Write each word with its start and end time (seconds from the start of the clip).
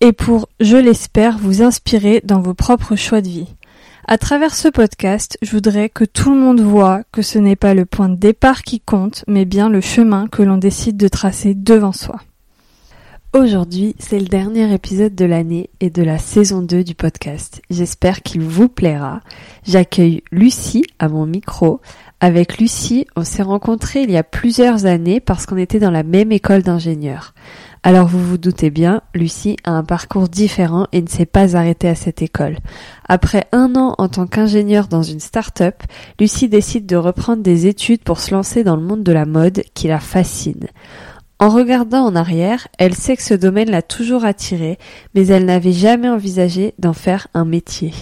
et 0.00 0.12
pour, 0.12 0.48
je 0.60 0.76
l'espère, 0.76 1.38
vous 1.38 1.62
inspirer 1.62 2.20
dans 2.24 2.40
vos 2.40 2.54
propres 2.54 2.96
choix 2.96 3.20
de 3.20 3.28
vie. 3.28 3.54
À 4.08 4.18
travers 4.18 4.54
ce 4.54 4.68
podcast, 4.68 5.36
je 5.42 5.50
voudrais 5.50 5.88
que 5.88 6.04
tout 6.04 6.32
le 6.32 6.38
monde 6.38 6.60
voit 6.60 7.02
que 7.10 7.22
ce 7.22 7.38
n'est 7.38 7.56
pas 7.56 7.74
le 7.74 7.86
point 7.86 8.08
de 8.08 8.14
départ 8.14 8.62
qui 8.62 8.80
compte, 8.80 9.24
mais 9.26 9.44
bien 9.44 9.68
le 9.68 9.80
chemin 9.80 10.28
que 10.28 10.42
l'on 10.42 10.58
décide 10.58 10.96
de 10.96 11.08
tracer 11.08 11.54
devant 11.54 11.92
soi. 11.92 12.20
Aujourd'hui, 13.36 13.94
c'est 13.98 14.18
le 14.18 14.26
dernier 14.26 14.72
épisode 14.72 15.14
de 15.14 15.24
l'année 15.24 15.68
et 15.80 15.90
de 15.90 16.02
la 16.02 16.18
saison 16.18 16.62
2 16.62 16.84
du 16.84 16.94
podcast. 16.94 17.60
J'espère 17.68 18.22
qu'il 18.22 18.42
vous 18.42 18.68
plaira. 18.68 19.20
J'accueille 19.66 20.22
Lucie 20.30 20.84
à 20.98 21.08
mon 21.08 21.26
micro. 21.26 21.80
Avec 22.20 22.58
Lucie, 22.58 23.06
on 23.14 23.24
s'est 23.24 23.42
rencontrés 23.42 24.02
il 24.02 24.10
y 24.10 24.16
a 24.16 24.22
plusieurs 24.22 24.86
années 24.86 25.20
parce 25.20 25.44
qu'on 25.44 25.58
était 25.58 25.80
dans 25.80 25.90
la 25.90 26.02
même 26.02 26.32
école 26.32 26.62
d'ingénieurs. 26.62 27.34
Alors 27.86 28.08
vous 28.08 28.18
vous 28.18 28.36
doutez 28.36 28.70
bien, 28.70 29.00
Lucie 29.14 29.58
a 29.62 29.70
un 29.70 29.84
parcours 29.84 30.28
différent 30.28 30.88
et 30.90 31.00
ne 31.00 31.08
s'est 31.08 31.24
pas 31.24 31.54
arrêtée 31.54 31.88
à 31.88 31.94
cette 31.94 32.20
école. 32.20 32.56
Après 33.08 33.46
un 33.52 33.76
an 33.76 33.94
en 33.98 34.08
tant 34.08 34.26
qu'ingénieure 34.26 34.88
dans 34.88 35.04
une 35.04 35.20
start-up, 35.20 35.84
Lucie 36.18 36.48
décide 36.48 36.86
de 36.86 36.96
reprendre 36.96 37.44
des 37.44 37.68
études 37.68 38.02
pour 38.02 38.18
se 38.18 38.34
lancer 38.34 38.64
dans 38.64 38.74
le 38.74 38.82
monde 38.82 39.04
de 39.04 39.12
la 39.12 39.24
mode 39.24 39.62
qui 39.74 39.86
la 39.86 40.00
fascine. 40.00 40.66
En 41.38 41.48
regardant 41.48 42.04
en 42.04 42.16
arrière, 42.16 42.66
elle 42.76 42.96
sait 42.96 43.16
que 43.16 43.22
ce 43.22 43.34
domaine 43.34 43.70
l'a 43.70 43.82
toujours 43.82 44.24
attirée, 44.24 44.78
mais 45.14 45.28
elle 45.28 45.44
n'avait 45.44 45.70
jamais 45.70 46.08
envisagé 46.08 46.74
d'en 46.80 46.92
faire 46.92 47.28
un 47.34 47.44
métier. 47.44 47.92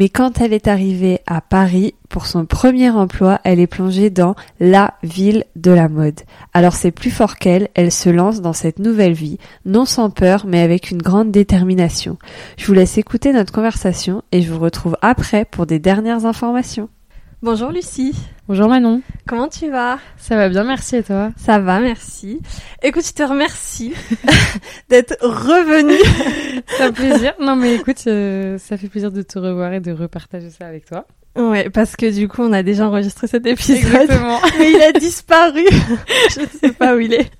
Mais 0.00 0.08
quand 0.08 0.40
elle 0.40 0.54
est 0.54 0.66
arrivée 0.66 1.20
à 1.26 1.42
Paris 1.42 1.94
pour 2.08 2.24
son 2.24 2.46
premier 2.46 2.88
emploi, 2.88 3.38
elle 3.44 3.60
est 3.60 3.66
plongée 3.66 4.08
dans 4.08 4.34
la 4.58 4.94
ville 5.02 5.44
de 5.56 5.72
la 5.72 5.90
mode. 5.90 6.20
Alors 6.54 6.72
c'est 6.72 6.90
plus 6.90 7.10
fort 7.10 7.36
qu'elle, 7.36 7.68
elle 7.74 7.92
se 7.92 8.08
lance 8.08 8.40
dans 8.40 8.54
cette 8.54 8.78
nouvelle 8.78 9.12
vie, 9.12 9.36
non 9.66 9.84
sans 9.84 10.08
peur, 10.08 10.46
mais 10.46 10.62
avec 10.62 10.90
une 10.90 11.02
grande 11.02 11.30
détermination. 11.30 12.16
Je 12.56 12.66
vous 12.66 12.72
laisse 12.72 12.96
écouter 12.96 13.34
notre 13.34 13.52
conversation 13.52 14.22
et 14.32 14.40
je 14.40 14.50
vous 14.50 14.58
retrouve 14.58 14.96
après 15.02 15.44
pour 15.44 15.66
des 15.66 15.78
dernières 15.78 16.24
informations. 16.24 16.88
Bonjour 17.42 17.70
Lucie. 17.70 18.14
Bonjour 18.48 18.68
Manon. 18.68 19.00
Comment 19.26 19.48
tu 19.48 19.70
vas? 19.70 19.98
Ça 20.18 20.36
va 20.36 20.50
bien, 20.50 20.62
merci 20.62 20.96
et 20.96 21.02
toi? 21.02 21.30
Ça 21.38 21.58
va, 21.58 21.80
merci. 21.80 22.38
Écoute, 22.82 23.06
je 23.06 23.14
te 23.14 23.22
remercie 23.22 23.94
d'être 24.90 25.16
revenue. 25.22 26.62
ça 26.76 26.92
fait 26.92 26.92
plaisir. 26.92 27.32
Non 27.40 27.56
mais 27.56 27.76
écoute, 27.76 28.04
euh, 28.08 28.58
ça 28.58 28.76
fait 28.76 28.88
plaisir 28.88 29.10
de 29.10 29.22
te 29.22 29.38
revoir 29.38 29.72
et 29.72 29.80
de 29.80 29.90
repartager 29.90 30.50
ça 30.50 30.66
avec 30.66 30.84
toi. 30.84 31.06
Ouais, 31.34 31.70
parce 31.70 31.96
que 31.96 32.12
du 32.12 32.28
coup, 32.28 32.42
on 32.42 32.52
a 32.52 32.62
déjà 32.62 32.86
enregistré 32.86 33.26
cet 33.26 33.46
épisode. 33.46 33.76
Exactement. 33.76 34.38
Mais 34.58 34.72
il 34.72 34.82
a 34.82 34.92
disparu. 34.92 35.64
je 36.34 36.40
ne 36.40 36.46
sais 36.46 36.72
pas 36.72 36.94
où 36.94 36.98
il 36.98 37.14
est. 37.14 37.30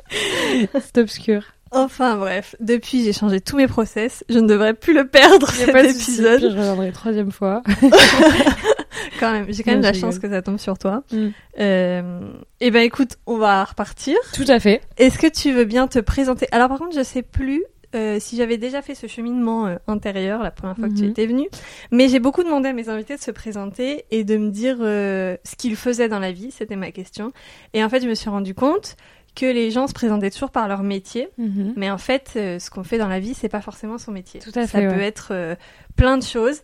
C'est 0.81 0.97
obscur. 0.97 1.43
Enfin 1.73 2.17
bref, 2.17 2.57
depuis 2.59 3.05
j'ai 3.05 3.13
changé 3.13 3.41
tous 3.41 3.57
mes 3.57 3.69
process, 3.69 4.25
je 4.29 4.39
ne 4.39 4.49
devrais 4.49 4.75
plus 4.75 4.93
le 4.93 5.07
perdre 5.07 5.49
cet 5.51 5.69
épisode. 5.69 6.41
je 6.41 6.47
reviendrai 6.47 6.91
troisième 6.91 7.31
fois. 7.31 7.63
quand 9.21 9.31
même, 9.33 9.47
j'ai 9.49 9.63
quand 9.63 9.73
même 9.73 9.83
la 9.83 9.93
chance 9.93 10.19
que 10.19 10.29
ça 10.29 10.43
tombe 10.43 10.59
sur 10.59 10.79
toi. 10.79 11.05
Mm. 11.13 11.29
Euh, 11.61 12.21
et 12.61 12.71
ben 12.73 12.83
écoute, 12.83 13.19
on 13.27 13.39
va 13.39 13.65
repartir. 13.65 14.17
Tout 14.35 14.47
à 14.49 14.59
fait. 14.59 14.81
Est-ce 14.97 15.19
que 15.19 15.29
tu 15.29 15.53
veux 15.53 15.65
bien 15.65 15.87
te 15.87 16.01
présenter? 16.01 16.49
Alors 16.51 16.69
par 16.69 16.79
contre, 16.79 16.97
je 16.97 17.05
sais 17.05 17.23
plus 17.23 17.63
euh, 17.97 18.19
si 18.21 18.37
j'avais 18.37 18.57
déjà 18.57 18.83
fait 18.83 18.95
ce 18.95 19.09
cheminement 19.09 19.67
euh, 19.67 19.75
intérieur 19.89 20.45
la 20.45 20.53
première 20.53 20.77
fois 20.77 20.89
que 20.89 20.95
tu 20.95 21.03
mhm. 21.03 21.11
étais 21.11 21.27
venue, 21.27 21.49
mais 21.91 22.09
j'ai 22.09 22.21
beaucoup 22.21 22.45
demandé 22.45 22.69
à 22.69 22.73
mes 22.73 22.89
invités 22.89 23.17
de 23.17 23.21
se 23.21 23.33
présenter 23.33 24.05
et 24.13 24.23
de 24.23 24.37
me 24.37 24.51
dire 24.51 24.77
euh, 24.81 25.37
ce 25.43 25.57
qu'ils 25.57 25.75
faisaient 25.75 26.09
dans 26.09 26.21
la 26.21 26.31
vie, 26.31 26.53
c'était 26.53 26.77
ma 26.77 26.93
question. 26.93 27.33
Et 27.75 27.83
en 27.83 27.89
fait, 27.89 28.01
je 28.01 28.09
me 28.09 28.15
suis 28.15 28.31
rendu 28.31 28.55
compte 28.55 28.95
que 29.35 29.47
les 29.47 29.71
gens 29.71 29.87
se 29.87 29.93
présentaient 29.93 30.31
toujours 30.31 30.51
par 30.51 30.69
leur 30.69 30.83
métier, 30.83 31.29
mhm. 31.39 31.75
mais 31.77 31.91
en 31.91 31.99
fait, 31.99 32.33
euh, 32.37 32.59
ce 32.59 32.71
qu'on 32.71 32.85
fait 32.85 32.99
dans 32.99 33.09
la 33.09 33.21
vie, 33.21 33.35
c'est 33.35 33.49
pas 33.49 33.61
forcément 33.61 33.99
son 33.99 34.13
métier. 34.13 34.41
Tout 34.41 34.51
à 34.55 34.67
fait. 34.67 34.89
Ça 34.89 34.95
peut 34.95 35.01
être 35.01 35.29
euh, 35.33 35.55
plein 35.97 36.19
de 36.19 36.23
choses. 36.23 36.61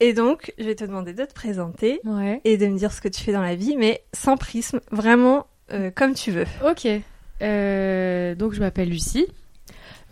Et 0.00 0.14
donc, 0.14 0.52
je 0.58 0.64
vais 0.64 0.74
te 0.74 0.84
demander 0.84 1.12
de 1.12 1.24
te 1.24 1.34
présenter 1.34 2.00
et 2.44 2.56
de 2.56 2.66
me 2.66 2.78
dire 2.78 2.90
ce 2.90 3.02
que 3.02 3.08
tu 3.08 3.22
fais 3.22 3.32
dans 3.32 3.42
la 3.42 3.54
vie, 3.54 3.76
mais 3.76 4.02
sans 4.14 4.38
prisme, 4.38 4.80
vraiment 4.90 5.46
euh, 5.72 5.90
comme 5.94 6.14
tu 6.14 6.30
veux. 6.30 6.46
Ok. 6.64 6.86
donc, 8.38 8.54
je 8.54 8.60
m'appelle 8.60 8.88
Lucie. 8.88 9.26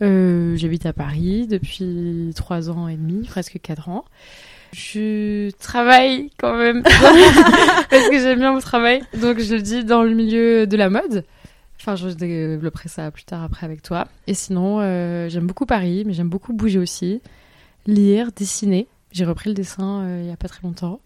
J'habite 0.00 0.84
à 0.84 0.92
Paris 0.92 1.46
depuis 1.46 2.32
trois 2.36 2.68
ans 2.68 2.86
et 2.86 2.96
demi, 2.96 3.26
presque 3.26 3.58
quatre 3.62 3.88
ans. 3.88 4.04
Je 4.72 5.50
travaille 5.52 6.30
quand 6.38 6.54
même 6.54 6.82
parce 7.90 8.08
que 8.10 8.18
j'aime 8.18 8.40
bien 8.40 8.52
mon 8.52 8.60
travail. 8.60 9.02
Donc, 9.20 9.38
je 9.38 9.54
le 9.54 9.62
dis 9.62 9.84
dans 9.84 10.02
le 10.02 10.14
milieu 10.14 10.66
de 10.66 10.76
la 10.76 10.90
mode. 10.90 11.24
Enfin, 11.88 11.96
je 11.96 12.12
développerai 12.12 12.90
ça 12.90 13.10
plus 13.10 13.24
tard 13.24 13.42
après 13.42 13.64
avec 13.64 13.80
toi. 13.80 14.08
Et 14.26 14.34
sinon, 14.34 14.80
euh, 14.80 15.30
j'aime 15.30 15.46
beaucoup 15.46 15.64
Paris, 15.64 16.02
mais 16.04 16.12
j'aime 16.12 16.28
beaucoup 16.28 16.52
bouger 16.52 16.78
aussi. 16.78 17.22
Lire, 17.86 18.30
dessiner. 18.36 18.88
J'ai 19.10 19.24
repris 19.24 19.48
le 19.48 19.54
dessin 19.54 20.02
euh, 20.02 20.20
il 20.22 20.28
y 20.28 20.30
a 20.30 20.36
pas 20.36 20.48
très 20.48 20.60
longtemps. 20.64 21.00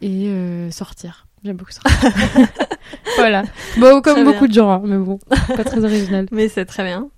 Et 0.00 0.28
euh, 0.28 0.70
sortir. 0.70 1.26
J'aime 1.44 1.58
beaucoup 1.58 1.72
sortir. 1.72 2.10
voilà. 3.16 3.42
Bon, 3.76 4.00
comme 4.00 4.24
beaucoup 4.24 4.46
de 4.46 4.54
gens, 4.54 4.70
hein, 4.70 4.82
mais 4.86 4.96
bon, 4.96 5.18
pas 5.54 5.64
très 5.64 5.84
original. 5.84 6.26
mais 6.32 6.48
c'est 6.48 6.64
très 6.64 6.84
bien. 6.84 7.10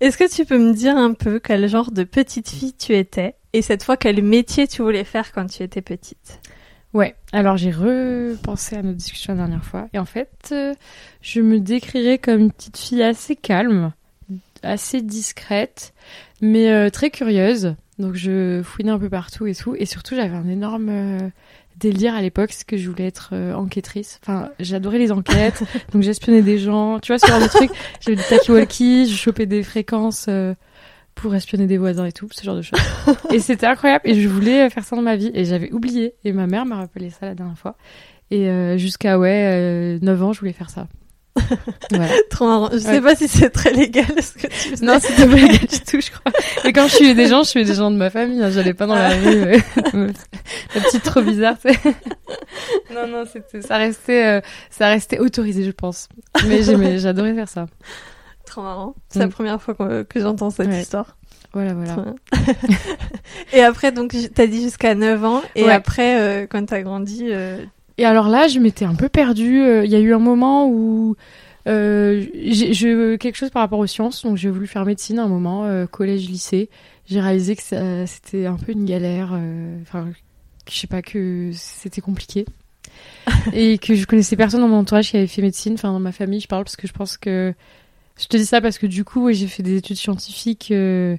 Est-ce 0.00 0.18
que 0.18 0.30
tu 0.30 0.44
peux 0.44 0.58
me 0.58 0.74
dire 0.74 0.94
un 0.94 1.14
peu 1.14 1.38
quel 1.38 1.66
genre 1.70 1.90
de 1.90 2.04
petite 2.04 2.50
fille 2.50 2.74
tu 2.74 2.94
étais 2.94 3.34
et 3.54 3.62
cette 3.62 3.82
fois 3.82 3.96
quel 3.96 4.22
métier 4.22 4.68
tu 4.68 4.82
voulais 4.82 5.04
faire 5.04 5.32
quand 5.32 5.46
tu 5.46 5.62
étais 5.62 5.80
petite? 5.80 6.38
Ouais, 6.94 7.14
alors 7.32 7.56
j'ai 7.56 7.70
repensé 7.70 8.76
à 8.76 8.82
notre 8.82 8.98
discussion 8.98 9.32
la 9.32 9.38
dernière 9.38 9.64
fois. 9.64 9.88
Et 9.94 9.98
en 9.98 10.04
fait, 10.04 10.50
euh, 10.52 10.74
je 11.22 11.40
me 11.40 11.58
décrirais 11.58 12.18
comme 12.18 12.40
une 12.40 12.52
petite 12.52 12.76
fille 12.76 13.02
assez 13.02 13.34
calme, 13.34 13.92
assez 14.62 15.00
discrète, 15.00 15.94
mais 16.42 16.70
euh, 16.70 16.90
très 16.90 17.10
curieuse. 17.10 17.76
Donc 17.98 18.14
je 18.14 18.62
fouinais 18.62 18.90
un 18.90 18.98
peu 18.98 19.08
partout 19.08 19.46
et 19.46 19.54
tout. 19.54 19.74
Et 19.78 19.86
surtout, 19.86 20.16
j'avais 20.16 20.36
un 20.36 20.48
énorme 20.48 20.88
euh, 20.90 21.28
délire 21.78 22.14
à 22.14 22.20
l'époque, 22.20 22.52
c'est 22.52 22.66
que 22.66 22.76
je 22.76 22.90
voulais 22.90 23.06
être 23.06 23.34
enquêtrice. 23.54 24.20
Enfin, 24.22 24.50
j'adorais 24.60 24.98
les 24.98 25.12
enquêtes, 25.12 25.64
donc 25.92 26.02
j'espionnais 26.02 26.42
des 26.42 26.58
gens. 26.58 27.00
Tu 27.00 27.12
vois, 27.12 27.18
ce 27.18 27.26
genre 27.26 27.40
de 27.40 27.48
truc. 27.48 27.70
J'avais 28.00 28.16
des 28.16 28.22
talkie-walkie, 28.22 29.06
je 29.06 29.16
chopais 29.16 29.46
des 29.46 29.62
fréquences 29.62 30.28
pour 31.14 31.34
espionner 31.34 31.66
des 31.66 31.78
voisins 31.78 32.04
et 32.04 32.12
tout, 32.12 32.28
ce 32.32 32.42
genre 32.42 32.56
de 32.56 32.62
choses. 32.62 32.80
et 33.32 33.38
c'était 33.40 33.66
incroyable 33.66 34.08
et 34.08 34.20
je 34.20 34.28
voulais 34.28 34.68
faire 34.70 34.84
ça 34.84 34.96
dans 34.96 35.02
ma 35.02 35.16
vie 35.16 35.30
et 35.34 35.44
j'avais 35.44 35.72
oublié 35.72 36.14
et 36.24 36.32
ma 36.32 36.46
mère 36.46 36.66
m'a 36.66 36.76
rappelé 36.76 37.10
ça 37.10 37.26
la 37.26 37.34
dernière 37.34 37.58
fois. 37.58 37.76
Et 38.30 38.48
euh, 38.48 38.78
jusqu'à 38.78 39.18
ouais, 39.18 39.98
9 40.00 40.20
euh, 40.20 40.24
ans, 40.24 40.32
je 40.32 40.40
voulais 40.40 40.52
faire 40.52 40.70
ça. 40.70 40.88
Voilà. 41.90 42.08
Trop 42.30 42.46
marrant. 42.46 42.70
Je 42.72 42.78
sais 42.78 43.00
pas 43.00 43.14
si 43.14 43.28
c'est 43.28 43.50
très 43.50 43.72
légal 43.72 44.06
ce 44.06 44.34
que 44.34 44.46
tu 44.46 44.70
faisais. 44.70 44.84
Non, 44.84 44.98
c'était 45.00 45.26
pas 45.26 45.34
légal 45.34 45.66
du 45.66 45.80
tout, 45.86 46.00
je 46.00 46.10
crois. 46.10 46.32
Mais 46.64 46.72
quand 46.72 46.88
je 46.88 46.94
suis 46.96 47.14
des 47.14 47.26
gens, 47.26 47.42
je 47.42 47.48
suis 47.48 47.64
des 47.64 47.74
gens 47.74 47.90
de 47.90 47.96
ma 47.96 48.10
famille. 48.10 48.42
Hein. 48.42 48.50
J'allais 48.50 48.74
pas 48.74 48.86
dans 48.86 48.94
la 48.94 49.10
rue. 49.10 49.44
la 49.44 50.80
petite 50.80 51.02
trop 51.02 51.20
bizarre, 51.20 51.56
tu 51.58 51.72
sais. 51.72 51.94
Non, 52.94 53.06
non, 53.06 53.24
c'était, 53.30 53.62
ça 53.62 53.76
restait, 53.76 54.26
euh, 54.26 54.40
ça 54.70 54.88
restait 54.88 55.18
autorisé, 55.18 55.64
je 55.64 55.70
pense. 55.70 56.08
Mais 56.46 56.62
j'adorais 56.98 57.34
faire 57.34 57.48
ça. 57.48 57.66
Trop 58.52 58.60
marrant. 58.60 58.94
C'est 59.08 59.18
la 59.18 59.28
mm. 59.28 59.30
première 59.30 59.62
fois 59.62 59.74
que, 59.74 60.04
j'entends 60.14 60.50
cette 60.50 60.70
histoire. 60.70 61.16
Voilà, 61.54 61.72
voilà. 61.72 62.04
et 63.54 63.62
après, 63.62 63.92
donc, 63.92 64.14
t'as 64.34 64.46
dit 64.46 64.60
jusqu'à 64.60 64.94
9 64.94 65.24
ans. 65.24 65.40
Et 65.54 65.70
après, 65.70 66.20
euh, 66.20 66.46
quand 66.46 66.66
t'as 66.66 66.82
grandi. 66.82 67.28
Euh, 67.30 67.64
et 67.96 68.04
alors 68.04 68.28
là, 68.28 68.48
je 68.48 68.58
m'étais 68.58 68.84
un 68.84 68.94
peu 68.94 69.08
perdue. 69.08 69.62
Euh, 69.62 69.86
il 69.86 69.90
y 69.90 69.94
a 69.94 70.00
eu 70.00 70.12
un 70.12 70.18
moment 70.18 70.68
où. 70.68 71.16
j'ai 71.64 73.16
quelque 73.18 73.36
chose 73.36 73.48
par 73.48 73.62
rapport 73.62 73.78
aux 73.78 73.86
sciences, 73.86 74.22
donc 74.22 74.36
j'ai 74.36 74.50
voulu 74.50 74.66
faire 74.66 74.84
médecine 74.84 75.18
à 75.18 75.24
un 75.24 75.28
moment, 75.28 75.86
collège, 75.90 76.28
lycée. 76.28 76.68
J'ai 77.06 77.22
réalisé 77.22 77.56
que 77.56 77.62
c'était 78.04 78.44
un 78.44 78.56
peu 78.56 78.72
une 78.72 78.84
galère. 78.84 79.32
Enfin, 79.80 80.08
je 80.70 80.78
sais 80.78 80.88
pas, 80.88 81.00
que 81.00 81.52
c'était 81.54 82.02
compliqué. 82.02 82.44
et 83.54 83.78
que 83.78 83.94
je 83.94 84.04
connaissais 84.04 84.36
personne 84.36 84.60
dans 84.60 84.68
mon 84.68 84.80
entourage 84.80 85.10
qui 85.10 85.16
avait 85.16 85.26
fait 85.26 85.40
médecine. 85.40 85.72
Enfin, 85.72 85.90
dans 85.90 86.00
ma 86.00 86.12
famille, 86.12 86.40
je 86.40 86.48
parle 86.48 86.64
parce 86.64 86.76
que 86.76 86.86
je 86.86 86.92
pense 86.92 87.16
que 87.16 87.54
je 88.18 88.26
te 88.26 88.36
dis 88.36 88.46
ça 88.46 88.60
parce 88.60 88.78
que 88.78 88.86
du 88.86 89.04
coup, 89.04 89.32
j'ai 89.32 89.46
fait 89.46 89.62
des 89.62 89.76
études 89.76 89.96
scientifiques 89.96 90.70
euh, 90.70 91.16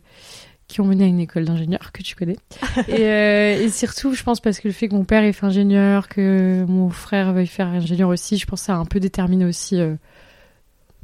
qui 0.68 0.81
ont 0.81 0.86
mené 0.86 1.04
à 1.06 1.07
une 1.07 1.19
école 1.19 1.45
d'ingénieur 1.45 1.92
que 1.92 2.01
tu 2.01 2.16
connais. 2.16 2.38
Euh, 2.90 3.56
et, 3.57 3.69
surtout, 3.69 4.13
je 4.13 4.24
pense 4.24 4.40
parce 4.40 4.60
que 4.60 4.68
le 4.68 4.74
fait 4.74 4.88
que 4.88 4.95
mon 4.95 5.06
père 5.06 5.24
ait 5.24 5.31
fait 5.34 5.45
ingénieur, 5.45 6.07
que 6.10 6.66
mon 6.68 6.90
frère 6.90 7.34
veuille 7.34 7.48
faire 7.48 7.68
ingénieur 7.68 8.10
aussi, 8.10 8.38
je 8.38 8.45
pense 8.45 8.62
que 8.62 8.66
ça 8.68 8.74
a 8.75 8.78
un 8.78 8.86
peu 8.86 9.00
déterminé 9.00 9.45
aussi 9.45 9.80
euh, 9.80 9.95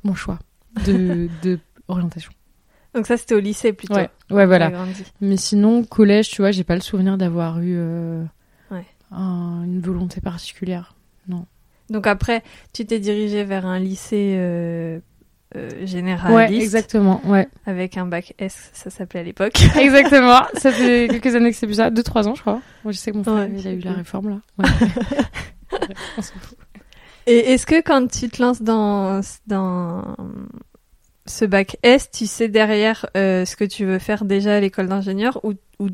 mon 0.03 0.15
choix 0.15 0.39
de, 0.85 1.29
de 1.43 1.59
orientation. 1.87 2.31
Donc 2.93 3.07
ça, 3.07 3.17
c'était 3.17 3.35
au 3.35 3.39
lycée 3.39 3.71
plutôt. 3.73 3.95
Ouais, 3.95 4.09
ouais 4.31 4.45
voilà. 4.45 4.71
Mais 5.21 5.37
sinon, 5.37 5.83
collège, 5.83 6.29
tu 6.29 6.41
vois, 6.41 6.51
j'ai 6.51 6.63
pas 6.63 6.75
le 6.75 6.81
souvenir 6.81 7.17
d'avoir 7.17 7.59
eu 7.61 7.77
Ouais. 8.71 8.85
un- 9.11 9.63
une 9.63 9.79
volonté 9.79 10.21
particulière. 10.21 10.95
Donc 11.89 12.05
après, 12.05 12.43
tu 12.71 12.85
t'es 12.85 12.99
dirigé 12.99 13.43
vers 13.43 13.65
un 13.65 13.79
lycée 13.79 14.35
euh, 14.37 14.99
euh, 15.55 15.69
Ouais, 15.79 15.87
généraliste 15.87 16.61
exactement, 16.61 17.21
ouais. 17.25 17.47
avec 17.65 17.97
un 17.97 18.05
bac 18.05 18.33
S, 18.39 18.69
ça 18.73 18.89
s'appelait 18.89 19.21
à 19.21 19.23
l'époque. 19.23 19.53
Exactement. 19.79 20.41
Ça 20.55 20.71
fait 20.71 21.07
quelques 21.09 21.35
années 21.35 21.51
que 21.51 21.57
c'est 21.57 21.65
plus 21.67 21.75
ça. 21.75 21.89
Deux, 21.89 22.03
trois 22.03 22.27
ans, 22.27 22.35
je 22.35 22.41
crois. 22.41 22.61
Moi, 22.83 22.91
je 22.93 22.97
sais 22.97 23.11
que 23.11 23.17
mon 23.17 23.23
frère, 23.23 23.35
Ouais, 23.35 23.51
il 23.57 23.67
a 23.67 23.71
eu 23.71 23.79
la 23.79 23.93
réforme, 23.93 24.29
là. 24.29 24.39
Ouais. 25.71 25.79
On 26.17 26.21
fout. 26.21 26.57
Et 27.27 27.51
est-ce 27.53 27.65
que 27.67 27.81
quand 27.81 28.07
tu 28.11 28.27
te 28.29 28.41
lances 28.41 28.61
dans, 28.63 29.21
dans 29.45 30.15
ce 31.27 31.45
bac 31.45 31.77
S, 31.83 32.09
tu 32.11 32.25
sais 32.25 32.47
derrière 32.47 33.05
euh, 33.15 33.45
ce 33.45 33.55
que 33.55 33.65
tu 33.65 33.85
veux 33.85 33.99
faire 33.99 34.25
déjà 34.25 34.55
à 34.55 34.59
l'école 34.59 34.87
d'ingénieur 34.87 35.39
ou, 35.43 35.53
ou 35.79 35.89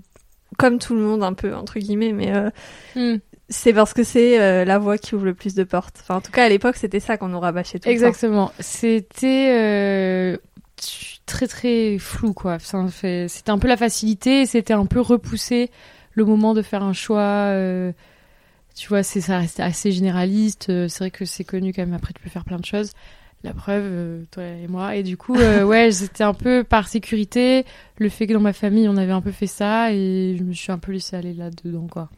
comme 0.57 0.79
tout 0.79 0.95
le 0.95 1.01
monde 1.01 1.23
un 1.23 1.33
peu 1.33 1.53
entre 1.53 1.77
guillemets, 1.79 2.13
mais 2.13 2.33
euh, 2.33 2.49
Hmm. 2.95 3.17
C'est 3.49 3.73
parce 3.73 3.93
que 3.93 4.03
c'est 4.03 4.41
euh, 4.41 4.65
la 4.65 4.79
voie 4.79 4.97
qui 4.97 5.15
ouvre 5.15 5.25
le 5.25 5.33
plus 5.33 5.53
de 5.55 5.63
portes. 5.63 5.97
Enfin, 6.01 6.15
en 6.15 6.21
tout 6.21 6.31
cas 6.31 6.45
à 6.45 6.49
l'époque 6.49 6.77
c'était 6.77 6.99
ça 6.99 7.17
qu'on 7.17 7.27
nous 7.27 7.39
rabâchait 7.39 7.79
tout 7.79 7.89
Exactement. 7.89 8.51
C'était 8.59 9.49
euh, 9.51 10.37
très 11.25 11.47
très 11.47 11.97
flou 11.99 12.33
quoi. 12.33 12.57
C'était 12.59 13.51
un 13.51 13.59
peu 13.59 13.67
la 13.67 13.77
facilité, 13.77 14.45
c'était 14.45 14.73
un 14.73 14.85
peu 14.85 14.99
repousser 14.99 15.69
le 16.13 16.25
moment 16.25 16.53
de 16.53 16.61
faire 16.61 16.83
un 16.83 16.93
choix. 16.93 17.19
euh, 17.19 17.91
tu 18.75 18.89
vois, 18.89 19.03
c'est 19.03 19.21
ça 19.21 19.39
restait 19.39 19.63
assez 19.63 19.91
généraliste. 19.91 20.65
C'est 20.67 20.99
vrai 20.99 21.11
que 21.11 21.23
c'est 21.25 21.45
connu 21.45 21.71
quand 21.71 21.81
même. 21.83 21.93
Après, 21.93 22.11
tu 22.13 22.21
peux 22.21 22.29
faire 22.29 22.43
plein 22.43 22.59
de 22.59 22.65
choses. 22.65 22.91
La 23.43 23.53
preuve, 23.53 24.25
toi 24.31 24.43
et 24.43 24.67
moi. 24.67 24.95
Et 24.95 25.03
du 25.03 25.17
coup, 25.17 25.35
euh, 25.35 25.63
ouais, 25.65 25.91
c'était 25.91 26.23
un 26.23 26.33
peu 26.33 26.63
par 26.63 26.87
sécurité. 26.87 27.63
Le 27.99 28.09
fait 28.09 28.27
que 28.27 28.33
dans 28.33 28.39
ma 28.41 28.53
famille, 28.53 28.89
on 28.89 28.97
avait 28.97 29.11
un 29.13 29.21
peu 29.21 29.31
fait 29.31 29.47
ça 29.47 29.93
et 29.93 30.35
je 30.37 30.43
me 30.43 30.51
suis 30.51 30.71
un 30.71 30.77
peu 30.77 30.91
laissée 30.91 31.15
aller 31.15 31.33
là-dedans, 31.33 31.87
quoi. 31.89 32.09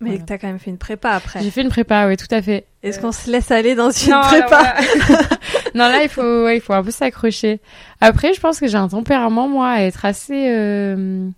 Mais 0.00 0.10
Voilà. 0.10 0.24
t'as 0.24 0.38
quand 0.38 0.46
même 0.46 0.58
fait 0.60 0.70
une 0.70 0.78
prépa 0.78 1.10
après. 1.10 1.42
J'ai 1.42 1.50
fait 1.50 1.62
une 1.62 1.70
prépa, 1.70 2.06
ouais, 2.06 2.16
tout 2.16 2.32
à 2.32 2.40
fait. 2.40 2.66
Est-ce 2.84 3.00
qu'on 3.00 3.10
se 3.12 3.28
laisse 3.30 3.50
aller 3.50 3.74
dans 3.74 3.90
une 3.90 4.12
Non, 4.12 4.20
prépa 4.22 4.62
là, 4.62 4.74
voilà. 5.08 5.20
non, 5.74 5.88
là, 5.88 6.02
il 6.04 6.08
faut, 6.08 6.44
ouais, 6.44 6.58
il 6.58 6.60
faut 6.60 6.72
un 6.72 6.84
peu 6.84 6.92
s'accrocher. 6.92 7.60
Après, 8.00 8.32
je 8.32 8.40
pense 8.40 8.60
que 8.60 8.68
j'ai 8.68 8.76
un 8.76 8.86
tempérament, 8.88 9.48
moi, 9.48 9.70
à 9.70 9.80
être 9.82 10.04
assez. 10.04 10.50
euh, 10.50 11.28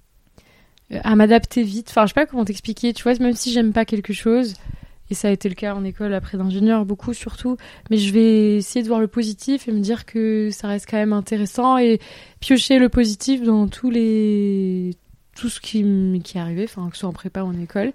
à 1.05 1.15
m'adapter 1.17 1.62
vite. 1.62 1.87
Enfin, 1.91 2.03
je 2.03 2.09
sais 2.09 2.15
pas 2.15 2.27
comment 2.27 2.45
t'expliquer. 2.45 2.93
Tu 2.93 3.03
vois, 3.03 3.15
même 3.15 3.35
si 3.35 3.53
j'aime 3.53 3.73
pas 3.73 3.85
quelque 3.85 4.12
chose, 4.12 4.55
et 5.09 5.15
ça 5.15 5.29
a 5.29 5.31
été 5.31 5.49
le 5.49 5.55
cas 5.55 5.75
en 5.75 5.85
école 5.85 6.12
après 6.15 6.37
d'ingénieur, 6.37 6.85
beaucoup 6.85 7.15
surtout, 7.15 7.57
mais 7.91 7.97
je 7.97 8.12
vais 8.12 8.57
essayer 8.57 8.83
de 8.83 8.89
voir 8.89 9.01
le 9.01 9.09
positif 9.09 9.69
et 9.69 9.73
me 9.73 9.81
dire 9.81 10.05
que 10.05 10.51
ça 10.53 10.69
reste 10.69 10.87
quand 10.91 10.97
même 10.99 11.12
intéressant 11.12 11.79
et 11.79 11.99
piocher 12.41 12.79
le 12.79 12.89
positif 12.89 13.43
dans 13.43 13.69
tous 13.69 13.91
les. 13.91 14.95
tout 15.35 15.49
ce 15.49 15.61
qui, 15.61 15.83
qui 16.25 16.37
est 16.39 16.41
arrivé, 16.41 16.65
enfin, 16.65 16.89
que 16.91 16.97
ce 16.97 17.01
soit 17.01 17.09
en 17.09 17.12
prépa 17.15 17.43
ou 17.43 17.47
en 17.47 17.59
école. 17.61 17.93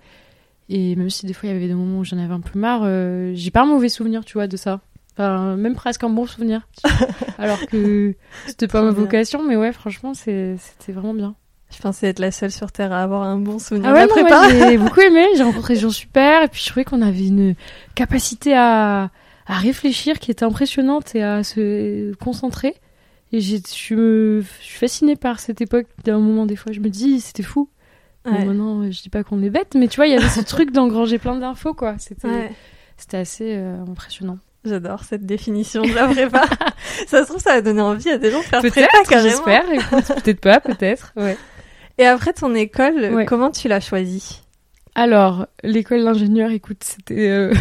Et 0.69 0.95
même 0.95 1.09
si 1.09 1.25
des 1.25 1.33
fois 1.33 1.47
il 1.50 1.53
y 1.53 1.56
avait 1.56 1.67
des 1.67 1.73
moments 1.75 2.00
où 2.00 2.03
j'en 2.03 2.17
avais 2.17 2.33
un 2.33 2.39
peu 2.39 2.57
marre, 2.57 2.81
euh, 2.85 3.31
j'ai 3.35 3.51
pas 3.51 3.62
un 3.62 3.65
mauvais 3.65 3.89
souvenir, 3.89 4.25
tu 4.25 4.33
vois, 4.33 4.47
de 4.47 4.57
ça. 4.57 4.81
Enfin, 5.13 5.56
même 5.56 5.75
presque 5.75 6.03
un 6.03 6.09
bon 6.09 6.25
souvenir. 6.25 6.67
Alors 7.38 7.65
que 7.67 8.15
c'était 8.47 8.67
pas 8.67 8.81
ma 8.81 8.91
vocation, 8.91 9.44
mais 9.44 9.56
ouais, 9.56 9.71
franchement, 9.71 10.13
c'était 10.13 10.57
vraiment 10.91 11.13
bien. 11.13 11.35
Je 11.75 11.81
pensais 11.81 12.07
être 12.07 12.19
la 12.19 12.31
seule 12.31 12.51
sur 12.51 12.71
Terre 12.71 12.91
à 12.91 13.01
avoir 13.03 13.23
un 13.23 13.38
bon 13.38 13.57
souvenir 13.59 13.89
Ah 13.89 13.94
de 13.94 13.95
ouais, 13.97 14.01
la 14.01 14.07
prépa. 14.07 14.39
moi, 14.41 14.50
j'ai 14.50 14.77
beaucoup 14.79 15.00
aimé, 15.01 15.25
j'ai 15.35 15.44
rencontré 15.44 15.73
des 15.75 15.79
gens 15.79 15.89
super, 15.89 16.44
et 16.44 16.47
puis 16.47 16.62
je 16.63 16.69
trouvais 16.69 16.83
qu'on 16.85 17.01
avait 17.01 17.27
une 17.27 17.56
capacité 17.95 18.53
à, 18.56 19.09
à 19.47 19.53
réfléchir 19.57 20.19
qui 20.19 20.31
était 20.31 20.45
impressionnante 20.45 21.15
et 21.15 21.23
à 21.23 21.44
se 21.44 22.13
concentrer. 22.15 22.75
Et 23.31 23.41
je 23.41 23.56
me- 23.95 24.41
je 24.41 24.63
suis 24.63 24.77
fascinée 24.79 25.15
par 25.15 25.39
cette 25.39 25.59
époque 25.62 25.88
d'un 26.03 26.19
moment, 26.19 26.45
des 26.45 26.56
fois, 26.56 26.71
je 26.71 26.79
me 26.79 26.89
dis, 26.89 27.19
c'était 27.19 27.44
fou. 27.44 27.69
Bon, 28.25 28.31
Ouais. 28.31 28.45
maintenant, 28.45 28.83
je 28.92 29.01
dis 29.01 29.10
pas 29.10 29.24
qu'on 29.24 29.42
est 29.44 29.50
bête, 29.50 29.75
mais 29.75 29.88
tu 29.88 29.98
vois, 29.98 30.07
il 30.07 30.13
y 30.13 30.18
avait 30.18 30.30
ce 30.30 30.42
truc 30.45 30.72
d'engranger 30.72 31.19
plein 31.19 31.36
d'infos, 31.36 31.74
quoi. 31.74 31.95
C'était 32.00 32.27
Ouais. 32.27 32.51
c'était 32.98 33.18
assez 33.18 33.56
euh, 33.56 33.81
impressionnant. 33.88 34.39
J'adore 34.63 35.04
cette 35.04 35.25
définition 35.27 35.83
de 35.83 35.94
la 35.94 36.07
prépa. 36.07 36.44
ça 37.07 37.22
se 37.22 37.27
trouve, 37.27 37.39
ça 37.42 37.54
va 37.54 37.62
donner 37.62 37.81
envie 37.81 38.10
à 38.10 38.18
des 38.18 38.31
gens 38.31 38.39
de 38.39 38.44
faire 38.45 38.60
prépa 38.62 38.74
Peut-être, 38.88 39.10
carrément. 39.10 39.30
j'espère. 39.30 39.66
Peut-être 40.24 40.39
pas, 40.42 40.60
peut-être. 40.60 41.13
Ouais. 41.16 41.38
Et 42.00 42.06
après 42.07 42.33
ton 42.33 42.54
école, 42.56 43.12
Ouais. 43.13 43.25
comment 43.25 43.51
tu 43.51 43.68
l'as 43.68 43.80
choisie? 43.80 44.42
Alors, 44.95 45.45
l'école 45.63 46.04
d'ingénieur, 46.04 46.50
écoute, 46.51 46.83
c'était 46.83 47.30
euh, 47.30 47.54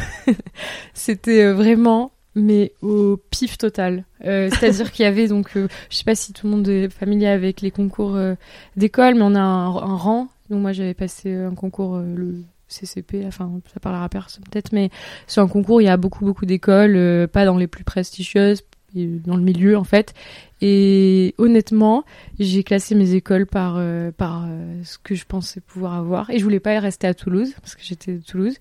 c'était 0.95 1.43
euh, 1.45 1.55
vraiment 1.55 2.13
mais 2.37 2.73
au 2.83 3.17
pif 3.31 3.59
total. 3.59 4.05
Euh, 4.25 4.49
C'est-à-dire 4.51 4.91
qu'il 4.91 5.05
y 5.05 5.09
avait 5.09 5.29
donc, 5.29 5.51
euh, 5.57 5.69
je 5.89 5.97
sais 5.99 6.05
pas 6.05 6.17
si 6.17 6.33
tout 6.33 6.47
le 6.49 6.53
monde 6.57 6.67
est 6.69 6.89
familier 6.89 7.29
avec 7.29 7.61
les 7.61 7.71
concours 7.71 8.17
euh, 8.17 8.35
d'école, 8.77 9.15
mais 9.15 9.23
on 9.23 9.35
a 9.37 9.41
un, 9.41 9.67
un 9.69 9.97
rang. 9.97 10.27
Donc 10.51 10.61
moi 10.61 10.73
j'avais 10.73 10.95
passé 10.95 11.33
euh, 11.33 11.49
un 11.49 11.55
concours 11.55 11.97
euh, 11.97 12.15
le 12.15 12.43
CCP, 12.69 13.25
enfin 13.27 13.51
ça 13.73 13.81
parlera 13.81 14.05
à 14.05 14.09
personne 14.09 14.45
peut-être, 14.51 14.73
mais 14.73 14.91
c'est 15.27 15.41
un 15.41 15.49
concours. 15.49 15.81
Il 15.81 15.85
y 15.85 15.89
a 15.89 15.97
beaucoup 15.97 16.25
beaucoup 16.25 16.47
d'écoles, 16.47 16.97
euh, 16.97 17.27
pas 17.27 17.45
dans 17.45 17.57
les 17.57 17.67
plus 17.67 17.85
prestigieuses, 17.85 18.63
dans 18.95 19.37
le 19.37 19.43
milieu 19.43 19.77
en 19.77 19.85
fait. 19.85 20.15
Et 20.61 21.35
honnêtement, 21.39 22.05
j'ai 22.39 22.63
classé 22.63 22.95
mes 22.95 23.15
écoles 23.15 23.47
par 23.47 23.81
par 24.17 24.47
ce 24.83 24.99
que 24.99 25.15
je 25.15 25.25
pensais 25.27 25.61
pouvoir 25.61 25.95
avoir 25.95 26.31
et 26.31 26.39
je 26.39 26.45
voulais 26.45 26.61
pas 26.61 26.79
rester 26.79 27.07
à 27.07 27.15
Toulouse 27.15 27.55
parce 27.61 27.75
que 27.75 27.83
j'étais 27.83 28.15
de 28.15 28.23
Toulouse 28.23 28.57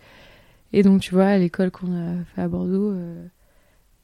et 0.74 0.82
donc 0.82 1.02
tu 1.02 1.14
vois 1.14 1.38
l'école 1.38 1.70
qu'on 1.70 1.94
a 1.94 2.16
fait 2.36 2.42
à 2.42 2.48
Bordeaux 2.48 2.94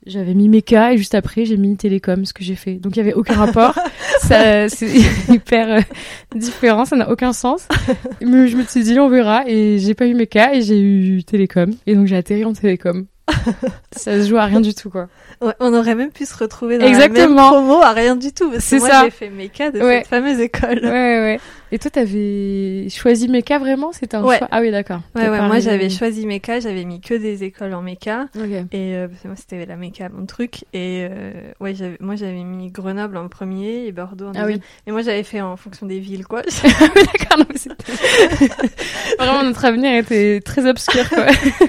j'avais 0.06 0.34
mis 0.34 0.48
méca 0.50 0.94
et 0.94 0.98
juste 0.98 1.13
après 1.16 1.46
j'ai 1.46 1.57
mis 1.57 1.75
télécom 1.75 2.24
ce 2.25 2.34
que 2.34 2.44
j'ai 2.44 2.56
fait 2.56 2.75
donc 2.75 2.96
il 2.96 3.00
y 3.00 3.01
avait 3.01 3.13
aucun 3.13 3.34
rapport 3.36 3.78
ça 4.22 4.69
c'est 4.69 4.88
hyper 5.30 5.69
euh, 5.78 5.81
différent 6.36 6.86
ça 6.86 6.96
n'a 6.96 7.10
aucun 7.12 7.34
sens 7.34 7.68
mais 8.22 8.48
je 8.48 8.56
me 8.57 8.63
suis 8.63 8.84
dit 8.84 8.98
on 9.00 9.10
verra 9.10 9.44
et 9.48 9.78
j'ai 9.78 9.94
pas 9.94 10.06
eu 10.07 10.13
méca 10.13 10.54
et 10.56 10.62
j'ai 10.62 10.80
eu 10.80 11.24
télécom 11.24 11.72
et 11.86 11.96
donc 11.96 12.07
j'ai 12.07 12.16
atterri 12.16 12.46
en 12.46 12.54
télécom 12.54 13.06
ça 13.96 14.22
se 14.24 14.28
joue 14.28 14.38
à 14.38 14.46
rien 14.46 14.62
du 14.62 14.74
tout 14.74 14.90
quoi 14.90 15.07
Ouais, 15.42 15.54
On 15.60 15.74
aurait 15.74 15.96
même 15.96 16.10
pu 16.12 16.25
se 16.25 16.36
retrouver 16.36 16.78
dans 16.78 16.84
la 16.86 16.90
Exactement. 16.90 17.51
même 17.51 17.63
promo 17.63 17.81
à 17.81 17.92
rien 17.94 18.18
du 18.18 18.34
tout. 18.34 18.50
Parce 18.50 18.63
que 18.63 18.69
C'est 18.69 18.80
moi, 18.80 18.90
ça. 18.90 19.04
j'ai 19.06 19.12
fait 19.12 19.30
méca 19.30 19.72
de 19.72 19.80
Ouais. 19.80 20.00
cette 20.00 20.07
fameuse 20.07 20.40
école. 20.42 20.80
ouais 20.84 20.90
ouais 20.90 21.40
et 21.71 21.80
toi 21.80 21.92
t'avais 21.92 22.88
choisi 22.89 23.27
méca 23.27 23.60
vraiment? 23.60 23.92
C'était 23.92 24.16
un 24.18 24.24
Ouais. 24.24 24.38
choix? 24.38 24.48
Ah 24.51 24.62
oui 24.62 24.71
d'accord 24.71 25.01
Ouais, 25.16 25.30
ouais, 25.30 25.42
moi 25.42 25.60
j'avais 25.60 25.89
choisi 25.89 26.25
méca, 26.25 26.60
j'avais 26.60 26.83
mis 26.86 27.01
que 27.01 27.13
des 27.13 27.43
écoles 27.43 27.74
en 27.74 27.82
méca. 27.82 28.27
Ok. 28.38 28.43
Et 28.72 28.96
euh, 28.96 29.08
parce 29.08 29.22
que 29.22 29.27
moi 29.27 29.38
c'était 29.38 29.65
la 29.65 29.75
méca 29.75 30.10
mon 30.10 30.25
truc. 30.25 30.63
Et 30.74 31.08
euh, 31.10 31.32
ouais, 31.60 31.74
moi 32.00 32.15
j'avais 32.15 32.43
mis 32.43 32.72
Grenoble 32.72 33.17
en 33.17 33.27
premier 33.27 33.86
et 33.86 33.91
Bordeaux 33.91 34.27
en 34.27 34.32
Ah 34.36 34.41
deuxième. 34.43 34.60
oui. 34.60 34.62
Et 34.88 34.91
moi 34.91 35.01
j'avais 35.01 35.24
fait 35.24 35.41
en 35.41 35.55
fonction 35.58 35.86
des 35.86 36.00
villes 36.00 36.25
quoi. 36.25 36.41
Ah 36.63 36.88
d'accord, 36.96 37.46
Vraiment, 39.20 39.43
notre 39.43 39.65
avenir 39.65 39.93
était 39.96 40.41
très 40.41 40.65
obscur, 40.67 41.08
quoi. 41.10 41.25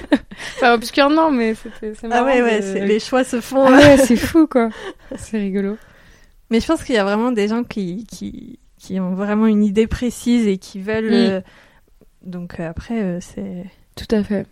enfin, 0.57 0.73
obscur, 0.73 1.09
non, 1.09 1.31
mais 1.31 1.55
c'était, 1.55 1.93
c'est 1.95 2.05
ah 2.05 2.09
marrant. 2.09 2.25
ouais, 2.25 2.41
ouais, 2.41 2.57
de- 2.59 2.63
c'est- 2.65 2.85
les 2.85 2.99
choix 2.99 3.23
se 3.23 3.41
font. 3.41 3.63
Ah 3.65 3.71
ouais, 3.77 3.97
c'est 3.97 4.15
fou, 4.15 4.47
quoi. 4.47 4.69
C'est 5.17 5.37
rigolo. 5.37 5.77
Mais 6.49 6.59
je 6.59 6.67
pense 6.67 6.83
qu'il 6.83 6.95
y 6.95 6.97
a 6.97 7.03
vraiment 7.03 7.31
des 7.31 7.47
gens 7.47 7.63
qui, 7.63 8.05
qui, 8.09 8.59
qui 8.81 8.99
ont 8.99 9.13
vraiment 9.13 9.45
une 9.45 9.63
idée 9.63 9.85
précise 9.85 10.47
et 10.47 10.57
qui 10.57 10.79
veulent. 10.79 11.11
Mm. 11.11 11.13
euh, 11.13 11.41
Donc 12.23 12.59
euh, 12.59 12.67
après, 12.67 12.99
euh, 12.99 13.19
c'est. 13.21 13.65
Tout 13.95 14.15
à 14.15 14.23
fait. 14.23 14.47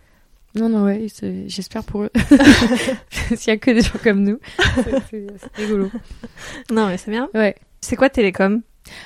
Non, 0.54 0.68
non, 0.68 0.84
ouais, 0.84 1.06
j'espère 1.46 1.84
pour 1.84 2.04
eux. 2.04 2.10
S'il 3.10 3.48
y 3.48 3.50
a 3.50 3.56
que 3.56 3.70
des 3.70 3.82
gens 3.82 3.98
comme 4.02 4.22
nous. 4.24 4.38
C'est, 5.10 5.28
rigolo. 5.54 5.88
Non, 6.72 6.88
mais 6.88 6.96
c'est 6.96 7.12
bien. 7.12 7.28
Ouais. 7.34 7.54
C'est 7.80 7.94
quoi 7.94 8.10
Télécom? 8.10 8.60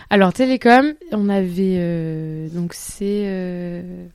Alors, 0.09 0.33
télécom, 0.33 0.95
on 1.13 1.29
avait, 1.29 1.77
euh, 1.77 2.49
donc 2.49 2.73
c'est, 2.73 3.25
euh... 3.27 4.07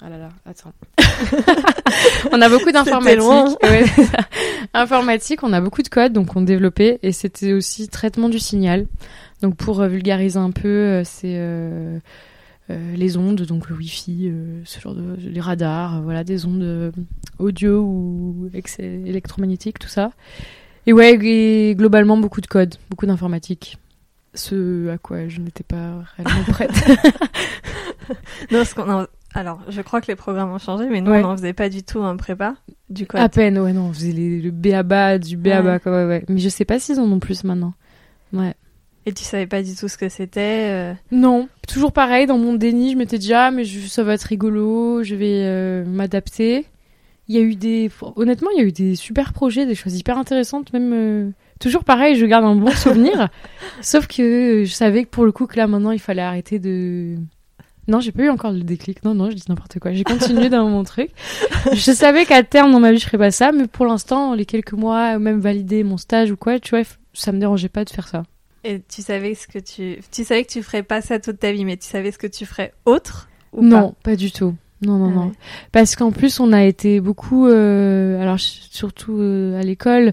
Ah 0.00 0.08
là 0.08 0.18
là, 0.18 0.28
attends. 0.44 0.72
on 2.32 2.40
a 2.40 2.48
beaucoup 2.48 2.70
d'informatique. 2.70 3.20
Ouais, 3.62 3.84
informatique, 4.74 5.42
on 5.42 5.52
a 5.52 5.60
beaucoup 5.60 5.82
de 5.82 5.88
codes, 5.88 6.12
donc 6.12 6.36
on 6.36 6.42
développait, 6.42 7.00
et 7.02 7.10
c'était 7.10 7.52
aussi 7.52 7.88
traitement 7.88 8.28
du 8.28 8.38
signal. 8.38 8.86
Donc 9.42 9.56
pour 9.56 9.80
euh, 9.80 9.88
vulgariser 9.88 10.38
un 10.38 10.50
peu, 10.50 10.68
euh, 10.68 11.02
c'est 11.04 11.34
euh, 11.36 11.98
les 12.68 13.16
ondes, 13.16 13.42
donc 13.42 13.68
le 13.68 13.76
Wi-Fi, 13.76 14.32
ce 14.64 14.80
genre 14.80 14.94
de, 14.94 15.16
les 15.18 15.40
radars, 15.40 16.02
voilà, 16.02 16.24
des 16.24 16.46
ondes 16.46 16.92
audio 17.38 17.82
ou 17.82 18.50
électromagnétiques, 18.78 19.78
tout 19.78 19.88
ça. 19.88 20.10
Et 20.86 20.92
ouais, 20.92 21.14
et 21.24 21.74
globalement 21.76 22.16
beaucoup 22.16 22.40
de 22.40 22.46
codes, 22.46 22.74
beaucoup 22.90 23.06
d'informatique. 23.06 23.78
Ce 24.34 24.88
à 24.90 24.98
quoi 24.98 25.28
je 25.28 25.40
n'étais 25.40 25.64
pas 25.64 26.02
réellement 26.16 26.44
prête. 26.48 26.70
Non, 28.50 28.62
qu'on 28.74 29.06
Alors, 29.34 29.60
je 29.68 29.80
crois 29.82 30.00
que 30.00 30.06
les 30.08 30.16
programmes 30.16 30.50
ont 30.50 30.58
changé, 30.58 30.88
mais 30.90 31.00
nous, 31.00 31.10
Ouais. 31.10 31.18
on 31.22 31.28
n'en 31.28 31.36
faisait 31.36 31.52
pas 31.52 31.68
du 31.68 31.82
tout 31.82 32.00
en 32.00 32.16
prépa. 32.16 32.54
Du 32.90 33.06
code. 33.06 33.20
À 33.20 33.28
peine, 33.28 33.58
ouais, 33.58 33.72
non, 33.72 33.86
on 33.86 33.92
faisait 33.92 34.12
les- 34.12 34.40
le 34.40 34.50
béaba, 34.50 35.18
du 35.18 35.36
béaba, 35.36 35.74
Ouais. 35.74 35.80
quoi, 35.80 35.92
ouais, 35.92 36.06
ouais. 36.06 36.24
Mais 36.28 36.38
je 36.38 36.48
sais 36.48 36.64
pas 36.64 36.78
s'ils 36.78 37.00
en 37.00 37.04
ont 37.10 37.18
plus 37.18 37.44
maintenant. 37.44 37.74
Ouais. 38.32 38.54
Et 39.08 39.12
tu 39.12 39.22
savais 39.22 39.46
pas 39.46 39.62
du 39.62 39.74
tout 39.76 39.86
ce 39.88 39.96
que 39.96 40.08
c'était. 40.08 40.68
euh, 40.70 40.92
Non, 41.12 41.48
toujours 41.68 41.92
pareil, 41.92 42.26
dans 42.26 42.38
mon 42.38 42.54
déni, 42.54 42.90
je 42.92 42.96
m'étais 42.96 43.18
dit, 43.18 43.32
ah, 43.32 43.50
mais 43.52 43.64
je- 43.64 43.86
ça 43.86 44.02
va 44.02 44.14
être 44.14 44.24
rigolo, 44.24 45.02
je 45.04 45.14
vais 45.14 45.42
euh, 45.44 45.84
m'adapter. 45.86 46.66
Il 47.28 47.36
y 47.36 47.38
a 47.38 47.42
eu 47.42 47.54
des. 47.54 47.88
Honnêtement, 48.16 48.50
il 48.54 48.58
y 48.58 48.64
a 48.64 48.66
eu 48.66 48.72
des 48.72 48.96
super 48.96 49.32
projets, 49.32 49.64
des 49.66 49.74
choses 49.76 49.96
hyper 49.98 50.18
intéressantes, 50.18 50.72
même. 50.72 50.92
euh, 50.92 51.30
toujours 51.60 51.84
pareil, 51.84 52.16
je 52.16 52.26
garde 52.26 52.44
un 52.44 52.56
bon 52.56 52.70
souvenir. 52.72 53.28
sauf 53.80 54.06
que 54.08 54.64
je 54.66 54.72
savais 54.72 55.04
que 55.04 55.08
pour 55.10 55.24
le 55.24 55.30
coup, 55.32 55.46
que 55.46 55.56
là 55.56 55.66
maintenant, 55.68 55.92
il 55.92 56.00
fallait 56.00 56.22
arrêter 56.22 56.58
de. 56.58 57.16
Non, 57.88 58.00
j'ai 58.00 58.10
pas 58.10 58.22
eu 58.24 58.28
encore 58.30 58.50
le 58.50 58.62
déclic. 58.64 59.04
Non, 59.04 59.14
non, 59.14 59.30
je 59.30 59.36
dis 59.36 59.44
n'importe 59.48 59.78
quoi. 59.78 59.92
J'ai 59.92 60.02
continué 60.02 60.48
dans 60.48 60.68
mon 60.68 60.82
truc. 60.82 61.10
Je 61.72 61.92
savais 61.92 62.26
qu'à 62.26 62.42
terme 62.42 62.72
dans 62.72 62.80
ma 62.80 62.90
vie, 62.90 62.98
je 62.98 63.04
ferais 63.06 63.18
pas 63.18 63.30
ça, 63.30 63.52
mais 63.52 63.68
pour 63.68 63.86
l'instant, 63.86 64.34
les 64.34 64.44
quelques 64.44 64.72
mois, 64.72 65.20
même 65.20 65.38
valider 65.38 65.84
mon 65.84 65.96
stage 65.96 66.32
ou 66.32 66.36
quoi, 66.36 66.58
tu 66.58 66.70
vois, 66.70 66.82
ça 67.12 67.30
me 67.30 67.38
dérangeait 67.38 67.68
pas 67.68 67.84
de 67.84 67.90
faire 67.90 68.08
ça. 68.08 68.24
Et 68.66 68.82
tu 68.88 69.00
savais 69.00 69.36
ce 69.36 69.46
que 69.46 69.60
tu, 69.60 70.00
tu 70.10 70.24
savais 70.24 70.44
que 70.44 70.50
tu 70.50 70.60
ferais 70.60 70.82
pas 70.82 71.00
ça 71.00 71.20
toute 71.20 71.38
ta 71.38 71.52
vie, 71.52 71.64
mais 71.64 71.76
tu 71.76 71.86
savais 71.86 72.10
ce 72.10 72.18
que 72.18 72.26
tu 72.26 72.44
ferais 72.44 72.72
autre 72.84 73.28
ou 73.52 73.62
Non, 73.62 73.94
pas, 74.02 74.16
du 74.16 74.32
tout. 74.32 74.56
Non, 74.82 74.98
non, 74.98 75.10
ah 75.12 75.14
non. 75.14 75.32
Parce 75.70 75.94
qu'en 75.94 76.10
plus, 76.10 76.40
on 76.40 76.52
a 76.52 76.64
été 76.64 77.00
beaucoup, 77.00 77.46
euh, 77.46 78.20
alors 78.20 78.40
surtout 78.40 79.18
euh, 79.20 79.58
à 79.58 79.62
l'école, 79.62 80.12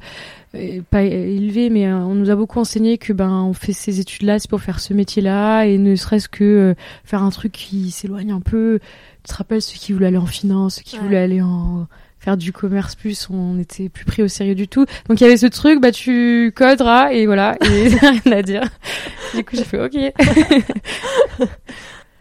euh, 0.54 0.82
pas 0.88 1.02
élevé, 1.02 1.72
mais 1.72 1.92
on 1.92 2.14
nous 2.14 2.30
a 2.30 2.36
beaucoup 2.36 2.60
enseigné 2.60 3.00
que 3.00 3.12
ben 3.12 3.42
on 3.42 3.54
fait 3.54 3.74
ces 3.74 4.00
études-là, 4.00 4.38
c'est 4.38 4.50
pour 4.50 4.62
faire 4.62 4.80
ce 4.80 4.94
métier-là, 4.94 5.64
et 5.64 5.80
ne 5.80 5.96
serait-ce 5.96 6.30
que 6.30 6.76
faire 7.04 7.24
un 7.24 7.32
truc 7.32 7.54
qui 7.54 7.90
s'éloigne 7.90 8.32
un 8.32 8.40
peu. 8.40 8.80
Tu 9.24 9.32
te 9.32 9.36
rappelles 9.36 9.64
ceux 9.64 9.80
qui 9.80 9.94
voulaient 9.94 10.08
aller 10.08 10.18
en 10.18 10.28
finance, 10.28 10.76
ceux 10.76 10.84
qui 10.84 11.00
voulaient 11.00 11.18
aller 11.18 11.42
en 11.42 11.88
faire 12.24 12.38
du 12.38 12.54
commerce 12.54 12.96
plus, 12.96 13.30
on 13.30 13.56
n'était 13.56 13.90
plus 13.90 14.06
pris 14.06 14.24
au 14.24 14.30
sérieux 14.30 14.56
du 14.56 14.70
tout. 14.70 14.86
Donc 15.10 15.20
il 15.20 15.24
y 15.24 15.28
avait 15.28 15.38
ce 15.38 15.48
truc, 15.48 15.82
bah 15.82 15.92
tu 15.92 16.54
coderas 16.56 17.12
et 17.12 17.26
voilà, 17.26 17.58
et 17.62 17.88
rien 18.02 18.32
à 18.32 18.42
dire. 18.42 18.64
Du 19.36 19.44
coup 19.44 19.58
j'ai 19.58 19.66
fait 19.66 19.80
ok. 19.80 19.94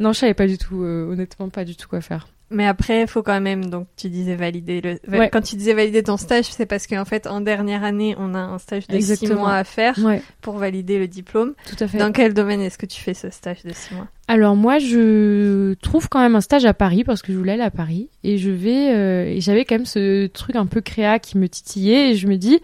non, 0.01 0.13
je 0.13 0.19
savais 0.19 0.35
pas 0.35 0.47
du 0.47 0.59
tout, 0.59 0.83
honnêtement 0.83 1.49
pas 1.49 1.65
du 1.65 1.77
tout 1.77 1.89
quoi 1.89 2.01
faire. 2.01 2.27
Mais 2.53 2.67
après, 2.67 3.03
il 3.03 3.07
faut 3.07 3.23
quand 3.23 3.41
même, 3.41 3.71
donc 3.71 3.87
tu 3.97 4.09
disais 4.09 4.37
valider 4.37 4.81
le. 4.81 4.99
Quand 5.29 5.41
tu 5.41 5.57
disais 5.57 5.75
valider 5.75 6.03
ton 6.03 6.17
stage, 6.17 6.47
c'est 6.47 6.67
parce 6.67 6.87
qu'en 6.87 7.05
fait, 7.05 7.27
en 7.27 7.41
dernière 7.41 7.85
année, 7.85 8.15
on 8.19 8.35
a 8.35 8.39
un 8.39 8.59
stage 8.59 8.87
de 8.87 8.99
six 9.01 9.29
mois 9.29 9.55
à 9.55 9.65
faire 9.65 9.99
pour 10.41 10.59
valider 10.59 10.99
le 10.99 11.09
diplôme. 11.09 11.55
Tout 11.69 11.83
à 11.83 11.89
fait. 11.89 11.99
Dans 11.99 12.13
quel 12.13 12.35
domaine 12.35 12.61
est-ce 12.61 12.79
que 12.79 12.87
tu 12.87 13.01
fais 13.01 13.15
ce 13.15 13.31
stage 13.31 13.63
de 13.65 13.73
six 13.73 13.95
mois? 13.95 14.07
Alors 14.29 14.57
moi, 14.57 14.79
je 14.79 15.75
trouve 15.75 16.09
quand 16.09 16.21
même 16.21 16.37
un 16.37 16.41
stage 16.41 16.65
à 16.65 16.75
Paris 16.75 17.05
parce 17.05 17.23
que 17.23 17.33
je 17.33 17.39
voulais 17.39 17.53
aller 17.53 17.63
à 17.63 17.71
Paris 17.71 18.09
et 18.25 18.39
je 18.39 18.51
vais 18.51 18.95
euh, 18.95 19.25
et 19.25 19.41
j'avais 19.41 19.65
quand 19.65 19.75
même 19.75 19.87
ce 19.87 20.27
truc 20.29 20.57
un 20.57 20.67
peu 20.67 20.81
créa 20.81 21.19
qui 21.19 21.39
me 21.39 21.49
titillait 21.49 22.11
et 22.13 22.15
je 22.15 22.27
me 22.29 22.37
dis, 22.37 22.61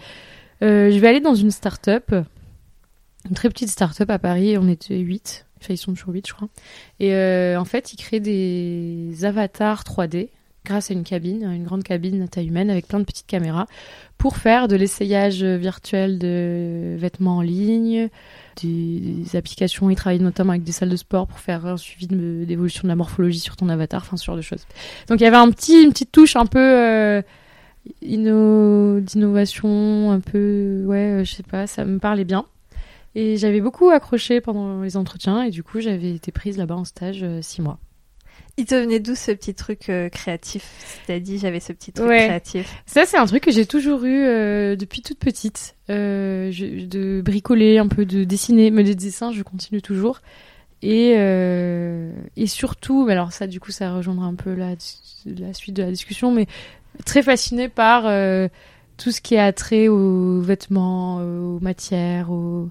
euh, 0.62 0.90
je 0.90 0.98
vais 0.98 1.08
aller 1.08 1.20
dans 1.20 1.34
une 1.34 1.50
start-up, 1.50 2.14
une 3.28 3.34
très 3.34 3.48
petite 3.48 3.70
start-up 3.70 4.08
à 4.10 4.18
Paris. 4.18 4.56
On 4.56 4.68
était 4.68 4.98
huit 4.98 5.46
Enfin, 5.60 5.74
ils 5.74 5.78
sont 5.78 5.92
toujours 5.92 6.14
8, 6.14 6.26
je 6.26 6.32
crois. 6.32 6.48
Et 7.00 7.14
euh, 7.14 7.58
en 7.58 7.64
fait, 7.64 7.92
ils 7.92 7.96
créent 7.96 8.20
des 8.20 9.24
avatars 9.24 9.82
3D 9.82 10.28
grâce 10.64 10.90
à 10.90 10.94
une 10.94 11.04
cabine, 11.04 11.44
une 11.44 11.64
grande 11.64 11.82
cabine 11.82 12.22
à 12.22 12.28
taille 12.28 12.48
humaine 12.48 12.68
avec 12.68 12.86
plein 12.86 13.00
de 13.00 13.04
petites 13.04 13.26
caméras 13.26 13.66
pour 14.18 14.36
faire 14.36 14.68
de 14.68 14.76
l'essayage 14.76 15.42
virtuel 15.42 16.18
de 16.18 16.96
vêtements 16.98 17.38
en 17.38 17.42
ligne, 17.42 18.10
des, 18.60 19.36
applications. 19.36 19.88
Ils 19.88 19.96
travaillent 19.96 20.20
notamment 20.20 20.50
avec 20.50 20.64
des 20.64 20.72
salles 20.72 20.90
de 20.90 20.96
sport 20.96 21.26
pour 21.26 21.38
faire 21.38 21.64
un 21.64 21.76
suivi 21.76 22.06
d'évolution 22.06 22.82
de, 22.82 22.88
la 22.88 22.96
morphologie 22.96 23.38
sur 23.38 23.56
ton 23.56 23.68
avatar, 23.68 24.02
enfin 24.02 24.16
ce 24.16 24.24
genre 24.24 24.36
de 24.36 24.42
choses. 24.42 24.66
Donc 25.08 25.20
il 25.20 25.24
y 25.24 25.26
avait 25.26 25.36
une 25.36 25.52
petite 25.52 26.12
touche 26.12 26.36
un 26.36 26.46
peu 26.46 26.58
euh, 26.58 27.22
d'innovation, 28.02 30.10
un 30.10 30.20
peu, 30.20 30.84
ouais, 30.86 31.20
euh, 31.20 31.24
je 31.24 31.34
sais 31.34 31.42
pas, 31.42 31.66
ça 31.66 31.84
me 31.84 31.98
parlait 31.98 32.24
bien. 32.24 32.44
Et 33.14 33.36
j'avais 33.36 33.60
beaucoup 33.60 33.90
accroché 33.90 34.40
pendant 34.40 34.82
les 34.82 34.96
entretiens 34.96 35.42
et 35.42 35.50
du 35.50 35.62
coup 35.62 35.80
j'avais 35.80 36.14
été 36.14 36.30
prise 36.30 36.56
là-bas 36.56 36.76
en 36.76 36.84
stage 36.84 37.22
euh, 37.22 37.40
six 37.42 37.62
mois. 37.62 37.78
Il 38.56 38.66
te 38.66 38.74
venait 38.74 39.00
d'où 39.00 39.14
ce 39.14 39.32
petit 39.32 39.54
truc 39.54 39.88
euh, 39.88 40.08
créatif? 40.08 41.02
Tu 41.06 41.20
dit 41.20 41.38
j'avais 41.38 41.58
ce 41.58 41.72
petit 41.72 41.92
truc 41.92 42.06
créatif. 42.06 42.82
Ça 42.86 43.06
c'est 43.06 43.16
un 43.16 43.26
truc 43.26 43.42
que 43.42 43.50
j'ai 43.50 43.66
toujours 43.66 44.04
eu 44.04 44.24
euh, 44.24 44.76
depuis 44.76 45.02
toute 45.02 45.18
petite, 45.18 45.74
de 45.88 47.22
bricoler 47.24 47.78
un 47.78 47.88
peu, 47.88 48.04
de 48.04 48.24
dessiner. 48.24 48.70
Mais 48.70 48.82
les 48.82 48.94
dessins 48.94 49.32
je 49.32 49.42
continue 49.42 49.82
toujours. 49.82 50.20
Et, 50.82 51.12
et 52.36 52.46
surtout, 52.46 53.04
mais 53.04 53.12
alors 53.14 53.32
ça 53.32 53.48
du 53.48 53.58
coup 53.58 53.72
ça 53.72 53.92
rejoindra 53.94 54.26
un 54.26 54.36
peu 54.36 54.54
la, 54.54 54.74
la 55.26 55.54
suite 55.54 55.74
de 55.74 55.82
la 55.82 55.90
discussion, 55.90 56.30
mais 56.30 56.46
très 57.04 57.22
fascinée 57.22 57.68
par 57.68 58.02
tout 58.96 59.10
ce 59.10 59.20
qui 59.20 59.36
a 59.36 59.52
trait 59.52 59.88
aux 59.88 60.40
vêtements, 60.40 61.16
aux 61.16 61.58
matières, 61.60 62.30
aux 62.30 62.68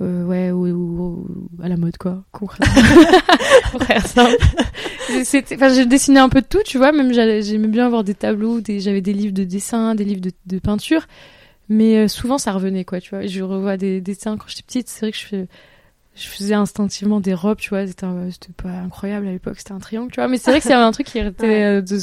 euh, 0.00 0.24
ouais, 0.24 0.50
ou, 0.50 1.26
à 1.62 1.68
la 1.68 1.76
mode, 1.76 1.96
quoi, 1.98 2.24
j'ai 5.72 5.86
dessiné 5.86 6.18
un 6.18 6.28
peu 6.28 6.40
de 6.40 6.46
tout, 6.46 6.62
tu 6.64 6.78
vois, 6.78 6.90
même 6.90 7.12
j'aimais 7.12 7.68
bien 7.68 7.86
avoir 7.86 8.02
des 8.02 8.14
tableaux, 8.14 8.60
des... 8.60 8.80
j'avais 8.80 9.00
des 9.00 9.12
livres 9.12 9.34
de 9.34 9.44
dessin, 9.44 9.94
des 9.94 10.04
livres 10.04 10.22
de, 10.46 10.58
peinture, 10.58 11.06
mais 11.68 11.96
euh, 11.96 12.08
souvent 12.08 12.38
ça 12.38 12.52
revenait, 12.52 12.84
quoi, 12.84 13.00
tu 13.00 13.10
vois. 13.10 13.26
Je 13.26 13.42
revois 13.42 13.76
des 13.76 14.00
dessins 14.00 14.36
quand 14.36 14.48
j'étais 14.48 14.62
petite, 14.62 14.88
c'est 14.88 15.00
vrai 15.00 15.12
que 15.12 15.18
je, 15.18 15.44
je 16.16 16.28
faisais 16.28 16.54
instinctivement 16.54 17.20
des 17.20 17.34
robes, 17.34 17.58
tu 17.58 17.70
vois, 17.70 17.86
c'était 17.86 18.06
pas 18.56 18.70
incroyable 18.70 19.28
à 19.28 19.32
l'époque, 19.32 19.58
c'était 19.58 19.72
un 19.72 19.78
triangle, 19.78 20.10
tu 20.10 20.20
vois, 20.20 20.28
mais 20.28 20.38
c'est 20.38 20.50
vrai 20.50 20.60
que 20.60 20.66
c'est 20.66 20.72
un 20.72 20.90
truc 20.90 21.06
qui 21.06 21.20
était 21.20 21.62
euh, 21.62 21.80
de 21.80 21.98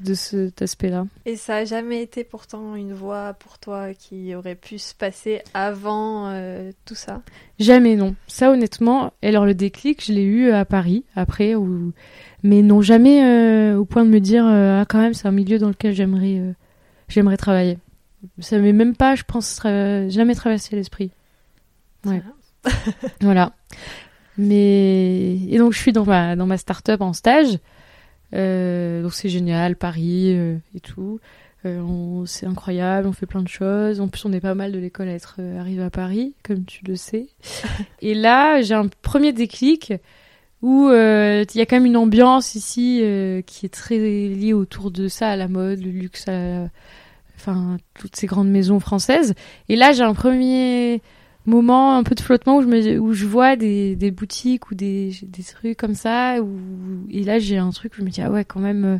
de 0.00 0.14
cet 0.14 0.62
aspect-là. 0.62 1.06
Et 1.26 1.36
ça 1.36 1.56
a 1.56 1.64
jamais 1.64 2.02
été 2.02 2.24
pourtant 2.24 2.74
une 2.74 2.92
voie 2.92 3.34
pour 3.34 3.58
toi 3.58 3.92
qui 3.94 4.34
aurait 4.34 4.54
pu 4.54 4.78
se 4.78 4.94
passer 4.94 5.42
avant 5.54 6.28
euh, 6.28 6.72
tout 6.84 6.94
ça? 6.94 7.22
Jamais, 7.58 7.96
non. 7.96 8.14
Ça, 8.26 8.50
honnêtement, 8.50 9.12
alors 9.22 9.44
le 9.44 9.54
déclic, 9.54 10.04
je 10.04 10.12
l'ai 10.12 10.22
eu 10.22 10.50
à 10.50 10.64
Paris, 10.64 11.04
après, 11.14 11.54
mais 12.42 12.62
non, 12.62 12.80
jamais 12.80 13.24
euh, 13.24 13.76
au 13.76 13.84
point 13.84 14.04
de 14.04 14.10
me 14.10 14.20
dire, 14.20 14.46
euh, 14.46 14.80
ah, 14.80 14.86
quand 14.88 14.98
même, 14.98 15.14
c'est 15.14 15.28
un 15.28 15.32
milieu 15.32 15.58
dans 15.58 15.68
lequel 15.68 15.94
j'aimerais 15.94 16.54
j'aimerais 17.08 17.36
travailler. 17.36 17.78
Ça 18.38 18.58
m'est 18.58 18.72
même 18.72 18.96
pas, 18.96 19.14
je 19.14 19.24
pense, 19.24 19.60
jamais 19.62 20.34
traversé 20.34 20.76
l'esprit. 20.76 21.10
Ouais. 22.04 22.22
voilà. 23.20 23.52
Mais 24.38 25.36
et 25.50 25.58
donc 25.58 25.72
je 25.72 25.78
suis 25.78 25.92
dans 25.92 26.04
ma 26.04 26.36
dans 26.36 26.46
ma 26.46 26.56
start-up 26.56 27.00
en 27.02 27.12
stage 27.12 27.58
donc 28.32 29.12
c'est 29.12 29.28
génial, 29.28 29.76
Paris 29.76 30.34
euh, 30.34 30.56
et 30.74 30.80
tout. 30.80 31.20
Euh, 31.66 32.24
c'est 32.26 32.46
incroyable, 32.46 33.06
on 33.06 33.12
fait 33.12 33.26
plein 33.26 33.42
de 33.42 33.48
choses. 33.48 34.00
En 34.00 34.08
plus, 34.08 34.24
on 34.24 34.32
est 34.32 34.40
pas 34.40 34.54
mal 34.54 34.72
de 34.72 34.78
l'école 34.78 35.08
à 35.08 35.12
être 35.12 35.40
arrivé 35.58 35.82
à 35.82 35.90
Paris, 35.90 36.34
comme 36.42 36.64
tu 36.64 36.84
le 36.86 36.96
sais. 36.96 37.28
et 38.02 38.14
là, 38.14 38.62
j'ai 38.62 38.74
un 38.74 38.88
premier 39.02 39.32
déclic 39.32 39.92
où 40.62 40.88
il 40.88 41.56
y 41.56 41.60
a 41.60 41.66
quand 41.66 41.76
même 41.76 41.86
une 41.86 41.96
ambiance 41.96 42.54
ici 42.54 43.02
qui 43.46 43.66
est 43.66 43.72
très 43.72 43.98
liée 43.98 44.52
autour 44.52 44.90
de 44.90 45.08
ça, 45.08 45.30
à 45.30 45.36
la 45.36 45.48
mode, 45.48 45.80
le 45.80 45.90
luxe, 45.90 46.26
enfin 47.36 47.78
toutes 47.94 48.16
ces 48.16 48.26
grandes 48.26 48.50
maisons 48.50 48.80
françaises. 48.80 49.34
Et 49.68 49.76
là, 49.76 49.92
j'ai 49.92 50.02
un 50.02 50.14
premier 50.14 51.02
moment 51.46 51.96
un 51.96 52.02
peu 52.02 52.14
de 52.14 52.20
flottement 52.20 52.58
où 52.58 52.62
je 52.62 52.66
me 52.66 52.98
où 52.98 53.12
je 53.12 53.26
vois 53.26 53.56
des, 53.56 53.96
des 53.96 54.10
boutiques 54.10 54.70
ou 54.70 54.74
des, 54.74 55.12
des 55.22 55.42
trucs 55.42 55.76
comme 55.76 55.94
ça 55.94 56.40
où, 56.42 56.48
et 57.10 57.24
là 57.24 57.38
j'ai 57.38 57.58
un 57.58 57.70
truc 57.70 57.94
où 57.94 57.98
je 57.98 58.04
me 58.04 58.10
dis 58.10 58.20
ah 58.22 58.30
ouais 58.30 58.44
quand 58.44 58.60
même 58.60 58.84
euh, 58.84 58.98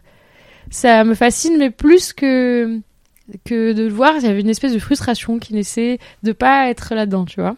ça 0.70 1.04
me 1.04 1.14
fascine 1.14 1.58
mais 1.58 1.70
plus 1.70 2.12
que 2.12 2.80
que 3.44 3.72
de 3.72 3.82
le 3.82 3.92
voir 3.92 4.16
il 4.16 4.24
y 4.24 4.26
avait 4.26 4.40
une 4.40 4.48
espèce 4.48 4.72
de 4.72 4.78
frustration 4.78 5.38
qui 5.38 5.54
naissait 5.54 5.98
de 6.22 6.32
pas 6.32 6.68
être 6.70 6.94
là-dedans 6.94 7.24
tu 7.24 7.40
vois. 7.40 7.56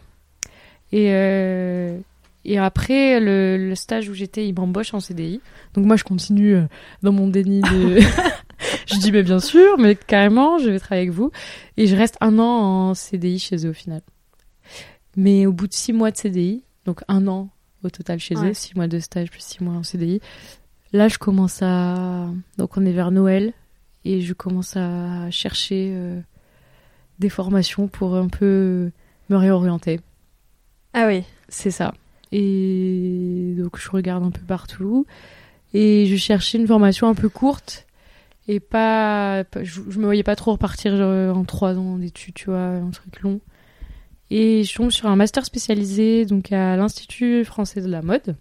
Et 0.91 1.07
euh, 1.11 1.97
et 2.45 2.59
après 2.59 3.19
le, 3.21 3.57
le 3.69 3.75
stage 3.75 4.09
où 4.09 4.13
j'étais 4.13 4.45
il 4.45 4.53
m'embauche 4.53 4.93
en 4.93 4.99
CDI 4.99 5.39
donc 5.75 5.85
moi 5.85 5.95
je 5.95 6.03
continue 6.03 6.55
euh, 6.55 6.63
dans 7.01 7.13
mon 7.13 7.27
déni 7.27 7.61
de 7.61 7.99
je 8.85 8.99
dis 8.99 9.13
mais 9.13 9.23
bien 9.23 9.39
sûr 9.39 9.77
mais 9.79 9.95
carrément 9.95 10.57
je 10.57 10.69
vais 10.69 10.79
travailler 10.79 11.07
avec 11.07 11.15
vous. 11.15 11.31
Et 11.77 11.87
je 11.87 11.95
reste 11.95 12.17
un 12.19 12.37
an 12.37 12.89
en 12.89 12.93
CDI 12.93 13.39
chez 13.39 13.65
eux 13.65 13.69
au 13.69 13.73
final 13.73 14.01
mais 15.15 15.45
au 15.45 15.53
bout 15.53 15.67
de 15.67 15.73
six 15.73 15.93
mois 15.93 16.11
de 16.11 16.17
CDI, 16.17 16.63
donc 16.85 17.01
un 17.07 17.27
an 17.27 17.49
au 17.83 17.89
total 17.89 18.19
chez 18.19 18.35
eux, 18.35 18.53
six 18.53 18.75
mois 18.75 18.87
de 18.87 18.99
stage 18.99 19.29
plus 19.29 19.43
six 19.43 19.63
mois 19.63 19.73
en 19.73 19.83
CDI, 19.83 20.21
là 20.93 21.07
je 21.07 21.17
commence 21.17 21.61
à... 21.61 22.29
Donc 22.57 22.77
on 22.77 22.85
est 22.85 22.91
vers 22.91 23.11
Noël 23.11 23.53
et 24.05 24.21
je 24.21 24.33
commence 24.33 24.75
à 24.77 25.29
chercher 25.31 25.93
euh, 25.93 26.19
des 27.19 27.29
formations 27.29 27.87
pour 27.87 28.15
un 28.15 28.27
peu 28.27 28.91
me 29.29 29.35
réorienter. 29.35 29.99
Ah 30.93 31.07
oui. 31.07 31.23
C'est 31.49 31.71
ça. 31.71 31.93
Et 32.31 33.53
donc 33.57 33.79
je 33.79 33.89
regarde 33.89 34.23
un 34.23 34.31
peu 34.31 34.41
partout 34.41 35.05
et 35.73 36.05
je 36.07 36.15
cherchais 36.15 36.57
une 36.57 36.67
formation 36.67 37.07
un 37.07 37.15
peu 37.15 37.29
courte 37.29 37.85
et 38.47 38.59
pas, 38.59 39.43
je, 39.61 39.81
je, 39.89 39.99
me 39.99 40.05
voyais 40.05 40.23
pas 40.23 40.35
trop 40.35 40.53
repartir 40.53 40.93
en 40.93 41.43
trois 41.45 41.77
ans 41.77 41.97
d'études, 41.97 42.33
tu 42.33 42.49
vois, 42.49 42.59
un 42.59 42.89
truc 42.89 43.21
long. 43.21 43.39
Et 44.35 44.63
je 44.63 44.73
tombe 44.73 44.89
sur 44.89 45.07
un 45.07 45.15
master 45.15 45.45
spécialisé 45.45 46.25
donc 46.25 46.51
à 46.51 46.75
l'Institut 46.75 47.45
français 47.45 47.81
de 47.81 47.87
la 47.87 48.01
mode. 48.01 48.35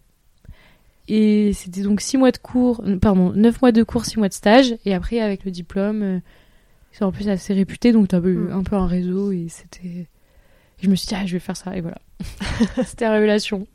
Et 1.06 1.52
c'était 1.52 1.82
donc 1.82 2.00
six 2.00 2.16
mois 2.16 2.30
de 2.30 2.38
cours, 2.38 2.82
euh, 2.86 2.96
pardon, 2.96 3.34
neuf 3.34 3.60
mois 3.60 3.72
de 3.72 3.82
cours, 3.82 4.06
six 4.06 4.16
mois 4.18 4.30
de 4.30 4.32
stage. 4.32 4.74
Et 4.86 4.94
après, 4.94 5.20
avec 5.20 5.44
le 5.44 5.50
diplôme, 5.50 6.02
euh, 6.02 6.18
c'est 6.92 7.04
en 7.04 7.12
plus 7.12 7.28
assez 7.28 7.52
réputé, 7.52 7.92
donc 7.92 8.08
tu 8.08 8.16
as 8.16 8.20
eu 8.20 8.38
mm. 8.38 8.52
un 8.52 8.62
peu 8.62 8.74
un 8.74 8.86
réseau. 8.86 9.32
Et 9.32 9.48
c'était. 9.50 10.06
je 10.80 10.88
me 10.88 10.94
suis 10.94 11.08
dit, 11.08 11.14
ah, 11.14 11.26
je 11.26 11.34
vais 11.34 11.40
faire 11.40 11.58
ça. 11.58 11.76
Et 11.76 11.82
voilà. 11.82 11.98
c'était 12.86 13.04
la 13.04 13.12
révélation. 13.12 13.66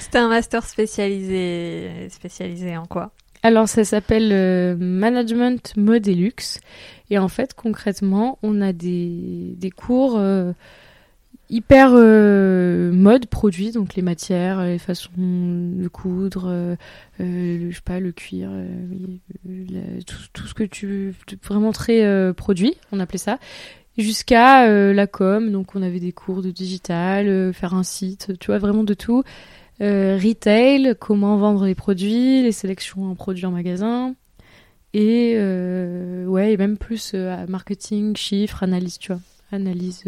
C'était 0.00 0.18
un 0.18 0.28
master 0.28 0.66
spécialisé. 0.66 2.10
Spécialisé 2.10 2.76
en 2.76 2.84
quoi? 2.84 3.12
Alors 3.42 3.68
ça 3.68 3.84
s'appelle 3.84 4.32
euh, 4.32 4.76
Management 4.78 5.78
Mode 5.78 6.08
et 6.08 6.14
Luxe. 6.14 6.60
Et 7.08 7.16
en 7.16 7.28
fait 7.28 7.54
concrètement 7.54 8.38
on 8.42 8.60
a 8.60 8.72
des, 8.74 9.54
des 9.56 9.70
cours 9.70 10.18
hyper 11.50 11.90
euh, 11.92 12.92
mode 12.92 13.26
produit, 13.26 13.70
donc 13.70 13.94
les 13.94 14.02
matières, 14.02 14.64
les 14.64 14.78
façons 14.78 15.10
de 15.16 15.88
coudre, 15.88 16.46
euh, 16.48 16.76
euh, 17.20 17.58
le, 17.58 17.72
sais 17.72 17.80
pas, 17.84 18.00
le 18.00 18.12
cuir, 18.12 18.50
tout, 20.32 20.46
ce 20.46 20.54
que 20.54 20.64
tu 20.64 21.14
vraiment 21.42 21.72
très 21.72 22.32
produit, 22.34 22.74
on 22.92 23.00
appelait 23.00 23.18
ça, 23.18 23.38
jusqu'à 23.98 24.66
la 24.92 25.06
com, 25.06 25.50
donc 25.52 25.74
on 25.74 25.82
avait 25.82 26.00
des 26.00 26.12
cours 26.12 26.42
de 26.42 26.50
digital, 26.50 27.52
faire 27.52 27.74
un 27.74 27.84
site, 27.84 28.32
tu 28.40 28.46
vois, 28.46 28.58
vraiment 28.58 28.84
de 28.84 28.94
tout. 28.94 29.22
Retail, 29.80 30.94
comment 30.98 31.36
vendre 31.36 31.66
les 31.66 31.74
produits, 31.74 32.42
les 32.42 32.52
sélections 32.52 33.10
en 33.10 33.14
produits 33.14 33.46
en 33.46 33.50
magasin. 33.50 34.14
Et 34.94 35.36
ouais, 36.26 36.52
et 36.52 36.56
même 36.56 36.78
plus 36.78 37.14
marketing, 37.48 38.16
chiffres, 38.16 38.62
analyse, 38.62 38.98
tu 38.98 39.12
vois, 39.12 39.20
analyse 39.52 40.04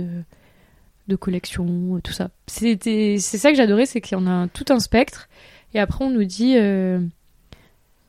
de 1.09 1.17
collection, 1.17 1.97
euh, 1.97 2.01
tout 2.01 2.13
ça. 2.13 2.31
C'était, 2.47 3.17
c'est 3.19 3.39
ça 3.39 3.51
que 3.51 3.57
j'adorais, 3.57 3.87
c'est 3.87 4.01
qu'il 4.01 4.19
y 4.19 4.21
en 4.21 4.27
a 4.27 4.49
tout 4.49 4.65
un 4.71 4.81
spectre. 4.81 5.29
Et 5.75 5.81
après, 5.81 6.05
on 6.05 6.11
nous 6.11 6.25
dit, 6.25 6.55
euh, 6.57 7.01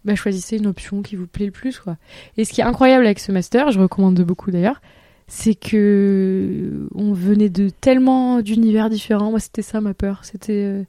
bah, 0.05 0.15
choisissez 0.15 0.57
une 0.57 0.67
option 0.67 1.01
qui 1.01 1.15
vous 1.15 1.27
plaît 1.27 1.45
le 1.45 1.51
plus, 1.51 1.79
quoi. 1.79 1.97
Et 2.37 2.45
ce 2.45 2.53
qui 2.53 2.61
est 2.61 2.65
incroyable 2.65 3.05
avec 3.05 3.19
ce 3.19 3.31
master, 3.31 3.71
je 3.71 3.79
recommande 3.79 4.19
beaucoup 4.21 4.51
d'ailleurs, 4.51 4.81
c'est 5.27 5.55
que 5.55 6.87
on 6.95 7.13
venait 7.13 7.49
de 7.49 7.69
tellement 7.69 8.41
d'univers 8.41 8.89
différents. 8.89 9.31
Moi, 9.31 9.39
c'était 9.39 9.61
ça 9.61 9.81
ma 9.81 9.93
peur, 9.93 10.23
c'était 10.23 10.63
euh, 10.63 10.83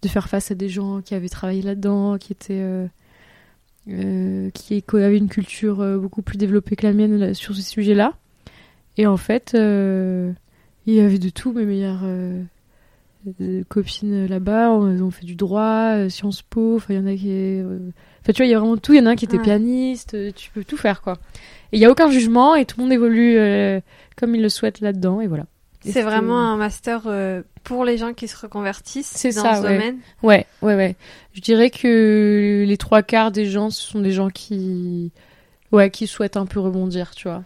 de 0.00 0.08
faire 0.08 0.28
face 0.28 0.50
à 0.50 0.54
des 0.54 0.68
gens 0.68 1.02
qui 1.02 1.14
avaient 1.14 1.28
travaillé 1.28 1.62
là-dedans, 1.62 2.16
qui 2.18 2.32
étaient 2.32 2.60
euh, 2.60 2.86
euh, 3.88 4.50
qui 4.50 4.82
avaient 4.92 5.18
une 5.18 5.28
culture 5.28 5.80
euh, 5.80 5.98
beaucoup 5.98 6.22
plus 6.22 6.38
développée 6.38 6.76
que 6.76 6.86
la 6.86 6.92
mienne 6.92 7.34
sur 7.34 7.54
ce 7.54 7.62
sujet-là. 7.62 8.14
Et 8.96 9.06
en 9.06 9.16
fait, 9.16 9.52
euh, 9.54 10.32
il 10.86 10.94
y 10.94 11.00
avait 11.00 11.18
de 11.18 11.28
tout. 11.28 11.52
Mes 11.52 11.64
meilleures 11.64 12.00
euh, 12.04 12.42
euh, 13.40 13.62
copines 13.68 14.26
là-bas, 14.26 14.70
on, 14.70 15.00
ont 15.00 15.10
fait 15.10 15.24
du 15.26 15.34
droit, 15.36 15.94
euh, 15.96 16.08
Sciences 16.08 16.42
Po. 16.42 16.76
Enfin, 16.76 16.94
il 16.94 16.96
y 16.96 16.98
en 17.00 17.06
a 17.06 17.14
qui. 17.14 17.62
Enfin, 18.22 18.32
tu 18.32 18.38
vois, 18.38 18.46
il 18.46 18.50
y 18.50 18.54
a 18.54 18.58
vraiment 18.58 18.76
tout. 18.76 18.92
Il 18.92 18.98
y 18.98 19.02
en 19.02 19.06
a 19.06 19.10
un 19.10 19.16
qui 19.16 19.24
était 19.24 19.36
Ouais. 19.36 19.42
pianiste. 19.42 20.16
Tu 20.34 20.50
peux 20.50 20.64
tout 20.64 20.76
faire, 20.76 21.02
quoi. 21.02 21.14
Et 21.72 21.76
il 21.76 21.80
y 21.80 21.84
a 21.84 21.90
aucun 21.90 22.10
jugement 22.10 22.54
et 22.54 22.64
tout 22.66 22.76
le 22.78 22.84
monde 22.84 22.92
évolue 22.92 23.36
euh, 23.38 23.80
comme 24.16 24.34
il 24.34 24.42
le 24.42 24.48
souhaite 24.48 24.80
là-dedans. 24.80 25.20
Et 25.20 25.26
voilà. 25.26 25.46
C'est 25.84 26.02
vraiment 26.02 26.38
un 26.38 26.56
master 26.56 27.02
euh, 27.06 27.42
pour 27.64 27.84
les 27.84 27.96
gens 27.98 28.12
qui 28.12 28.28
se 28.28 28.36
reconvertissent 28.40 29.10
C'est 29.16 29.34
dans 29.34 29.42
ça, 29.42 29.56
ce 29.56 29.62
ouais. 29.62 29.72
domaine. 29.78 29.98
Ouais, 30.22 30.46
ouais, 30.62 30.76
ouais. 30.76 30.94
Je 31.32 31.40
dirais 31.40 31.70
que 31.70 32.64
les 32.64 32.76
trois 32.76 33.02
quarts 33.02 33.32
des 33.32 33.46
gens, 33.46 33.68
ce 33.70 33.82
sont 33.82 34.00
des 34.00 34.12
gens 34.12 34.30
qui, 34.30 35.10
ouais, 35.72 35.90
qui 35.90 36.06
souhaitent 36.06 36.36
un 36.36 36.46
peu 36.46 36.60
rebondir, 36.60 37.10
tu 37.16 37.26
vois. 37.26 37.42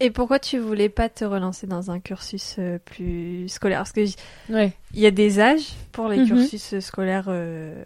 Et 0.00 0.10
pourquoi 0.10 0.38
tu 0.38 0.58
voulais 0.58 0.88
pas 0.88 1.08
te 1.08 1.24
relancer 1.24 1.66
dans 1.66 1.90
un 1.90 2.00
cursus 2.00 2.56
euh, 2.58 2.78
plus 2.78 3.48
scolaire? 3.48 3.78
Parce 3.80 3.92
que 3.92 4.04
Ouais. 4.50 4.72
il 4.94 5.00
y 5.00 5.06
a 5.06 5.10
des 5.10 5.40
âges 5.40 5.68
pour 5.92 6.08
les 6.08 6.18
Mhm. 6.18 6.26
cursus 6.26 6.74
euh, 6.74 6.80
scolaires. 6.80 7.26
euh, 7.28 7.82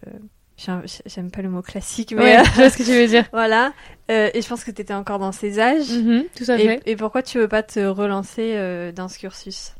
j'aime 1.07 1.31
pas 1.31 1.43
le 1.43 1.49
mot 1.50 1.62
classique, 1.62 2.12
mais 2.12 2.23
Ouais, 2.23 2.38
euh, 2.41 2.45
je 2.45 2.55
vois 2.55 2.71
ce 2.71 2.79
que 2.79 2.83
tu 2.85 2.91
veux 2.93 3.07
dire. 3.07 3.25
voilà. 3.33 3.73
Et 4.09 4.41
je 4.41 4.49
pense 4.49 4.64
que 4.64 4.71
tu 4.71 4.83
étais 4.83 4.95
encore 4.95 5.19
dans 5.19 5.33
ces 5.33 5.59
âges. 5.59 5.91
Mhm, 5.91 6.25
tout 6.37 6.45
à 6.49 6.59
Et, 6.59 6.67
fait. 6.67 6.83
et 6.87 6.97
pourquoi 6.97 7.23
tu 7.23 7.38
veux 7.38 7.49
pas 7.49 7.62
te 7.62 7.81
relancer 7.81 8.93
dans 8.95 9.09
ce 9.09 9.19
cursus? 9.19 9.75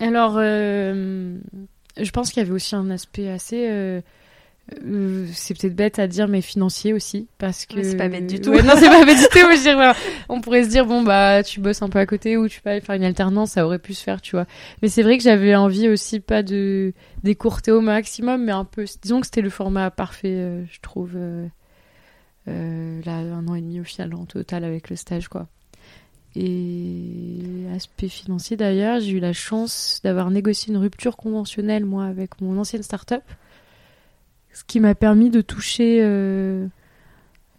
Alors, 0.00 0.38
je 0.38 2.10
pense 2.12 2.30
qu'il 2.32 2.42
y 2.42 2.46
avait 2.46 2.54
aussi 2.54 2.74
un 2.76 2.90
aspect 2.90 3.28
assez. 3.28 4.00
Euh, 4.84 5.26
c'est 5.32 5.58
peut-être 5.58 5.74
bête 5.74 5.98
à 5.98 6.06
dire, 6.06 6.28
mais 6.28 6.40
financier 6.40 6.92
aussi, 6.92 7.28
parce 7.38 7.66
que. 7.66 7.82
C'est 7.82 7.96
pas 7.96 8.08
bête 8.08 8.26
du 8.26 8.40
tout. 8.40 8.50
Ouais, 8.50 8.62
non, 8.62 8.74
c'est 8.76 8.86
pas 8.88 9.04
bête 9.04 9.18
du 9.18 9.24
tout. 9.24 9.46
voilà, 9.74 9.94
on 10.28 10.40
pourrait 10.40 10.64
se 10.64 10.68
dire, 10.68 10.86
bon, 10.86 11.02
bah, 11.02 11.42
tu 11.42 11.60
bosses 11.60 11.82
un 11.82 11.88
peu 11.88 11.98
à 11.98 12.06
côté 12.06 12.36
ou 12.36 12.48
tu 12.48 12.60
peux 12.60 12.70
aller 12.70 12.80
faire 12.80 12.94
une 12.94 13.04
alternance, 13.04 13.52
ça 13.52 13.64
aurait 13.64 13.78
pu 13.78 13.94
se 13.94 14.02
faire, 14.02 14.20
tu 14.20 14.36
vois. 14.36 14.46
Mais 14.82 14.88
c'est 14.88 15.02
vrai 15.02 15.16
que 15.16 15.24
j'avais 15.24 15.54
envie 15.54 15.88
aussi, 15.88 16.20
pas 16.20 16.42
de 16.42 16.92
d'écourter 17.22 17.72
au 17.72 17.80
maximum, 17.80 18.44
mais 18.44 18.52
un 18.52 18.64
peu. 18.64 18.84
Disons 19.02 19.20
que 19.20 19.26
c'était 19.26 19.40
le 19.42 19.50
format 19.50 19.90
parfait, 19.90 20.34
euh, 20.34 20.64
je 20.70 20.80
trouve. 20.80 21.12
euh, 21.16 21.46
là, 22.46 23.16
un 23.16 23.46
an 23.48 23.54
et 23.54 23.60
demi 23.60 23.80
au 23.80 23.84
final, 23.84 24.14
en 24.14 24.24
total, 24.26 24.64
avec 24.64 24.90
le 24.90 24.96
stage, 24.96 25.28
quoi. 25.28 25.48
Et 26.36 27.40
aspect 27.74 28.08
financier 28.08 28.56
d'ailleurs, 28.56 29.00
j'ai 29.00 29.12
eu 29.12 29.18
la 29.18 29.32
chance 29.32 30.00
d'avoir 30.04 30.30
négocié 30.30 30.72
une 30.72 30.78
rupture 30.78 31.16
conventionnelle 31.16 31.84
moi 31.84 32.04
avec 32.04 32.40
mon 32.40 32.58
ancienne 32.58 32.82
start-up, 32.82 33.22
ce 34.52 34.64
qui 34.64 34.80
m'a 34.80 34.94
permis 34.94 35.30
de 35.30 35.40
toucher 35.40 36.00
euh, 36.02 36.66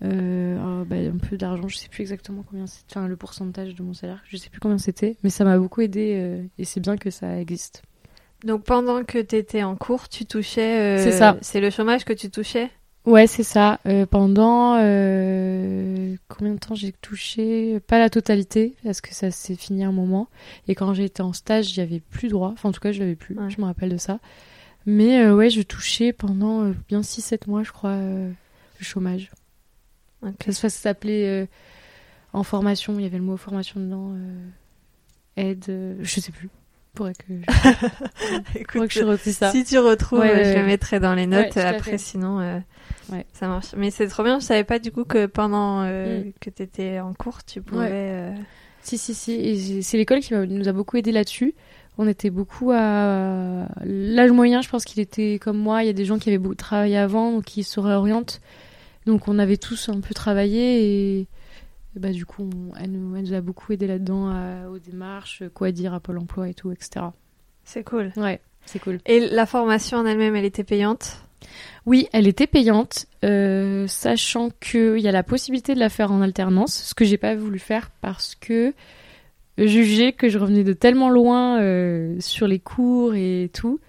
euh, 0.04 0.58
un, 0.60 0.84
bah, 0.84 0.96
un 0.98 1.18
peu 1.18 1.38
d'argent. 1.38 1.68
Je 1.68 1.78
sais 1.78 1.90
plus 1.90 2.02
exactement 2.02 2.44
combien 2.50 2.68
c'était, 2.68 2.98
enfin 2.98 3.08
le 3.08 3.16
pourcentage 3.16 3.76
de 3.76 3.84
mon 3.84 3.94
salaire, 3.94 4.22
je 4.28 4.38
sais 4.38 4.50
plus 4.50 4.60
combien 4.60 4.78
c'était, 4.78 5.18
mais 5.24 5.30
ça 5.30 5.44
m'a 5.44 5.58
beaucoup 5.58 5.82
aidé 5.82 6.16
euh, 6.16 6.44
et 6.58 6.66
c'est 6.66 6.80
bien 6.80 6.98
que 6.98 7.10
ça 7.10 7.40
existe. 7.40 7.84
Donc 8.44 8.64
pendant 8.64 9.04
que 9.04 9.20
tu 9.20 9.36
étais 9.36 9.64
en 9.64 9.76
cours, 9.76 10.08
tu 10.08 10.26
touchais. 10.26 10.98
C'est 11.00 11.12
ça. 11.12 11.38
C'est 11.42 11.60
le 11.60 11.70
chômage 11.70 12.06
que 12.06 12.14
tu 12.14 12.30
touchais? 12.30 12.72
Ouais, 13.06 13.28
c'est 13.28 13.44
ça. 13.44 13.80
Euh, 13.86 14.06
pendant 14.06 14.78
euh, 14.78 16.16
combien 16.28 16.54
de 16.54 16.60
temps 16.60 16.76
j'ai 16.76 16.92
touché? 16.92 17.80
Pas 17.88 17.98
la 17.98 18.10
totalité, 18.10 18.76
parce 18.84 19.02
que 19.02 19.14
ça 19.16 19.32
s'est 19.32 19.56
fini 19.56 19.84
un 19.84 19.92
moment. 19.92 20.28
Et 20.68 20.76
quand 20.76 20.94
j'étais 20.94 21.22
en 21.22 21.34
stage, 21.34 21.66
j'y 21.74 21.82
avais 21.82 22.02
plus 22.02 22.28
droit. 22.28 22.52
Enfin, 22.54 22.70
en 22.70 22.72
tout 22.72 22.82
cas, 22.82 22.92
je 22.92 23.00
l'avais 23.00 23.16
plus. 23.16 23.36
Ouais. 23.36 23.50
Je 23.50 23.60
me 23.60 23.66
rappelle 23.66 23.90
de 23.90 23.98
ça. 23.98 24.20
Mais 24.92 25.24
euh, 25.24 25.36
ouais, 25.36 25.52
je 25.52 25.62
touchais 25.62 26.14
pendant 26.14 26.64
euh, 26.64 26.74
bien 26.88 27.02
6-7 27.02 27.48
mois, 27.48 27.62
je 27.62 27.72
crois, 27.72 27.92
euh, 27.92 28.30
le 28.80 28.84
chômage. 28.84 29.30
Ok. 30.26 30.34
Ça, 30.48 30.54
ça 30.54 30.70
s'appelait 30.70 31.48
en 32.34 32.42
formation. 32.44 32.96
Il 32.98 33.04
y 33.04 33.06
avait 33.06 33.18
le 33.20 33.24
mot 33.24 33.38
formation 33.38 33.80
dedans. 33.80 34.16
aide, 35.38 35.98
je 36.02 36.20
sais 36.20 36.32
plus. 36.32 36.50
Faudrait 36.98 37.14
que 37.14 37.24
je, 37.30 37.46
faudrait 38.74 38.88
que 38.88 38.94
je 38.94 39.04
retrouve 39.04 39.32
ça. 39.32 39.52
Si 39.52 39.64
tu 39.64 39.78
retrouves, 39.78 40.20
Ouais, 40.20 40.44
je 40.54 40.60
le 40.60 40.66
mettrai 40.66 41.00
dans 41.00 41.14
les 41.14 41.28
notes 41.28 41.56
Ouais, 41.56 41.62
après, 41.64 41.98
sinon 41.98 42.62
Ouais. 43.10 43.26
ça 43.32 43.48
marche. 43.48 43.74
Mais 43.78 43.92
c'est 43.92 44.08
trop 44.08 44.24
bien, 44.24 44.40
je 44.40 44.46
savais 44.46 44.64
pas 44.66 44.80
du 44.80 44.92
coup 44.92 45.06
que 45.06 45.28
pendant 45.28 45.84
Mm. 45.84 46.34
que 46.42 46.50
tu 46.50 46.64
étais 46.64 47.00
en 47.00 47.14
cours, 47.14 47.44
tu 47.46 47.62
pouvais. 47.62 48.34
Si, 48.82 48.98
si, 48.98 49.14
si. 49.14 49.84
C'est 49.84 49.98
l'école 49.98 50.20
qui 50.22 50.34
nous 50.34 50.68
a 50.68 50.72
beaucoup 50.74 50.98
aidé 50.98 51.12
là-dessus. 51.12 51.54
On 52.02 52.08
était 52.08 52.30
beaucoup 52.30 52.72
à. 52.74 53.68
L'âge 53.84 54.32
moyen, 54.32 54.62
je 54.62 54.70
pense 54.70 54.86
qu'il 54.86 55.02
était 55.02 55.38
comme 55.38 55.58
moi. 55.58 55.84
Il 55.84 55.88
y 55.88 55.90
a 55.90 55.94
des 55.94 56.06
gens 56.06 56.18
qui 56.18 56.30
avaient 56.30 56.38
beaucoup 56.38 56.56
travaillé 56.56 56.96
avant, 56.98 57.34
donc 57.34 57.44
qui 57.44 57.64
se 57.64 57.80
réorientent. 57.80 58.40
Donc 59.06 59.28
on 59.28 59.38
avait 59.38 59.58
tous 59.58 59.90
un 59.90 60.00
peu 60.00 60.14
travaillé 60.14 60.82
et. 60.84 61.20
et 61.22 61.28
bah, 62.00 62.12
du 62.12 62.26
coup, 62.26 62.44
on- 62.54 62.74
elle, 62.78 62.92
nous, 62.92 63.16
elle 63.18 63.24
nous 63.26 63.34
a 63.34 63.42
beaucoup 63.42 63.74
aidé 63.74 63.86
là-dedans, 63.86 64.30
à- 64.30 64.70
aux 64.70 64.80
démarches, 64.80 65.44
quoi 65.54 65.72
dire 65.72 65.94
à 65.94 66.00
Pôle 66.00 66.20
emploi 66.20 66.48
et 66.48 66.54
tout, 66.54 66.72
etc. 66.72 67.08
C'est 67.66 67.84
cool. 67.84 68.14
Ouais, 68.16 68.40
c'est 68.66 68.80
cool. 68.80 69.00
Et 69.06 69.20
la 69.20 69.46
formation 69.46 69.98
en 69.98 70.06
elle-même, 70.06 70.36
elle 70.38 70.46
était 70.46 70.64
payante? 70.64 71.18
Oui, 71.86 72.08
elle 72.14 72.28
était 72.28 72.48
payante, 72.48 73.08
euh, 73.26 73.88
sachant 73.88 74.50
qu'il 74.62 75.00
y 75.00 75.08
a 75.08 75.12
la 75.12 75.24
possibilité 75.24 75.74
de 75.74 75.80
la 75.80 75.90
faire 75.90 76.12
en 76.14 76.22
alternance, 76.22 76.76
ce 76.76 76.94
que 76.94 77.04
j'ai 77.06 77.18
pas 77.18 77.36
voulu 77.36 77.60
faire 77.60 77.90
parce 78.02 78.36
que 78.36 78.74
je 79.68 79.82
jugeais 79.84 80.14
que 80.14 80.30
je 80.30 80.38
revenais 80.38 80.64
de 80.64 80.74
tellement 80.74 81.10
loin 81.10 81.60
euh, 81.62 82.16
sur 82.20 82.48
les 82.48 82.60
cours 82.60 83.14
et 83.16 83.50
tout, 83.54 83.80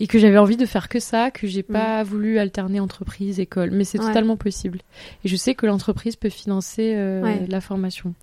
et 0.00 0.06
que 0.06 0.18
j'avais 0.18 0.38
envie 0.38 0.56
de 0.56 0.66
faire 0.66 0.88
que 0.88 0.98
ça, 0.98 1.30
que 1.30 1.46
j'ai 1.46 1.62
pas 1.62 2.02
voulu 2.02 2.38
alterner 2.38 2.80
entreprise, 2.80 3.38
école. 3.38 3.70
Mais 3.70 3.84
c'est 3.84 3.98
Ouais. 4.00 4.06
totalement 4.06 4.36
possible. 4.36 4.80
Et 5.24 5.28
je 5.28 5.36
sais 5.36 5.54
que 5.54 5.64
l'entreprise 5.66 6.16
peut 6.16 6.28
financer 6.30 6.94
euh, 6.96 7.22
Ouais. 7.22 7.46
la 7.48 7.60
formation. 7.60 8.14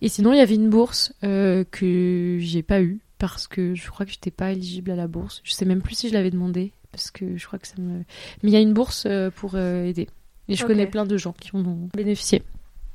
Et 0.00 0.08
sinon, 0.08 0.32
il 0.32 0.38
y 0.38 0.40
avait 0.42 0.54
une 0.54 0.70
bourse 0.70 1.12
euh, 1.24 1.64
que 1.70 2.36
j'ai 2.40 2.62
pas 2.62 2.82
eue 2.82 3.00
parce 3.18 3.48
que 3.48 3.74
je 3.74 3.88
crois 3.90 4.06
que 4.06 4.12
j'étais 4.12 4.30
pas 4.30 4.52
éligible 4.52 4.90
à 4.92 4.96
la 4.96 5.06
bourse. 5.08 5.40
Je 5.44 5.52
sais 5.52 5.64
même 5.64 5.82
plus 5.82 5.94
si 5.96 6.08
je 6.08 6.14
l'avais 6.14 6.30
demandé 6.30 6.72
parce 6.92 7.10
que 7.10 7.36
je 7.36 7.46
crois 7.46 7.58
que 7.58 7.66
ça 7.66 7.74
me. 7.78 7.98
Mais 8.42 8.50
il 8.50 8.50
y 8.50 8.56
a 8.56 8.60
une 8.60 8.72
bourse 8.74 9.04
euh, 9.06 9.30
pour 9.34 9.56
aider. 9.58 10.08
Et 10.48 10.54
je 10.56 10.64
connais 10.66 10.86
plein 10.86 11.06
de 11.06 11.16
gens 11.16 11.32
qui 11.40 11.50
en 11.56 11.64
ont 11.64 11.88
bénéficié. 11.96 12.42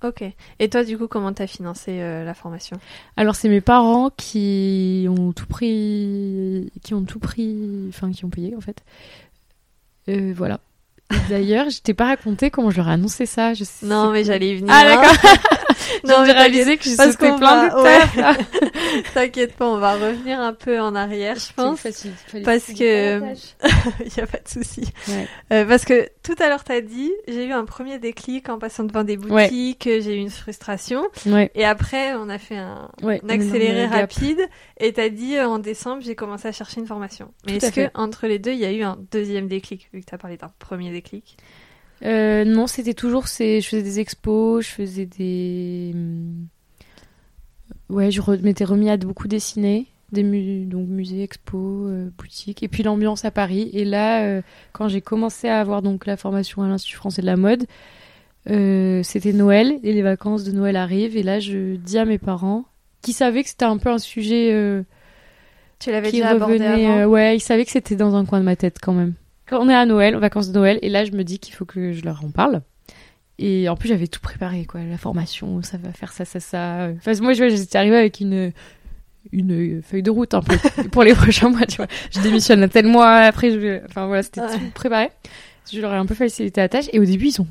Ok. 0.03 0.23
Et 0.59 0.69
toi, 0.69 0.83
du 0.83 0.97
coup, 0.97 1.07
comment 1.07 1.33
t'as 1.33 1.47
financé 1.47 1.99
euh, 1.99 2.23
la 2.23 2.33
formation? 2.33 2.77
Alors 3.17 3.35
c'est 3.35 3.49
mes 3.49 3.61
parents 3.61 4.09
qui 4.09 5.07
ont 5.09 5.33
tout 5.33 5.45
pris, 5.45 6.71
qui 6.83 6.93
ont 6.93 7.03
tout 7.03 7.19
pris, 7.19 7.85
enfin 7.89 8.11
qui 8.11 8.23
ont 8.23 8.29
payé 8.29 8.55
en 8.55 8.61
fait. 8.61 8.83
Euh, 10.07 10.33
voilà. 10.35 10.59
D'ailleurs, 11.27 11.69
je 11.69 11.81
t'ai 11.81 11.93
pas 11.93 12.05
raconté 12.05 12.49
comment 12.49 12.69
je 12.69 12.77
leur 12.77 12.87
ai 12.89 12.93
annoncé 12.93 13.25
ça. 13.25 13.53
Je 13.53 13.63
sais 13.63 13.85
Non, 13.85 14.11
mais 14.11 14.23
j'allais 14.23 14.51
y 14.51 14.55
venir. 14.55 14.73
Ah 14.73 14.83
d'accord. 14.85 15.31
Non, 16.07 16.15
J'ai 16.25 16.33
mais 16.33 16.39
réalisé 16.39 16.77
que 16.77 16.83
j'ai 16.83 16.95
sauté 16.95 17.31
plein 17.37 17.67
va- 17.67 17.69
de 17.69 17.75
ouais. 17.83 19.01
T'inquiète 19.13 19.55
pas, 19.55 19.67
on 19.67 19.77
va 19.77 19.93
revenir 19.95 20.39
un 20.39 20.53
peu 20.53 20.79
en 20.79 20.95
arrière, 20.95 21.35
je 21.37 21.53
pense. 21.53 21.79
Facile, 21.79 22.11
parce 22.43 22.65
que-. 22.65 23.21
Il 24.05 24.17
y 24.17 24.19
a 24.21 24.27
pas 24.27 24.37
de 24.37 24.47
souci. 24.47 24.81
Ouais. 25.07 25.27
Euh, 25.53 25.65
parce 25.65 25.85
que 25.85 26.09
tout 26.23 26.35
à 26.39 26.49
l'heure, 26.49 26.63
t'as 26.63 26.81
dit, 26.81 27.11
j'ai 27.27 27.45
eu 27.45 27.51
un 27.51 27.65
premier 27.65 27.99
déclic 27.99 28.49
en 28.49 28.59
passant 28.59 28.83
devant 28.83 29.03
des 29.03 29.17
Ouais. 29.17 29.45
boutiques, 29.47 29.87
euh, 29.87 30.01
j'ai 30.01 30.15
eu 30.15 30.19
une 30.19 30.29
frustration. 30.29 31.03
Ouais, 31.25 31.51
Et 31.55 31.65
après, 31.65 32.13
on 32.13 32.29
a 32.29 32.37
fait 32.37 32.57
un, 32.57 32.89
ouais. 33.03 33.21
un 33.23 33.29
accéléré 33.29 33.85
rapide. 33.85 34.41
Et 34.79 34.93
t'as 34.93 35.09
dit, 35.09 35.35
euh, 35.37 35.47
en 35.47 35.59
décembre, 35.59 36.01
j'ai 36.03 36.15
commencé 36.15 36.47
à 36.47 36.51
chercher 36.51 36.79
une 36.81 36.87
formation. 36.87 37.31
Mais 37.45 37.57
est-ce 37.57 37.71
que 37.71 37.89
entre 37.95 38.27
les 38.27 38.39
deux, 38.39 38.51
il 38.51 38.59
y 38.59 38.65
a 38.65 38.71
eu 38.71 38.83
un 38.83 38.97
deuxième 39.11 39.47
déclic, 39.47 39.89
vu 39.93 40.01
que 40.01 40.05
t'as 40.05 40.17
parlé 40.17 40.37
d'un 40.37 40.51
premier 40.59 40.91
déclic? 40.91 41.37
Euh, 42.03 42.45
non, 42.45 42.67
c'était 42.67 42.93
toujours 42.93 43.27
ces... 43.27 43.61
je 43.61 43.67
faisais 43.67 43.83
des 43.83 43.99
expos, 43.99 44.65
je 44.65 44.71
faisais 44.71 45.05
des 45.05 45.91
hum, 45.93 46.47
ouais, 47.89 48.11
je 48.11 48.21
m'étais 48.41 48.65
remis 48.65 48.89
à 48.89 48.97
beaucoup 48.97 49.27
dessiner 49.27 49.87
des 50.11 50.23
mu 50.23 50.65
donc 50.65 50.87
musées, 50.87 51.23
expos, 51.23 51.87
euh, 51.89 52.09
boutiques, 52.17 52.63
et 52.63 52.67
puis 52.67 52.83
l'ambiance 52.83 53.25
à 53.25 53.31
Paris. 53.31 53.69
Et 53.73 53.85
là, 53.85 54.23
euh, 54.23 54.41
quand 54.73 54.87
j'ai 54.87 55.01
commencé 55.01 55.47
à 55.47 55.59
avoir 55.59 55.81
donc 55.81 56.05
la 56.05 56.17
formation 56.17 56.63
à 56.63 56.67
l'Institut 56.67 56.95
français 56.95 57.21
de 57.21 57.27
la 57.27 57.37
mode, 57.37 57.65
euh, 58.49 59.03
c'était 59.03 59.33
Noël 59.33 59.79
et 59.83 59.93
les 59.93 60.01
vacances 60.01 60.43
de 60.43 60.51
Noël 60.51 60.75
arrivent. 60.75 61.17
Et 61.17 61.23
là, 61.23 61.39
je 61.39 61.75
dis 61.75 61.97
à 61.97 62.05
mes 62.05 62.17
parents, 62.17 62.65
qui 63.01 63.13
savaient 63.13 63.43
que 63.43 63.49
c'était 63.49 63.65
un 63.65 63.77
peu 63.77 63.89
un 63.89 63.97
sujet 63.97 64.83
Tu 65.79 65.91
l'avais 65.91 66.11
déjà 66.11 66.29
abordé 66.29 66.53
revenait. 66.53 66.85
avant? 66.85 67.11
ouais, 67.11 67.37
ils 67.37 67.41
savaient 67.41 67.65
que 67.65 67.71
c'était 67.71 67.95
dans 67.95 68.15
un 68.15 68.25
coin 68.25 68.39
de 68.39 68.45
ma 68.45 68.55
tête 68.55 68.77
quand 68.81 68.93
même. 68.93 69.13
Quand 69.49 69.59
on 69.65 69.69
est 69.69 69.73
à 69.75 69.85
Noël, 69.85 70.15
aux 70.15 70.19
vacances 70.19 70.49
de 70.49 70.53
Noël, 70.53 70.77
et 70.81 70.89
là, 70.89 71.05
je 71.05 71.11
me 71.11 71.23
dis 71.23 71.39
qu'il 71.39 71.53
faut 71.55 71.65
que 71.65 71.91
je 71.91 72.03
leur 72.03 72.23
en 72.23 72.29
parle. 72.29 72.61
Et 73.39 73.67
en 73.69 73.75
plus, 73.75 73.87
j'avais 73.89 74.07
tout 74.07 74.19
préparé, 74.19 74.65
quoi. 74.65 74.81
La 74.83 74.97
formation, 74.97 75.61
ça 75.61 75.77
va 75.77 75.91
faire 75.93 76.11
ça, 76.11 76.25
ça, 76.25 76.39
ça. 76.39 76.89
Enfin, 76.97 77.13
moi, 77.21 77.33
je 77.33 77.49
j'étais 77.49 77.77
arrivée 77.77 77.95
avec 77.97 78.19
une, 78.19 78.51
une 79.31 79.81
feuille 79.81 80.03
de 80.03 80.11
route, 80.11 80.33
un 80.33 80.41
peu, 80.41 80.55
pour 80.91 81.03
les 81.03 81.13
prochains 81.13 81.49
mois, 81.49 81.65
tu 81.65 81.77
vois. 81.77 81.87
Je 82.11 82.19
démissionne 82.21 82.61
à 82.63 82.67
tel 82.67 82.85
mois, 82.87 83.15
après, 83.19 83.51
je... 83.51 83.83
enfin, 83.85 84.07
voilà, 84.07 84.23
c'était 84.23 84.41
Ouais. 84.41 84.57
tout 84.57 84.71
préparé. 84.75 85.09
Je 85.71 85.79
leur 85.81 85.93
ai 85.93 85.97
un 85.97 86.05
peu 86.05 86.15
facilité 86.15 86.61
la 86.61 86.69
tâche. 86.69 86.85
Et 86.93 86.99
au 86.99 87.05
début, 87.05 87.27
ils 87.27 87.39
ont 87.41 87.47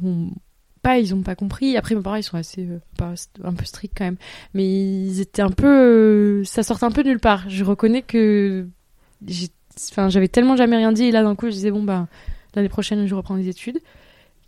pas, 0.82 0.98
ils 0.98 1.14
ont 1.14 1.22
pas 1.22 1.34
compris. 1.34 1.76
Après, 1.76 1.94
mes 1.94 2.02
parents, 2.02 2.16
ils 2.16 2.22
sont 2.22 2.36
assez, 2.36 2.62
euh, 2.62 2.78
pas, 2.96 3.14
un 3.42 3.54
peu 3.54 3.64
stricts 3.64 3.94
quand 3.96 4.04
même. 4.04 4.16
Mais 4.54 4.64
ils 4.66 5.20
étaient 5.20 5.42
un 5.42 5.50
peu, 5.50 5.66
euh, 5.66 6.44
ça 6.44 6.62
sortait 6.62 6.84
un 6.84 6.90
peu 6.90 7.02
de 7.02 7.08
nulle 7.08 7.18
part. 7.20 7.48
Je 7.48 7.64
reconnais 7.64 8.02
que 8.02 8.66
j'ai, 9.26 9.48
enfin, 9.90 10.08
j'avais 10.08 10.28
tellement 10.28 10.56
jamais 10.56 10.76
rien 10.76 10.92
dit. 10.92 11.04
Et 11.04 11.10
là, 11.10 11.22
d'un 11.22 11.34
coup, 11.34 11.46
je 11.46 11.52
disais, 11.52 11.70
bon, 11.70 11.82
bah, 11.82 12.08
l'année 12.54 12.68
prochaine, 12.68 13.06
je 13.06 13.14
reprends 13.14 13.34
les 13.36 13.48
études. 13.48 13.78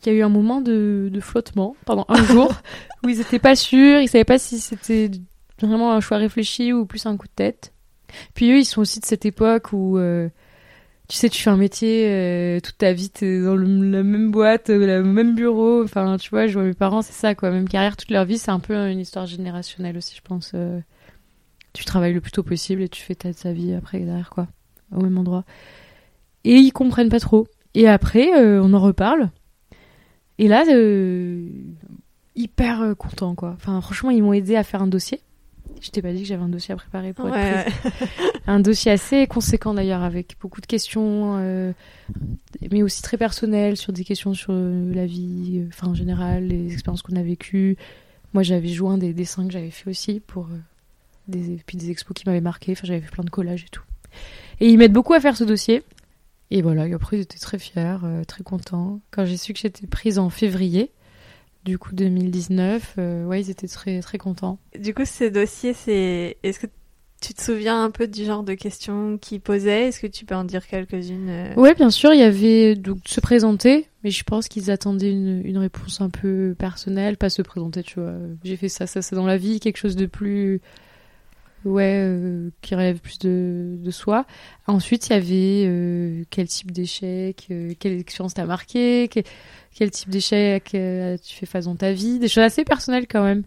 Il 0.04 0.12
y 0.12 0.14
a 0.14 0.18
eu 0.18 0.22
un 0.22 0.28
moment 0.30 0.60
de, 0.62 1.10
de 1.12 1.20
flottement 1.20 1.76
pendant 1.84 2.06
un 2.08 2.22
jour 2.24 2.50
où 3.04 3.08
ils 3.08 3.20
étaient 3.20 3.38
pas 3.38 3.54
sûrs, 3.56 4.00
ils 4.00 4.08
savaient 4.08 4.24
pas 4.24 4.38
si 4.38 4.58
c'était 4.58 5.10
vraiment 5.60 5.92
un 5.92 6.00
choix 6.00 6.16
réfléchi 6.16 6.72
ou 6.72 6.86
plus 6.86 7.04
un 7.06 7.16
coup 7.18 7.26
de 7.26 7.32
tête. 7.34 7.72
Puis 8.34 8.50
eux, 8.50 8.58
ils 8.58 8.64
sont 8.64 8.80
aussi 8.80 8.98
de 9.00 9.04
cette 9.04 9.26
époque 9.26 9.72
où, 9.74 9.98
euh, 9.98 10.28
tu 11.08 11.16
sais, 11.16 11.28
tu 11.28 11.42
fais 11.42 11.50
un 11.50 11.56
métier 11.58 12.06
euh, 12.08 12.60
toute 12.60 12.78
ta 12.78 12.92
vie, 12.94 13.10
t'es 13.10 13.42
dans 13.42 13.56
le- 13.56 13.90
la 13.90 14.02
même 14.02 14.30
boîte, 14.30 14.70
euh, 14.70 15.02
le 15.02 15.04
même 15.04 15.34
bureau. 15.34 15.84
Enfin, 15.84 16.16
tu 16.16 16.30
vois, 16.30 16.46
je 16.46 16.54
vois 16.54 16.62
mes 16.62 16.72
parents, 16.74 17.02
c'est 17.02 17.12
ça, 17.12 17.34
quoi. 17.34 17.50
Même 17.50 17.68
carrière 17.68 17.96
toute 17.98 18.10
leur 18.10 18.24
vie, 18.24 18.38
c'est 18.38 18.50
un 18.50 18.58
peu 18.60 18.74
une 18.90 19.00
histoire 19.00 19.26
générationnelle 19.26 19.96
aussi, 19.98 20.14
je 20.16 20.22
pense. 20.22 20.52
euh. 20.54 20.80
tu 21.74 21.84
travailles 21.84 22.14
le 22.14 22.20
plus 22.20 22.32
tôt 22.32 22.42
possible 22.42 22.82
et 22.82 22.88
tu 22.88 23.02
fais 23.02 23.14
ta, 23.14 23.32
ta 23.34 23.52
vie 23.52 23.74
après 23.74 23.98
derrière, 24.00 24.30
quoi, 24.30 24.48
au 24.94 25.03
même 25.03 25.18
endroit. 25.18 25.44
Et 26.44 26.55
ils 26.55 26.72
comprennent 26.72 27.09
pas 27.09 27.20
trop. 27.20 27.46
Et 27.74 27.88
après, 27.88 28.33
euh, 28.37 28.61
on 28.62 28.72
en 28.72 28.81
reparle. 28.81 29.31
Et 30.38 30.48
là, 30.48 30.64
euh, 30.68 31.46
hyper 32.35 32.81
euh, 32.81 32.94
content, 32.94 33.35
quoi. 33.35 33.53
Enfin, 33.57 33.81
franchement, 33.81 34.11
ils 34.11 34.22
m'ont 34.22 34.33
aidé 34.33 34.57
à 34.57 34.64
faire 34.64 34.83
un 34.83 34.87
dossier. 34.87 35.20
Je 35.81 35.90
t'ai 35.90 36.03
pas 36.03 36.12
dit 36.12 36.22
que 36.22 36.29
j'avais 36.29 36.42
un 36.42 36.48
dossier 36.48 36.72
à 36.72 36.76
préparer 36.76 37.12
pour 37.12 37.29
être 37.29 37.64
prise. 37.64 37.92
Un 38.46 38.61
dossier 38.61 38.90
assez 38.90 39.26
conséquent 39.26 39.72
d'ailleurs, 39.72 40.03
avec 40.03 40.37
beaucoup 40.40 40.61
de 40.61 40.66
questions, 40.66 41.37
euh, 41.38 41.72
mais 42.70 42.83
aussi 42.83 43.03
très 43.03 43.16
personnelles, 43.16 43.76
sur 43.76 43.92
des 43.92 44.05
questions 44.05 44.35
sur 44.35 44.53
la 44.53 45.07
vie, 45.07 45.62
enfin 45.68 45.88
en 45.88 45.94
général, 45.94 46.48
les 46.48 46.72
expériences 46.72 47.03
qu'on 47.03 47.16
a 47.16 47.22
vécues. 47.22 47.76
Moi, 48.35 48.42
j'avais 48.42 48.68
joint 48.68 48.98
des 48.98 49.12
dessins 49.12 49.46
que 49.46 49.53
j'avais 49.53 49.70
fait 49.70 49.88
aussi 49.88 50.20
pour 50.20 50.48
des, 51.29 51.61
puis 51.66 51.76
des 51.76 51.90
expos 51.90 52.14
qui 52.14 52.24
m'avaient 52.26 52.40
marqué. 52.40 52.72
Enfin, 52.72 52.87
j'avais 52.87 53.00
fait 53.00 53.11
plein 53.11 53.24
de 53.24 53.31
collages 53.31 53.64
et 53.64 53.70
tout. 53.70 53.85
Et 54.61 54.68
ils 54.68 54.79
m'aident 54.79 54.92
beaucoup 54.92 55.14
à 55.14 55.20
faire 55.20 55.37
ce 55.37 55.44
dossier. 55.44 55.83
Et 56.51 56.62
voilà, 56.62 56.88
et 56.88 56.92
après, 56.92 57.18
ils 57.18 57.20
étaient 57.20 57.38
très 57.38 57.59
fiers, 57.59 57.96
euh, 58.05 58.25
très 58.25 58.42
contents. 58.42 59.01
Quand 59.11 59.25
j'ai 59.25 59.37
su 59.37 59.53
que 59.53 59.61
j'étais 59.61 59.87
prise 59.87 60.18
en 60.18 60.31
février, 60.31 60.90
du 61.64 61.79
coup 61.79 61.94
2019, 61.94 62.94
euh, 62.99 63.25
ouais, 63.27 63.40
ils 63.40 63.51
étaient 63.51 63.68
très 63.68 64.01
très 64.01 64.18
contents. 64.18 64.59
Du 64.79 64.92
coup, 64.92 65.05
ces 65.05 65.31
dossiers, 65.31 65.75
c'est. 65.75 66.38
Est-ce 66.42 66.59
que 66.59 66.66
tu 67.20 67.35
te 67.35 67.42
souviens 67.42 67.85
un 67.85 67.90
peu 67.90 68.09
du 68.09 68.25
genre 68.25 68.42
de 68.42 68.55
questions 68.55 69.16
qu'ils 69.18 69.40
posaient? 69.40 69.88
Est-ce 69.88 70.01
que 70.01 70.07
tu 70.09 70.25
peux 70.25 70.35
en 70.35 70.44
dire 70.44 70.66
quelques-unes 70.66 71.29
euh? 71.29 71.55
Ouais, 71.55 71.75
bien 71.75 71.90
sûr, 71.90 72.12
il 72.12 72.18
y 72.18 72.25
avait 72.25 72.75
donc 72.75 72.99
se 73.07 73.20
présenter, 73.20 73.87
mais 74.03 74.11
je 74.11 74.25
pense 74.25 74.49
qu'ils 74.49 74.73
attendaient 74.73 75.12
une, 75.12 75.42
une 75.44 75.59
réponse 75.59 76.01
un 76.01 76.11
peu 76.11 76.57
personnelle, 76.59 77.16
pas 77.16 77.31
se 77.31 77.42
présenter, 77.42 77.85
tu 77.85 78.01
vois. 78.01 78.14
J'ai 78.42 78.57
fait 78.57 78.68
ça, 78.68 78.88
ça, 78.88 79.03
ça 79.03 79.14
dans 79.14 79.27
la 79.27 79.37
vie, 79.37 79.61
quelque 79.61 79.77
chose 79.77 79.96
de 79.96 80.07
plus. 80.07 80.61
Ouais, 81.64 82.03
euh, 82.03 82.51
qui 82.62 82.75
relève 82.75 83.01
plus 83.01 83.18
de, 83.18 83.77
de 83.79 83.90
soi. 83.90 84.25
Ensuite, 84.66 85.09
il 85.09 85.12
y 85.12 85.16
avait 85.16 85.64
euh, 85.66 86.25
quel 86.31 86.49
type 86.49 86.70
d'échec, 86.70 87.46
euh, 87.51 87.75
quelle 87.79 87.99
expérience 87.99 88.33
t'as 88.33 88.46
marqué, 88.46 89.09
quel, 89.11 89.25
quel 89.75 89.90
type 89.90 90.09
d'échec 90.09 90.75
euh, 90.75 91.18
tu 91.23 91.35
fais 91.35 91.44
face 91.44 91.66
dans 91.66 91.77
ta 91.77 91.92
vie, 91.92 92.18
des 92.18 92.29
choses 92.29 92.44
assez 92.44 92.64
personnelles 92.64 93.07
quand 93.07 93.23
même. 93.23 93.42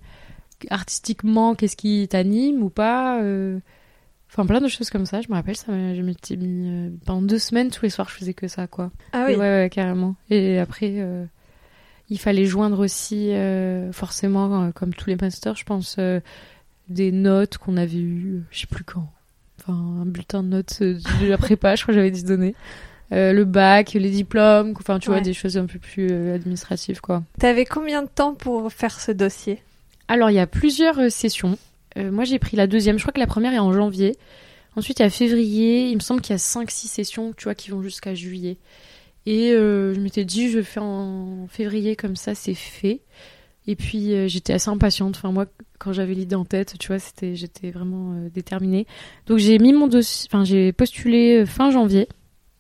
Artistiquement, 0.69 1.56
qu'est-ce 1.56 1.76
qui 1.76 2.08
t'anime 2.08 2.62
ou 2.62 2.69
pas 2.69 3.19
Enfin, 4.30 4.45
plein 4.45 4.62
de 4.62 4.67
choses 4.67 4.89
comme 4.89 5.06
ça. 5.06 5.21
Je 5.21 5.30
me 5.30 5.34
rappelle, 5.34 5.56
ça 5.56 5.73
je 5.93 6.02
m'étais 6.02 6.36
mis 6.36 6.91
pendant 7.06 7.21
deux 7.21 7.39
semaines 7.39 7.69
tous 7.69 7.84
les 7.84 7.89
soirs, 7.89 8.10
je 8.10 8.15
faisais 8.15 8.34
que 8.34 8.47
ça, 8.47 8.67
quoi. 8.67 8.91
Ah 9.12 9.26
oui. 9.28 9.36
Ouais, 9.36 9.39
ouais, 9.39 9.69
carrément. 9.71 10.15
Et 10.30 10.60
après, 10.60 11.06
il 12.10 12.19
fallait 12.19 12.45
joindre 12.45 12.80
aussi, 12.80 13.32
forcément, 13.91 14.71
comme 14.71 14.93
tous 14.93 15.10
les 15.10 15.17
masters, 15.17 15.56
je 15.56 15.65
pense, 15.65 15.97
des 16.93 17.12
notes 17.12 17.58
qu'on 17.58 17.77
avait 17.77 17.97
eues, 17.97 18.43
je 18.51 18.62
sais 18.62 18.67
plus 18.67 18.84
quand. 18.84 19.12
Enfin, 19.60 19.73
un 19.73 20.06
bulletin 20.06 20.43
de 20.43 20.49
notes 20.49 20.79
euh, 20.82 20.97
de 21.21 21.27
la 21.27 21.38
prépa, 21.38 21.75
je 21.75 21.84
crois 21.84 21.93
que 21.93 21.99
j'avais 21.99 22.12
dû 22.12 22.23
donner. 22.23 22.56
Euh, 23.12 23.34
le 23.34 23.45
bac, 23.45 23.93
les 23.93 24.10
diplômes, 24.10 24.73
enfin, 24.79 24.99
tu 24.99 25.10
vois, 25.10 25.21
des 25.21 25.34
choses 25.34 25.58
un 25.58 25.65
peu 25.65 25.77
plus 25.77 26.08
euh, 26.12 26.36
administratives, 26.36 27.01
quoi. 27.01 27.23
T'avais 27.39 27.65
combien 27.65 28.01
de 28.01 28.08
temps 28.08 28.34
pour 28.34 28.71
faire 28.71 28.99
ce 28.99 29.12
dossier? 29.12 29.62
Alors, 30.08 30.29
il 30.29 30.36
y 30.36 30.39
a 30.39 30.47
plusieurs 30.47 30.99
euh, 30.99 31.10
sessions. 31.10 31.58
Euh, 31.97 32.12
moi, 32.12 32.23
j'ai 32.23 32.39
pris 32.39 32.58
la 32.58 32.67
deuxième. 32.67 32.97
Je 32.97 33.03
crois 33.03 33.13
que 33.13 33.19
la 33.19 33.27
première 33.27 33.53
est 33.53 33.60
en 33.60 33.71
janvier. 33.71 34.15
Ensuite, 34.75 34.99
il 34.99 35.03
y 35.03 35.06
a 35.06 35.10
février. 35.10 35.89
Il 35.89 35.95
me 35.95 36.01
semble 36.01 36.21
qu'il 36.21 36.34
y 36.34 36.36
a 36.36 36.38
5-6 36.38 36.88
sessions, 36.88 37.34
tu 37.36 37.45
vois, 37.45 37.56
qui 37.56 37.71
vont 37.71 37.82
jusqu'à 37.82 38.13
juillet. 38.13 38.58
Et 39.25 39.51
euh, 39.51 39.93
je 39.93 39.99
m'étais 39.99 40.25
dit, 40.25 40.49
je 40.49 40.62
fais 40.62 40.82
en 40.82 41.47
février, 41.49 41.95
comme 41.95 42.15
ça, 42.15 42.36
c'est 42.36 42.53
fait. 42.53 42.99
Et 43.67 43.76
puis, 43.76 44.13
euh, 44.13 44.28
j'étais 44.28 44.54
assez 44.54 44.69
impatiente. 44.69 45.15
Enfin, 45.15 45.32
moi, 45.32 45.45
quand 45.80 45.93
j'avais 45.93 46.13
l'idée 46.13 46.36
en 46.36 46.45
tête, 46.45 46.76
tu 46.80 46.88
vois, 46.88 46.99
c'était, 46.99 47.36
j'étais 47.36 47.71
vraiment 47.71 48.13
euh, 48.13 48.30
déterminée. 48.30 48.86
Donc, 49.28 49.38
j'ai 49.38 49.58
mis 49.60 49.71
mon 49.73 49.88
dossier, 49.88 50.28
enfin, 50.30 50.43
j'ai 50.43 50.73
postulé 50.73 51.41
euh, 51.41 51.45
fin 51.45 51.71
janvier. 51.71 52.08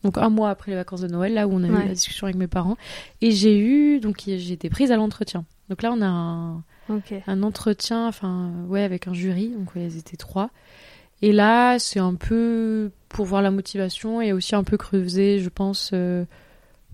Donc, 0.03 0.17
un 0.17 0.29
mois 0.29 0.49
après 0.49 0.71
les 0.71 0.77
vacances 0.77 1.01
de 1.01 1.07
Noël, 1.07 1.33
là 1.33 1.47
où 1.47 1.53
on 1.53 1.63
a 1.63 1.67
Ouais. 1.67 1.83
eu 1.83 1.87
la 1.87 1.93
discussion 1.93 2.25
avec 2.27 2.37
mes 2.37 2.47
parents. 2.47 2.77
Et 3.21 3.31
j'ai 3.31 3.57
eu, 3.59 3.99
donc, 3.99 4.23
j'ai 4.25 4.53
été 4.53 4.69
prise 4.69 4.91
à 4.91 4.97
l'entretien. 4.97 5.45
Donc 5.69 5.81
là, 5.81 5.93
on 5.93 6.01
a 6.01 6.05
un, 7.27 7.43
entretien, 7.43 8.07
enfin, 8.07 8.51
ouais, 8.67 8.83
avec 8.83 9.07
un 9.07 9.13
jury, 9.13 9.49
donc 9.49 9.73
ouais, 9.75 9.85
ils 9.85 9.97
étaient 9.97 10.17
trois. 10.17 10.49
Et 11.21 11.31
là, 11.31 11.79
c'est 11.79 11.99
un 12.01 12.15
peu 12.15 12.91
pour 13.07 13.25
voir 13.25 13.41
la 13.41 13.49
motivation 13.51 14.21
et 14.21 14.33
aussi 14.33 14.55
un 14.55 14.63
peu 14.65 14.75
creuser, 14.75 15.39
je 15.39 15.47
pense, 15.49 15.91
euh, 15.93 16.25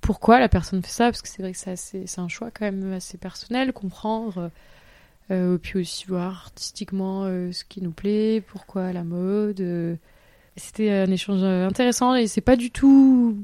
pourquoi 0.10 0.40
la 0.40 0.50
personne 0.50 0.82
fait 0.82 0.90
ça, 0.90 1.06
parce 1.06 1.22
que 1.22 1.28
c'est 1.28 1.44
vrai 1.44 1.52
que 1.52 1.58
c'est 1.60 1.70
assez- 1.70 2.08
c'est 2.08 2.20
un 2.20 2.28
choix 2.28 2.50
quand 2.50 2.66
même 2.66 2.94
assez 2.94 3.20
personnel, 3.20 3.74
comprendre, 3.74 4.50
euh, 5.30 5.60
puis 5.60 5.80
aussi 5.82 6.08
voir 6.08 6.46
artistiquement 6.46 7.26
euh, 7.26 7.52
ce 7.52 7.64
qui 7.64 7.80
nous 7.84 7.92
plaît, 7.92 8.42
pourquoi 8.42 8.92
la 8.92 9.04
mode. 9.04 9.62
euh. 9.62 9.96
C'était 10.56 10.90
un 10.90 11.12
échange 11.12 11.44
intéressant 11.44 12.16
et 12.16 12.26
c'est 12.26 12.42
pas 12.42 12.56
du 12.56 12.72
tout. 12.72 13.38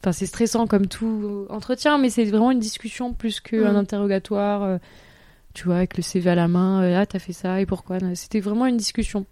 Enfin, 0.00 0.12
c'est 0.12 0.24
stressant 0.24 0.66
comme 0.66 0.86
tout 0.86 1.46
entretien, 1.50 1.98
mais 1.98 2.08
c'est 2.08 2.24
vraiment 2.24 2.50
une 2.50 2.60
discussion 2.60 3.12
plus 3.12 3.40
qu'un 3.40 3.74
Mm. 3.74 3.76
interrogatoire. 3.76 4.78
tu 5.52 5.66
vois, 5.66 5.76
avec 5.76 5.96
le 5.98 6.02
CV 6.02 6.30
à 6.30 6.34
la 6.34 6.48
main, 6.48 6.80
ah, 6.98 7.04
t'as 7.04 7.18
fait 7.18 7.34
ça, 7.34 7.60
et 7.60 7.66
pourquoi? 7.66 7.98
C'était 8.14 8.40
vraiment 8.40 8.64
une 8.66 8.78
discussion. 8.78 9.26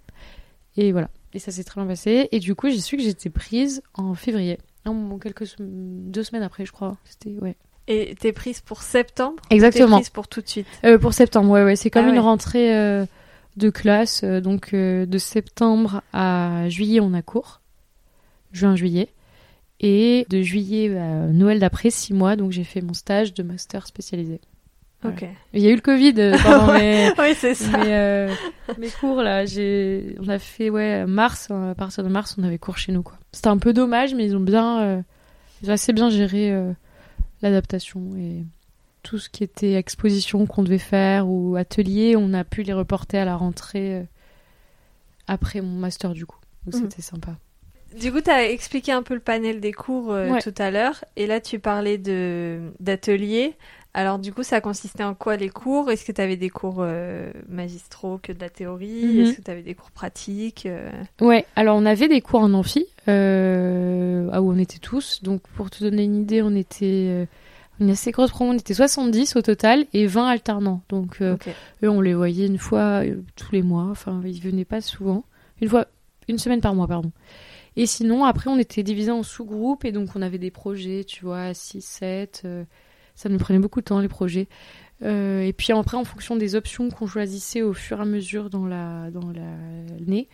Et 0.77 0.93
voilà. 0.93 1.09
Et 1.33 1.39
ça 1.39 1.51
s'est 1.51 1.65
très 1.65 1.81
bien 1.81 1.89
passé. 1.89 2.29
Et 2.31 2.39
du 2.41 2.55
coup, 2.55 2.69
j'ai 2.69 2.79
su 2.81 2.97
que 2.99 3.03
j'étais 3.03 3.31
prise 3.31 3.83
en 3.95 4.15
février. 4.15 4.59
Non, 4.87 5.19
quelques 5.19 5.55
deux 5.61 6.23
semaines 6.25 6.43
après, 6.43 6.67
je 6.67 6.73
crois. 6.73 6.97
C'était, 7.05 7.37
ouais. 7.41 7.57
Et 7.89 8.15
t'es 8.19 8.33
prise 8.33 8.61
pour 8.61 8.83
septembre? 8.83 9.43
Exactement. 9.51 9.97
T'es 9.97 10.03
prise 10.03 10.11
pour 10.11 10.29
tout 10.29 10.41
de 10.41 10.49
suite? 10.49 10.67
Euh, 10.85 10.99
pour 10.99 11.13
septembre, 11.15 11.51
ouais, 11.51 11.65
ouais. 11.65 11.77
C'est 11.77 11.91
comme 11.91 12.07
Ah 12.07 12.09
une 12.09 12.15
ouais. 12.15 12.19
rentrée 12.21 12.75
euh, 12.77 13.05
de 13.57 13.71
classe. 13.71 14.23
euh, 14.25 14.41
donc, 14.41 14.75
de 14.75 15.19
septembre 15.19 16.03
à 16.13 16.69
juillet, 16.69 17.01
on 17.01 17.13
a 17.15 17.23
cours. 17.23 17.61
Juin-juillet. 18.53 19.09
Et 19.81 20.27
de 20.31 20.43
juillet 20.43 20.97
à 20.97 21.27
Noël 21.27 21.59
d'après, 21.59 21.91
six 21.91 22.13
mois. 22.15 22.37
Donc, 22.37 22.53
j'ai 22.53 22.65
fait 22.65 22.81
mon 22.81 22.95
stage 22.95 23.35
de 23.35 23.43
master 23.43 23.87
spécialisé. 23.87 24.41
Ok. 25.05 25.25
Il 25.53 25.61
y 25.63 25.67
a 25.67 25.71
eu 25.71 25.75
le 25.75 25.81
Covid 25.81 26.15
euh, 26.19 26.37
pendant 26.43 26.73
mes, 26.79 27.11
oui, 27.19 27.35
ça. 27.35 27.79
mes, 27.79 27.93
euh, 27.93 28.33
mes 28.79 28.89
cours 28.91 29.23
là. 29.23 29.45
J'ai, 29.47 30.17
on 30.21 30.29
a 30.29 30.39
fait 30.39 30.71
ouais 30.71 31.07
mars. 31.07 31.49
euh, 31.51 31.73
À 31.73 31.75
partir 31.75 32.05
de 32.05 32.09
mars, 32.09 32.37
on 32.39 32.45
avait 32.45 32.59
cours 32.59 32.79
chez 32.79 32.93
nous 32.93 33.03
quoi. 33.03 33.19
C'était 33.33 33.49
un 33.49 33.59
peu 33.59 33.73
dommage, 33.73 34.15
mais 34.15 34.25
ils 34.27 34.37
ont 34.37 34.41
bien, 34.41 34.81
euh, 34.83 35.03
ils 35.63 35.71
ont 35.71 35.75
assez 35.75 35.93
bien 35.93 36.09
géré 36.09 36.53
euh, 36.53 36.73
l'adaptation 37.43 38.01
et 38.17 38.45
tout 39.03 39.19
ce 39.19 39.29
qui 39.29 39.43
était 39.43 39.73
exposition 39.75 40.47
qu'on 40.47 40.63
devait 40.63 40.79
faire 40.79 41.29
ou 41.29 41.57
atelier, 41.57 42.15
on 42.17 42.33
a 42.35 42.45
pu 42.45 42.63
les 42.63 42.73
reporter 42.73 43.19
à 43.19 43.25
la 43.25 43.35
rentrée 43.35 44.07
après 45.27 45.61
mon 45.61 45.79
master 45.79 46.13
du 46.13 46.27
coup. 46.27 46.39
Donc 46.67 46.75
Mhm. 46.81 46.89
c'était 46.91 47.03
sympa. 47.03 47.37
Du 48.01 48.11
coup, 48.11 48.21
tu 48.23 48.31
as 48.31 48.49
expliqué 48.49 48.91
un 48.93 49.03
peu 49.03 49.13
le 49.15 49.21
panel 49.21 49.61
des 49.61 49.73
cours 49.73 50.13
euh, 50.13 50.31
Ouais. 50.31 50.41
tout 50.41 50.55
à 50.57 50.71
l'heure. 50.71 51.05
Et 51.17 51.27
là, 51.27 51.41
tu 51.41 51.59
parlais 51.59 51.99
d'ateliers. 51.99 53.55
Alors 53.95 54.19
du 54.19 54.33
coup, 54.33 54.43
ça 54.43 54.61
consistait 54.63 55.05
en 55.05 55.15
quoi 55.15 55.37
les 55.37 55.51
cours? 55.51 55.91
Est-ce 55.91 56.05
que 56.07 56.13
tu 56.13 56.21
avais 56.21 56.37
des 56.37 56.49
cours 56.49 56.79
euh, 56.79 57.31
magistraux 57.49 58.19
que 58.23 58.33
de 58.33 58.41
la 58.41 58.49
théorie? 58.49 59.05
Mhm. 59.05 59.21
Est-ce 59.21 59.37
que 59.37 59.43
tu 59.43 59.51
avais 59.51 59.63
des 59.63 59.75
cours 59.75 59.91
pratiques 59.91 60.65
euh? 60.65 60.91
Ouais, 61.21 61.45
alors 61.57 61.77
on 61.77 61.85
avait 61.85 62.09
des 62.09 62.23
cours 62.23 62.41
en 62.41 62.55
amphi, 62.55 62.87
euh, 63.09 64.31
où 64.39 64.53
on 64.53 64.59
était 64.59 64.79
tous. 64.79 65.23
Donc 65.23 65.43
pour 65.57 65.69
te 65.69 65.85
donner 65.85 66.05
une 66.05 66.23
idée, 66.23 66.41
on 66.41 66.55
était 66.55 67.07
euh, 67.09 67.27
une 67.81 67.91
assez 67.91 68.13
grosse 68.13 68.31
promo, 68.31 68.53
on 68.53 68.57
était 68.57 68.73
70 68.73 69.37
au 69.37 69.43
total 69.43 69.85
et 69.93 70.07
20 70.07 70.27
alternants. 70.27 70.81
Donc 70.89 71.21
euh, 71.21 71.37
eux, 71.83 71.91
on 71.91 72.01
les 72.01 72.15
voyait 72.15 72.47
une 72.47 72.59
fois 72.59 73.05
euh, 73.05 73.17
tous 73.37 73.53
les 73.53 73.63
mois. 73.63 73.89
Enfin, 73.91 74.23
ils 74.25 74.41
venaient 74.41 74.65
pas 74.65 74.81
souvent. 74.81 75.25
Une 75.61 75.69
fois, 75.69 75.87
une 76.29 76.39
semaine 76.39 76.63
par 76.63 76.75
mois, 76.75 76.87
pardon. 76.89 77.13
Et 77.77 77.85
sinon, 77.85 78.25
après, 78.25 78.49
on 78.49 78.59
était 78.59 78.83
divisés 78.83 79.11
en 79.11 79.23
sous-groupes 79.23 79.85
et 79.85 79.93
donc 79.93 80.11
on 80.15 80.23
avait 80.23 80.39
des 80.39 80.51
projets, 80.51 81.05
tu 81.05 81.27
vois, 81.27 81.53
6, 81.53 81.83
7. 81.83 82.47
Ça 83.15 83.29
nous 83.29 83.39
prenait 83.39 83.59
beaucoup 83.59 83.81
de 83.81 83.85
temps, 83.87 84.01
les 84.01 84.09
projets. 84.09 84.49
Euh, 85.03 85.43
et 85.43 85.53
puis 85.53 85.73
après, 85.73 85.97
en 85.97 86.05
fonction 86.05 86.37
des 86.37 86.55
options 86.55 86.89
qu'on 86.91 87.07
choisissait 87.07 87.63
au 87.63 87.73
fur 87.73 87.99
et 87.99 88.03
à 88.03 88.05
mesure 88.05 88.51
dans 88.51 88.67
la 88.67 89.11
dans 89.11 89.31
la- 89.33 89.97
l'année, 89.99 90.29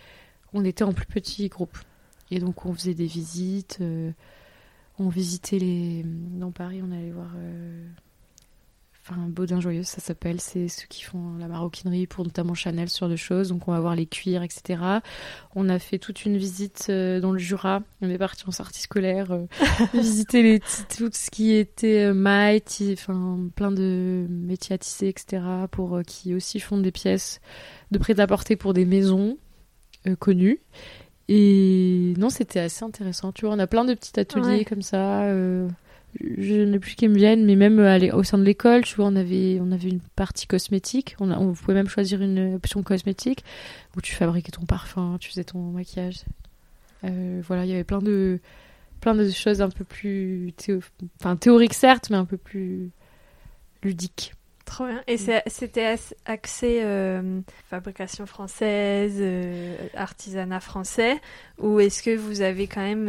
on 0.53 0.65
était 0.65 0.85
en 0.85 0.93
plus 0.93 1.07
petits 1.07 1.49
groupes. 1.49 1.79
Et 2.31 2.39
donc 2.39 2.67
on 2.67 2.75
faisait 2.75 2.95
des 2.95 3.07
visites, 3.07 3.79
euh, 3.81 4.11
on 4.99 5.09
visitait 5.09 5.59
les 5.59 6.05
dans 6.05 6.51
Paris, 6.51 6.83
on 6.87 6.93
allait 6.93 7.11
voir 7.11 7.31
euh, 7.37 7.87
enfin 9.11 9.21
Baudin 9.29 9.61
Joyeuse, 9.61 9.87
ça 9.87 10.01
s'appelle, 10.01 10.41
c'est 10.41 10.69
ceux 10.69 10.87
qui 10.89 11.03
font 11.03 11.37
la 11.39 11.49
maroquinerie 11.49 12.07
pour 12.07 12.25
notamment 12.25 12.53
Chanel 12.55 12.89
sur 12.91 13.09
de 13.09 13.17
choses. 13.17 13.49
Donc 13.49 13.67
on 13.69 13.73
va 13.73 13.81
voir 13.81 13.95
les 13.97 14.07
cuirs, 14.07 14.43
etc. 14.43 14.83
On 15.55 15.69
a 15.69 15.79
fait 15.79 15.99
toute 15.99 16.25
une 16.27 16.37
visite 16.37 16.87
euh, 16.91 17.19
dans 17.21 17.33
le 17.33 17.39
Jura. 17.39 17.83
On 18.03 18.11
est 18.11 18.19
parti 18.19 18.45
en 18.47 18.51
sortie 18.51 18.81
scolaire, 18.83 19.33
euh, 19.33 19.47
visiter 19.95 20.43
les 20.43 20.61
tout 20.61 21.11
ce 21.13 21.31
qui 21.31 21.53
était 21.53 22.05
euh, 22.11 22.15
mailles, 22.15 22.61
ti- 22.61 22.95
enfin 22.99 23.39
plein 23.57 23.71
de 23.73 24.27
métiers 24.29 24.75
à 24.75 24.79
tisser, 24.79 25.09
etc. 25.09 25.43
Pour 25.71 25.97
euh, 25.97 26.03
qui 26.03 26.35
aussi 26.35 26.61
font 26.61 26.79
des 26.79 26.93
pièces 26.93 27.41
de 27.91 27.99
prêt-à-porter 27.99 28.57
pour 28.57 28.75
des 28.75 28.85
maisons 28.85 29.39
connues. 30.21 30.61
Et 31.29 32.15
non, 32.17 32.31
c'était 32.31 32.61
assez 32.61 32.85
intéressant. 32.85 33.33
Tu 33.33 33.45
vois, 33.45 33.55
on 33.55 33.59
a 33.59 33.67
plein 33.67 33.85
de 33.85 33.93
petits 33.95 34.19
ateliers 34.19 34.59
Ouais. 34.59 34.65
comme 34.65 34.81
ça. 34.83 35.23
Je 36.21 36.55
n'ai 36.65 36.79
plus 36.79 36.95
qui 36.95 37.09
me 37.09 37.15
viennent, 37.15 37.45
mais 37.45 37.57
même 37.57 37.79
euh, 37.79 38.13
au 38.13 38.23
sein 38.23 38.39
de 38.39 38.45
l'école, 38.45 38.83
tu 38.83 38.97
vois, 38.97 39.07
on 39.07 39.17
avait, 39.17 39.59
on 39.61 39.71
avait 39.73 39.91
une 39.91 40.01
partie 40.01 40.47
cosmétique. 40.47 41.17
On, 41.21 41.53
pouvait 41.53 41.75
même 41.75 41.89
choisir 41.89 42.23
une 42.23 42.55
option 42.55 42.83
cosmétique 42.83 43.45
où 43.97 44.01
tu 44.01 44.15
fabriquais 44.15 44.53
ton 44.53 44.65
parfum, 44.65 45.19
tu 45.21 45.31
faisais 45.31 45.45
ton 45.45 45.59
maquillage. 45.59 46.25
Euh, 47.05 47.41
voilà, 47.47 47.65
il 47.65 47.71
y 47.71 47.75
avait 47.75 47.85
plein 47.85 48.01
de, 48.01 48.41
plein 49.01 49.15
de 49.15 49.29
choses 49.31 49.61
un 49.61 49.69
peu 49.69 49.85
plus 49.85 50.53
enfin, 51.21 51.37
théoriques, 51.37 51.75
certes, 51.75 52.11
mais 52.11 52.17
un 52.17 52.25
peu 52.25 52.37
plus 52.37 52.91
ludiques. 53.83 54.35
Trop 54.65 54.87
bien. 54.87 55.03
Et 55.07 55.17
c'était 55.17 55.97
axé 56.27 56.81
euh, 56.83 57.41
fabrication 57.71 58.27
française, 58.27 59.17
euh, 59.19 59.77
artisanat 59.95 60.61
français, 60.61 61.17
ou 61.59 61.81
est-ce 61.81 62.03
que 62.03 62.15
vous 62.15 62.43
avez 62.43 62.67
quand 62.67 62.83
même, 62.83 63.09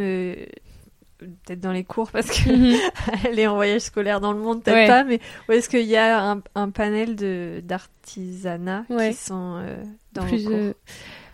peut-être 1.26 1.60
dans 1.60 1.72
les 1.72 1.84
cours, 1.84 2.10
parce 2.10 2.28
que 2.30 2.50
elle 3.28 3.38
est 3.38 3.46
en 3.46 3.54
voyage 3.54 3.82
scolaire 3.82 4.20
dans 4.20 4.32
le 4.32 4.38
monde, 4.38 4.62
peut-être 4.62 4.76
Ouais. 4.76 4.86
pas, 4.86 5.04
mais 5.04 5.20
ou 5.48 5.52
est-ce 5.52 5.68
qu'il 5.68 5.86
y 5.86 5.96
a 5.96 6.30
un, 6.30 6.42
un 6.54 6.70
panel 6.70 7.16
de 7.16 7.62
d'artisanat 7.64 8.84
Ouais. 8.90 9.10
qui 9.10 9.16
sont 9.16 9.60
euh, 9.62 9.82
dans 10.12 10.24
plus, 10.26 10.44
vos 10.44 10.50
cours 10.50 10.58
euh, 10.58 10.72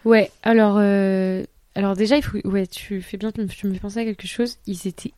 Ouais, 0.05 0.31
alors, 0.42 0.77
euh, 0.79 1.44
alors 1.75 1.96
déjà, 1.96 2.16
il 2.16 2.22
faut, 2.22 2.38
ouais, 2.44 2.66
tu 2.66 3.01
fais 3.03 3.16
bien, 3.16 3.33
tu 3.33 3.40
me, 3.66 3.72
fais 3.75 3.81
penser 3.81 4.01
à 4.01 4.05
quelque 4.05 4.27
chose. 4.27 4.59
Ils 4.66 4.87
étaient 4.87 5.12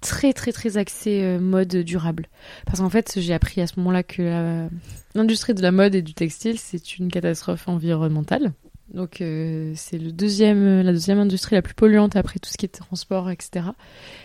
très, 0.00 0.32
très, 0.32 0.52
très 0.52 0.76
axés 0.76 1.38
mode 1.40 1.68
durable. 1.76 2.28
Parce 2.66 2.80
qu'en 2.80 2.90
fait, 2.90 3.14
j'ai 3.16 3.32
appris 3.32 3.60
à 3.62 3.66
ce 3.66 3.74
moment-là 3.78 4.02
que 4.02 4.68
l'industrie 5.14 5.54
de 5.54 5.62
la 5.62 5.72
mode 5.72 5.94
et 5.94 6.02
du 6.02 6.12
textile, 6.12 6.58
c'est 6.58 6.98
une 6.98 7.10
catastrophe 7.10 7.66
environnementale. 7.66 8.52
Donc, 8.92 9.20
euh, 9.20 9.72
c'est 9.74 9.98
le 9.98 10.12
deuxième, 10.12 10.82
la 10.82 10.92
deuxième 10.92 11.18
industrie 11.18 11.56
la 11.56 11.62
plus 11.62 11.74
polluante 11.74 12.16
après 12.16 12.38
tout 12.38 12.48
ce 12.50 12.56
qui 12.56 12.66
est 12.66 12.68
transport, 12.68 13.30
etc. 13.30 13.66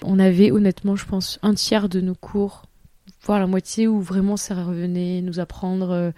On 0.04 0.20
avait 0.20 0.52
honnêtement, 0.52 0.96
je 0.96 1.06
pense, 1.06 1.40
un 1.42 1.56
tiers 1.56 1.90
de 1.90 2.00
nos 2.00 2.14
cours, 2.14 2.64
voire 3.24 3.40
la 3.40 3.48
moitié, 3.48 3.88
où 3.88 4.00
vraiment 4.00 4.38
ça 4.38 4.56
revenait 4.64 5.22
nous 5.22 5.40
apprendre 5.40 5.92
euh, 5.92 6.12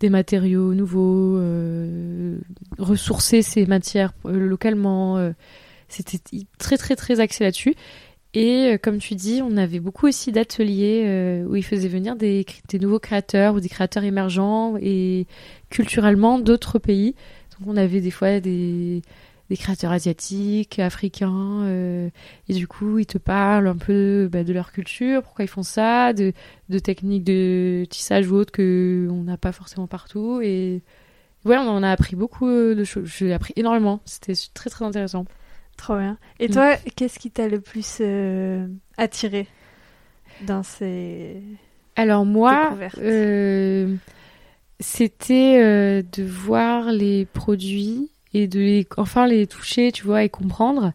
des 0.00 0.08
matériaux 0.08 0.72
nouveaux, 0.72 1.36
euh, 1.36 2.38
ressourcer 2.78 3.42
ces 3.42 3.66
matières 3.66 4.14
localement. 4.24 5.32
C'était 5.88 6.18
très 6.58 6.76
très 6.76 6.96
très 6.96 7.20
axé 7.20 7.44
là-dessus. 7.44 7.74
Et 8.34 8.78
comme 8.82 8.98
tu 8.98 9.14
dis, 9.14 9.42
on 9.42 9.58
avait 9.58 9.78
beaucoup 9.78 10.08
aussi 10.08 10.32
d'ateliers 10.32 11.44
où 11.46 11.54
ils 11.54 11.62
faisaient 11.62 11.86
venir 11.86 12.16
des 12.16 12.44
nouveaux 12.80 12.98
créateurs 12.98 13.54
ou 13.54 13.60
des 13.60 13.68
créateurs 13.68 14.02
émergents 14.02 14.74
et 14.80 15.26
culturellement 15.70 16.40
d'autres 16.40 16.80
pays. 16.80 17.14
On 17.66 17.76
avait 17.76 18.00
des 18.00 18.10
fois 18.10 18.40
des, 18.40 19.02
des 19.50 19.56
créateurs 19.56 19.92
asiatiques, 19.92 20.78
africains, 20.78 21.62
euh, 21.64 22.08
et 22.48 22.54
du 22.54 22.66
coup 22.66 22.98
ils 22.98 23.06
te 23.06 23.18
parlent 23.18 23.68
un 23.68 23.76
peu 23.76 24.28
bah, 24.30 24.44
de 24.44 24.52
leur 24.52 24.72
culture, 24.72 25.22
pourquoi 25.22 25.44
ils 25.44 25.48
font 25.48 25.62
ça, 25.62 26.12
de, 26.12 26.32
de 26.68 26.78
techniques 26.78 27.24
de 27.24 27.84
tissage 27.90 28.30
ou 28.30 28.36
autre 28.36 28.52
que 28.52 29.08
on 29.10 29.22
n'a 29.24 29.36
pas 29.36 29.52
forcément 29.52 29.86
partout. 29.86 30.40
Et 30.42 30.82
ouais, 31.44 31.56
on 31.56 31.68
en 31.68 31.82
a 31.82 31.90
appris 31.90 32.16
beaucoup 32.16 32.46
euh, 32.48 32.74
de 32.74 32.84
choses. 32.84 33.08
J'ai 33.18 33.32
appris 33.32 33.52
énormément. 33.56 34.00
C'était 34.04 34.34
très 34.54 34.70
très 34.70 34.84
intéressant. 34.84 35.24
Trop 35.76 35.96
bien. 35.96 36.18
Et 36.38 36.48
Mm. 36.48 36.52
toi, 36.52 36.76
qu'est-ce 36.96 37.18
qui 37.18 37.30
t'a 37.30 37.48
le 37.48 37.60
plus 37.60 37.98
euh, 38.00 38.66
attiré 38.98 39.46
dans 40.46 40.62
ces 40.62 41.42
Alors 41.96 42.24
moi, 42.26 42.70
c'était 44.82 45.60
euh, 45.62 46.02
de 46.12 46.22
voir 46.22 46.92
les 46.92 47.24
produits 47.24 48.10
et 48.34 48.46
de 48.46 48.58
les, 48.58 48.86
enfin 48.96 49.26
les 49.26 49.46
toucher, 49.46 49.92
tu 49.92 50.04
vois, 50.04 50.24
et 50.24 50.28
comprendre. 50.28 50.92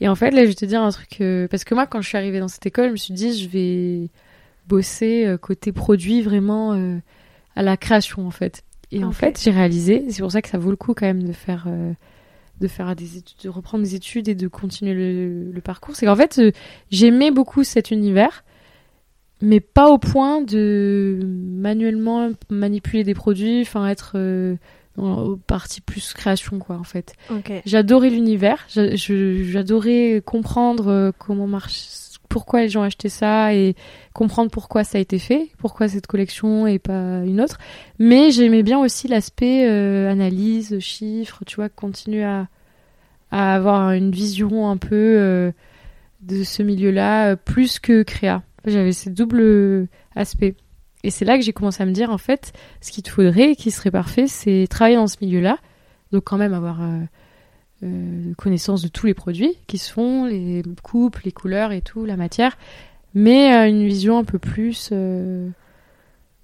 Et 0.00 0.08
en 0.08 0.14
fait, 0.14 0.30
là, 0.30 0.42
je 0.42 0.48
vais 0.48 0.54
te 0.54 0.64
dire 0.64 0.82
un 0.82 0.90
truc, 0.90 1.20
euh, 1.20 1.48
parce 1.48 1.64
que 1.64 1.74
moi, 1.74 1.86
quand 1.86 2.00
je 2.00 2.08
suis 2.08 2.18
arrivée 2.18 2.38
dans 2.38 2.48
cette 2.48 2.66
école, 2.66 2.88
je 2.88 2.92
me 2.92 2.96
suis 2.96 3.14
dit, 3.14 3.38
je 3.38 3.48
vais 3.48 4.08
bosser 4.66 5.24
euh, 5.26 5.38
côté 5.38 5.72
produit 5.72 6.22
vraiment 6.22 6.74
euh, 6.74 6.98
à 7.54 7.62
la 7.62 7.76
création, 7.76 8.26
en 8.26 8.30
fait. 8.30 8.62
Et 8.92 9.02
en 9.02 9.12
fait, 9.12 9.40
j'ai 9.42 9.50
réalisé, 9.50 10.04
c'est 10.10 10.22
pour 10.22 10.30
ça 10.30 10.42
que 10.42 10.48
ça 10.48 10.58
vaut 10.58 10.70
le 10.70 10.76
coup 10.76 10.94
quand 10.94 11.06
même 11.06 11.24
de 11.24 11.32
faire, 11.32 11.66
de 12.60 12.68
faire 12.68 12.94
des 12.94 13.16
études, 13.16 13.36
de 13.42 13.48
reprendre 13.48 13.82
des 13.82 13.96
études 13.96 14.28
et 14.28 14.36
de 14.36 14.46
continuer 14.46 14.94
le, 14.94 15.50
le 15.50 15.60
parcours. 15.60 15.96
C'est 15.96 16.06
qu'en 16.06 16.14
fait, 16.14 16.40
j'aimais 16.92 17.32
beaucoup 17.32 17.64
cet 17.64 17.90
univers, 17.90 18.44
mais 19.40 19.60
pas 19.60 19.88
au 19.88 19.98
point 19.98 20.42
de 20.42 21.18
manuellement 21.22 22.30
manipuler 22.50 23.04
des 23.04 23.14
produits, 23.14 23.62
enfin 23.62 23.86
être 23.86 24.12
euh, 24.14 24.56
au 24.96 25.36
parti 25.36 25.80
plus 25.80 26.14
création, 26.14 26.58
quoi, 26.58 26.76
en 26.76 26.84
fait. 26.84 27.14
J'adorais 27.66 28.10
l'univers, 28.10 28.66
j'adorais 28.68 30.22
comprendre 30.24 30.88
euh, 30.88 31.12
comment 31.18 31.46
marche, 31.46 31.84
pourquoi 32.28 32.62
les 32.62 32.68
gens 32.68 32.82
achetaient 32.82 33.08
ça 33.08 33.54
et 33.54 33.76
comprendre 34.14 34.50
pourquoi 34.50 34.84
ça 34.84 34.98
a 34.98 35.00
été 35.00 35.18
fait, 35.18 35.50
pourquoi 35.58 35.88
cette 35.88 36.06
collection 36.06 36.66
et 36.66 36.78
pas 36.78 37.22
une 37.24 37.40
autre. 37.40 37.58
Mais 37.98 38.30
j'aimais 38.30 38.62
bien 38.62 38.78
aussi 38.78 39.06
l'aspect 39.06 39.68
euh, 39.68 40.10
analyse, 40.10 40.78
chiffres, 40.78 41.44
tu 41.46 41.56
vois, 41.56 41.68
continuer 41.68 42.24
à, 42.24 42.48
à 43.30 43.54
avoir 43.54 43.92
une 43.92 44.10
vision 44.10 44.70
un 44.70 44.76
peu 44.76 44.94
euh, 44.94 45.52
de 46.22 46.42
ce 46.42 46.62
milieu-là, 46.62 47.36
plus 47.36 47.78
que 47.78 48.02
créa. 48.02 48.42
J'avais 48.66 48.92
ce 48.92 49.08
double 49.08 49.88
aspect. 50.14 50.56
Et 51.04 51.10
c'est 51.10 51.24
là 51.24 51.36
que 51.38 51.44
j'ai 51.44 51.52
commencé 51.52 51.82
à 51.82 51.86
me 51.86 51.92
dire, 51.92 52.10
en 52.10 52.18
fait, 52.18 52.52
ce 52.80 52.90
qu'il 52.90 53.04
te 53.04 53.10
faudrait, 53.10 53.54
qui 53.54 53.70
serait 53.70 53.90
parfait, 53.92 54.26
c'est 54.26 54.66
travailler 54.68 54.96
dans 54.96 55.06
ce 55.06 55.16
milieu-là. 55.20 55.58
Donc 56.12 56.24
quand 56.24 56.36
même 56.38 56.52
avoir 56.54 56.82
euh, 56.82 56.98
euh, 57.84 58.34
connaissance 58.34 58.82
de 58.82 58.88
tous 58.88 59.06
les 59.06 59.14
produits 59.14 59.54
qui 59.66 59.78
se 59.78 59.92
font, 59.92 60.24
les 60.24 60.62
coupes, 60.82 61.18
les 61.20 61.32
couleurs 61.32 61.72
et 61.72 61.80
tout, 61.80 62.04
la 62.04 62.16
matière, 62.16 62.56
mais 63.14 63.54
euh, 63.54 63.68
une 63.68 63.84
vision 63.86 64.18
un 64.18 64.24
peu 64.24 64.38
plus, 64.38 64.92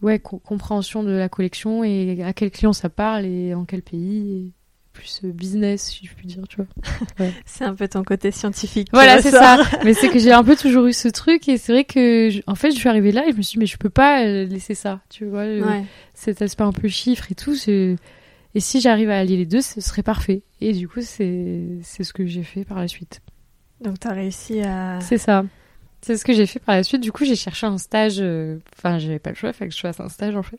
ouais, 0.02 0.18
co- 0.18 0.38
compréhension 0.38 1.02
de 1.02 1.10
la 1.10 1.28
collection 1.28 1.82
et 1.84 2.22
à 2.22 2.32
quel 2.32 2.50
client 2.50 2.72
ça 2.72 2.88
parle 2.88 3.24
et 3.24 3.54
en 3.54 3.64
quel 3.64 3.82
pays, 3.82 4.46
et 4.46 4.52
plus 4.92 5.20
euh, 5.24 5.32
business, 5.32 5.82
si 5.84 6.06
je 6.06 6.12
puis 6.14 6.26
dire, 6.26 6.42
tu 6.48 6.56
vois. 6.56 7.26
C'est 7.46 7.64
un 7.64 7.74
peu 7.74 7.88
ton 7.88 8.02
côté 8.04 8.30
scientifique. 8.30 8.88
Voilà, 8.92 9.20
c'est 9.22 9.30
ça. 9.30 9.58
Mais 9.84 9.94
c'est 9.94 10.08
que 10.08 10.18
j'ai 10.18 10.32
un 10.32 10.44
peu 10.44 10.56
toujours 10.56 10.86
eu 10.86 10.92
ce 10.92 11.08
truc 11.08 11.48
et 11.48 11.58
c'est 11.58 11.72
vrai 11.72 11.84
que, 11.84 12.28
je- 12.30 12.42
en 12.46 12.54
fait, 12.54 12.70
je 12.70 12.76
suis 12.76 12.88
arrivée 12.88 13.12
là 13.12 13.26
et 13.26 13.32
je 13.32 13.36
me 13.36 13.42
suis 13.42 13.54
dit, 13.56 13.58
mais 13.60 13.66
je 13.66 13.76
peux 13.78 13.90
pas 13.90 14.24
euh, 14.24 14.44
laisser 14.44 14.74
ça, 14.74 15.00
tu 15.08 15.24
vois. 15.26 15.46
le- 15.46 15.62
Ouais. 15.64 15.84
cet 16.14 16.42
aspect 16.42 16.64
un 16.64 16.72
peu 16.72 16.88
chiffre 16.88 17.26
et 17.30 17.34
tout. 17.34 17.54
Et 18.54 18.60
si 18.60 18.80
j'arrive 18.80 19.08
à 19.10 19.18
allier 19.18 19.36
les 19.38 19.46
deux, 19.46 19.62
ce 19.62 19.80
serait 19.80 20.02
parfait. 20.02 20.42
Et 20.60 20.72
du 20.72 20.86
coup, 20.88 21.00
c'est 21.00 21.60
c'est 21.82 22.04
ce 22.04 22.12
que 22.12 22.26
j'ai 22.26 22.42
fait 22.42 22.64
par 22.64 22.78
la 22.78 22.86
suite. 22.88 23.20
Donc 23.80 23.98
t'as 23.98 24.12
réussi 24.12 24.60
à. 24.60 25.00
C'est 25.00 25.18
ça. 25.18 25.44
C'est 26.02 26.16
ce 26.16 26.24
que 26.24 26.32
j'ai 26.32 26.46
fait 26.46 26.58
par 26.58 26.74
la 26.74 26.82
suite. 26.82 27.00
Du 27.00 27.12
coup, 27.12 27.24
j'ai 27.24 27.36
cherché 27.36 27.66
un 27.66 27.78
stage. 27.78 28.16
euh, 28.20 28.58
Enfin, 28.76 28.98
j'avais 28.98 29.18
pas 29.20 29.30
le 29.30 29.36
choix, 29.36 29.50
il 29.50 29.52
fallait 29.54 29.70
que 29.70 29.74
je 29.76 29.80
fasse 29.80 30.00
un 30.00 30.08
stage 30.08 30.36
en 30.36 30.42
fait, 30.42 30.58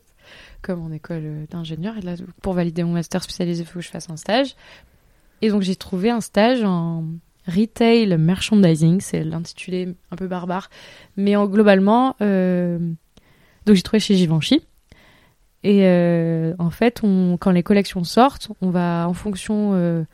comme 0.62 0.82
en 0.82 0.92
école 0.92 1.22
euh, 1.24 1.44
d'ingénieur. 1.50 1.96
Et 1.96 2.00
là, 2.00 2.14
pour 2.42 2.52
valider 2.54 2.84
mon 2.84 2.92
master 2.92 3.22
spécialisé, 3.22 3.62
il 3.62 3.66
faut 3.66 3.78
que 3.78 3.84
je 3.84 3.90
fasse 3.90 4.10
un 4.10 4.16
stage. 4.16 4.54
Et 5.42 5.50
donc, 5.50 5.62
j'ai 5.62 5.76
trouvé 5.76 6.10
un 6.10 6.20
stage 6.20 6.62
en 6.64 7.04
retail 7.46 8.16
merchandising. 8.16 9.00
C'est 9.00 9.24
l'intitulé 9.24 9.94
un 10.10 10.16
peu 10.16 10.26
barbare, 10.26 10.70
mais 11.16 11.36
en, 11.36 11.46
globalement. 11.46 12.16
euh, 12.22 12.78
Donc 13.66 13.76
j'ai 13.76 13.82
trouvé 13.82 14.00
chez 14.00 14.14
Givenchy. 14.14 14.62
Et 15.62 15.86
euh, 15.86 16.54
en 16.58 16.70
fait, 16.70 17.00
quand 17.40 17.50
les 17.50 17.62
collections 17.62 18.04
sortent, 18.04 18.50
on 18.60 18.70
va 18.70 19.06
en 19.08 19.14
fonction 19.14 20.04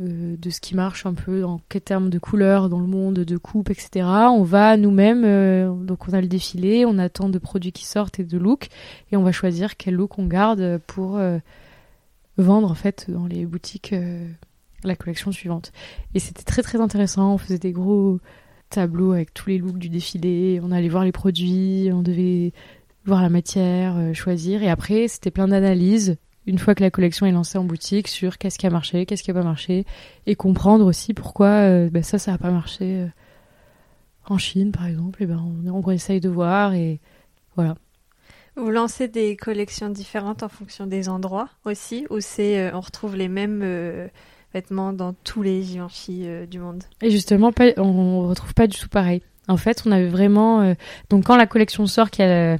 euh, 0.00 0.04
euh, 0.04 0.36
de 0.36 0.50
ce 0.50 0.60
qui 0.60 0.74
marche 0.74 1.06
un 1.06 1.14
peu 1.14 1.44
en 1.44 1.60
termes 1.84 2.10
de 2.10 2.18
couleurs 2.18 2.68
dans 2.68 2.80
le 2.80 2.86
monde, 2.86 3.20
de 3.20 3.36
coupe, 3.36 3.70
etc. 3.70 4.06
On 4.06 4.42
va 4.42 4.76
nous-mêmes, 4.76 5.84
donc 5.84 6.08
on 6.08 6.12
a 6.12 6.20
le 6.20 6.26
défilé, 6.26 6.84
on 6.86 6.98
attend 6.98 7.28
de 7.28 7.38
produits 7.38 7.72
qui 7.72 7.86
sortent 7.86 8.18
et 8.20 8.24
de 8.24 8.38
looks, 8.38 8.68
et 9.12 9.16
on 9.16 9.22
va 9.22 9.32
choisir 9.32 9.76
quel 9.76 9.94
look 9.94 10.18
on 10.18 10.26
garde 10.26 10.78
pour 10.86 11.20
vendre 12.38 12.70
en 12.70 12.74
fait 12.74 13.10
dans 13.10 13.26
les 13.26 13.44
boutiques 13.46 13.94
la 14.84 14.96
collection 14.96 15.32
suivante. 15.32 15.72
Et 16.14 16.20
c'était 16.20 16.42
très 16.42 16.62
très 16.62 16.80
intéressant. 16.80 17.34
On 17.34 17.38
faisait 17.38 17.58
des 17.58 17.72
gros 17.72 18.18
tableaux 18.70 19.12
avec 19.12 19.34
tous 19.34 19.50
les 19.50 19.58
looks 19.58 19.78
du 19.78 19.88
défilé. 19.88 20.60
On 20.62 20.72
allait 20.72 20.88
voir 20.88 21.04
les 21.04 21.12
produits, 21.12 21.90
on 21.92 22.02
devait 22.02 22.52
voir 23.04 23.22
la 23.22 23.28
matière, 23.28 23.96
euh, 23.96 24.12
choisir. 24.12 24.62
Et 24.62 24.70
après, 24.70 25.08
c'était 25.08 25.30
plein 25.30 25.48
d'analyses 25.48 26.16
une 26.50 26.58
fois 26.58 26.74
que 26.74 26.82
la 26.82 26.90
collection 26.90 27.26
est 27.26 27.30
lancée 27.30 27.58
en 27.58 27.64
boutique 27.64 28.08
sur 28.08 28.36
qu'est-ce 28.36 28.58
qui 28.58 28.66
a 28.66 28.70
marché, 28.70 29.06
qu'est-ce 29.06 29.22
qui 29.22 29.30
a 29.30 29.34
pas 29.34 29.44
marché, 29.44 29.86
et 30.26 30.34
comprendre 30.34 30.84
aussi 30.84 31.14
pourquoi 31.14 31.46
euh, 31.46 31.88
ben 31.88 32.02
ça, 32.02 32.18
ça 32.18 32.34
a 32.34 32.38
pas 32.38 32.50
marché 32.50 32.84
euh, 32.84 33.06
en 34.26 34.36
Chine, 34.36 34.72
par 34.72 34.86
exemple. 34.86 35.22
Et 35.22 35.26
ben 35.26 35.40
on, 35.64 35.72
on 35.72 35.90
essaye 35.92 36.20
de 36.20 36.28
voir 36.28 36.74
et 36.74 36.98
voilà. 37.54 37.76
Vous 38.56 38.70
lancez 38.70 39.06
des 39.06 39.36
collections 39.36 39.90
différentes 39.90 40.42
en 40.42 40.48
fonction 40.48 40.86
des 40.86 41.08
endroits 41.08 41.48
aussi, 41.64 42.04
ou 42.10 42.18
c'est 42.18 42.72
on 42.74 42.80
retrouve 42.80 43.14
les 43.14 43.28
mêmes 43.28 43.64
vêtements 44.52 44.92
dans 44.92 45.12
tous 45.12 45.42
les 45.42 45.62
Givenchy 45.62 46.26
du 46.50 46.58
monde? 46.58 46.82
Et 47.00 47.10
justement, 47.12 47.52
pas, 47.52 47.66
on 47.76 48.28
retrouve 48.28 48.54
pas 48.54 48.66
du 48.66 48.76
tout 48.76 48.88
pareil. 48.88 49.22
En 49.46 49.56
fait, 49.56 49.84
on 49.86 49.92
avait 49.92 50.08
vraiment 50.08 50.74
donc 51.10 51.26
quand 51.26 51.36
la 51.36 51.46
collection 51.46 51.86
sort, 51.86 52.08
a 52.18 52.56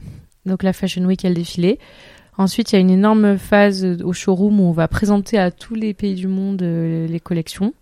donc 0.46 0.62
la 0.62 0.72
Fashion 0.72 1.04
Week, 1.04 1.24
elle 1.24 1.34
défilé. 1.34 1.80
Ensuite, 2.40 2.72
il 2.72 2.76
y 2.76 2.78
a 2.78 2.80
une 2.80 2.88
énorme 2.88 3.36
phase 3.36 3.84
au 4.02 4.14
showroom 4.14 4.60
où 4.60 4.62
on 4.64 4.72
va 4.72 4.88
présenter 4.88 5.36
à 5.36 5.50
tous 5.50 5.74
les 5.74 5.92
pays 5.92 6.14
du 6.14 6.26
monde 6.26 6.62
euh, 6.62 7.06
les 7.06 7.20
collections. 7.20 7.74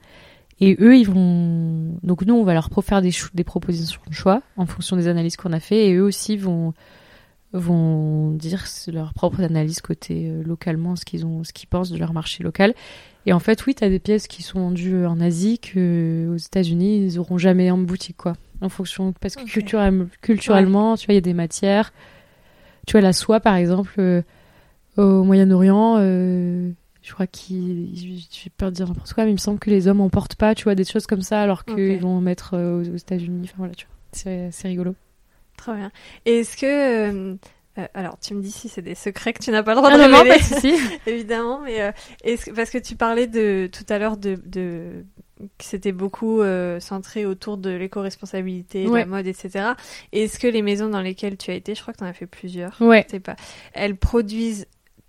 Et 0.59 0.77
eux, 0.81 0.97
ils 0.97 1.09
vont. 1.09 1.97
Donc 2.03 2.23
nous, 2.23 2.35
on 2.35 2.43
va 2.43 2.55
leur 2.55 2.69
faire 2.83 3.01
des, 3.01 3.13
des 3.35 3.45
propositions 3.45 4.01
de 4.09 4.13
choix 4.13 4.43
en 4.57 4.67
fonction 4.67 4.97
des 4.97 5.07
analyses 5.07 5.37
qu'on 5.37 5.53
a 5.53 5.61
fait. 5.61 5.87
Et 5.87 5.95
eux 5.95 6.03
aussi 6.03 6.37
vont 6.37 6.75
vont 7.53 8.33
dire 8.33 8.65
leur 8.89 9.15
propre 9.15 9.43
analyse 9.43 9.81
côté 9.81 10.29
euh, 10.29 10.43
localement, 10.43 10.97
ce 10.97 11.05
qu'ils 11.05 11.25
ont, 11.25 11.45
ce 11.45 11.53
qu'ils 11.53 11.69
pensent 11.69 11.91
de 11.91 11.97
leur 11.97 12.13
marché 12.13 12.43
local. 12.43 12.75
Et 13.27 13.33
en 13.33 13.39
fait, 13.39 13.65
oui, 13.65 13.77
tu 13.77 13.85
as 13.85 13.89
des 13.89 14.01
pièces 14.01 14.27
qui 14.27 14.43
sont 14.43 14.59
vendues 14.59 15.07
en 15.07 15.21
Asie 15.21 15.61
que 15.61 16.29
aux 16.35 16.37
États-Unis, 16.37 17.05
ils 17.05 17.19
auront 17.21 17.39
jamais 17.39 17.71
en 17.71 17.79
boutique, 17.79 18.17
quoi. 18.17 18.33
En 18.61 18.71
fonction, 18.71 19.13
parce 19.21 19.37
que 19.37 19.45
culturellement, 19.45 20.97
tu 20.97 21.07
vois, 21.07 21.13
il 21.13 21.15
y 21.15 21.19
a 21.19 21.21
des 21.21 21.33
matières 21.33 21.93
tu 22.89 22.93
vois, 22.93 23.03
la 23.03 23.13
soie, 23.13 23.39
par 23.39 23.55
exemple, 23.55 23.93
euh, 23.99 24.23
au 24.99 25.23
Moyen-Orient, 25.23 25.97
euh, 25.99 26.71
je 27.03 27.13
crois 27.13 27.27
qu'ils. 27.27 27.97
J'ai 28.31 28.51
peur 28.51 28.71
de 28.71 28.77
dire 28.77 28.89
n'importe 28.89 29.13
quoi, 29.13 29.25
mais 29.25 29.31
il 29.31 29.35
me 29.35 29.39
semble 29.39 29.59
que 29.59 29.71
les 29.71 29.89
hommes 29.89 30.01
en 30.01 30.11
portent 30.11 30.35
pas, 30.35 30.55
tu 30.55 30.65
vois, 30.65 30.75
des 30.75 30.85
choses 30.85 31.07
comme 31.07 31.23
ça, 31.23 31.41
alors 31.41 31.65
qu'ils 31.65 32.01
vont 32.01 32.17
en 32.17 32.21
mettre 32.21 32.55
euh, 32.55 32.81
aux, 32.81 32.97
États-Unis. 32.97 33.43
Enfin 33.45 33.55
voilà, 33.59 33.75
tu 33.75 33.87
vois. 33.87 33.95
C'est 34.53 34.69
rigolo. 34.69 34.95
Très 35.57 35.75
bien. 35.75 35.91
Et 36.27 36.41
est-ce 36.41 36.57
que. 36.57 37.37
alors, 37.95 38.19
tu 38.19 38.35
me 38.35 38.43
dis 38.43 38.51
si 38.51 38.69
c'est 38.69 38.83
des 38.83 38.97
secrets 38.97 39.33
que 39.33 39.43
tu 39.43 39.51
n'as 39.51 39.63
pas 39.63 39.75
le 39.75 39.77
droit 39.77 39.91
de 39.91 39.97
révéler. 39.97 40.31
Non, 40.31 40.37
pas 40.37 40.61
de 40.61 41.07
évidemment, 41.11 41.61
mais 41.61 41.93
est-ce 42.25 42.51
parce 42.51 42.71
que 42.71 42.79
tu 42.79 42.97
parlais 42.97 43.29
de 43.29 43.69
tout 43.73 43.87
à 43.89 43.99
l'heure 43.99 44.17
de, 44.17 44.37
de 44.47 45.05
c'était 45.61 45.93
beaucoup 45.93 46.41
euh, 46.41 46.81
centré 46.81 47.27
autour 47.27 47.57
de 47.57 47.71
l'éco-responsabilité, 47.71 48.87
de 48.87 48.95
la 48.95 49.07
mode, 49.07 49.27
etc. 49.27 49.71
Est-ce 50.13 50.39
que 50.39 50.47
les 50.47 50.63
maisons 50.63 50.89
dans 50.89 51.01
lesquelles 51.01 51.37
tu 51.37 51.51
as 51.51 51.55
été, 51.55 51.75
je 51.75 51.83
crois 51.83 51.93
que 51.93 51.99
tu 51.99 52.05
en 52.05 52.09
as 52.09 52.13
fait 52.13 52.27
plusieurs, 52.27 52.81
ouais. 52.81 53.07
sais 53.09 53.21
pas, 53.21 53.37
elles 53.73 53.97
produisent 53.97 54.67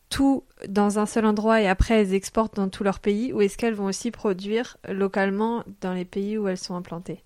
tout 0.09 0.43
dans 0.67 0.99
un 0.99 1.05
seul 1.05 1.25
endroit 1.25 1.61
et 1.61 1.67
après 1.67 2.01
elles 2.01 2.13
exportent 2.13 2.55
dans 2.55 2.69
tout 2.69 2.83
leur 2.83 2.99
pays 2.99 3.31
ou 3.31 3.41
est-ce 3.41 3.57
qu'elles 3.57 3.73
vont 3.75 3.85
aussi 3.85 4.11
produire 4.11 4.77
localement 4.89 5.63
dans 5.81 5.93
les 5.93 6.05
pays 6.05 6.37
où 6.37 6.47
elles 6.47 6.57
sont 6.57 6.75
implantées? 6.75 7.23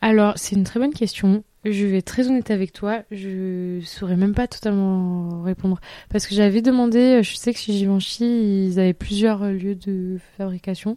Alors, 0.00 0.34
c'est 0.36 0.54
une 0.54 0.64
très 0.64 0.78
bonne 0.78 0.92
question. 0.92 1.42
Je 1.64 1.84
vais 1.84 1.98
être 1.98 2.06
très 2.06 2.28
honnête 2.28 2.52
avec 2.52 2.72
toi, 2.72 3.02
je 3.10 3.80
saurais 3.84 4.16
même 4.16 4.34
pas 4.34 4.46
totalement 4.46 5.42
répondre 5.42 5.80
parce 6.10 6.26
que 6.26 6.34
j'avais 6.34 6.62
demandé, 6.62 7.22
je 7.24 7.34
sais 7.34 7.52
que 7.52 7.58
chez 7.58 7.72
Givenchy, 7.72 8.68
ils 8.68 8.78
avaient 8.78 8.94
plusieurs 8.94 9.44
lieux 9.46 9.74
de 9.74 10.18
fabrication. 10.36 10.96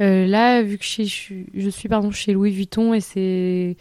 Euh, 0.00 0.26
là, 0.26 0.62
vu 0.62 0.78
que 0.78 0.84
je, 0.84 1.04
suis, 1.04 1.46
je 1.54 1.70
suis 1.70 1.88
pardon, 1.88 2.10
chez 2.10 2.32
Louis 2.32 2.50
Vuitton 2.50 2.92
et 2.92 3.00
c'est, 3.00 3.76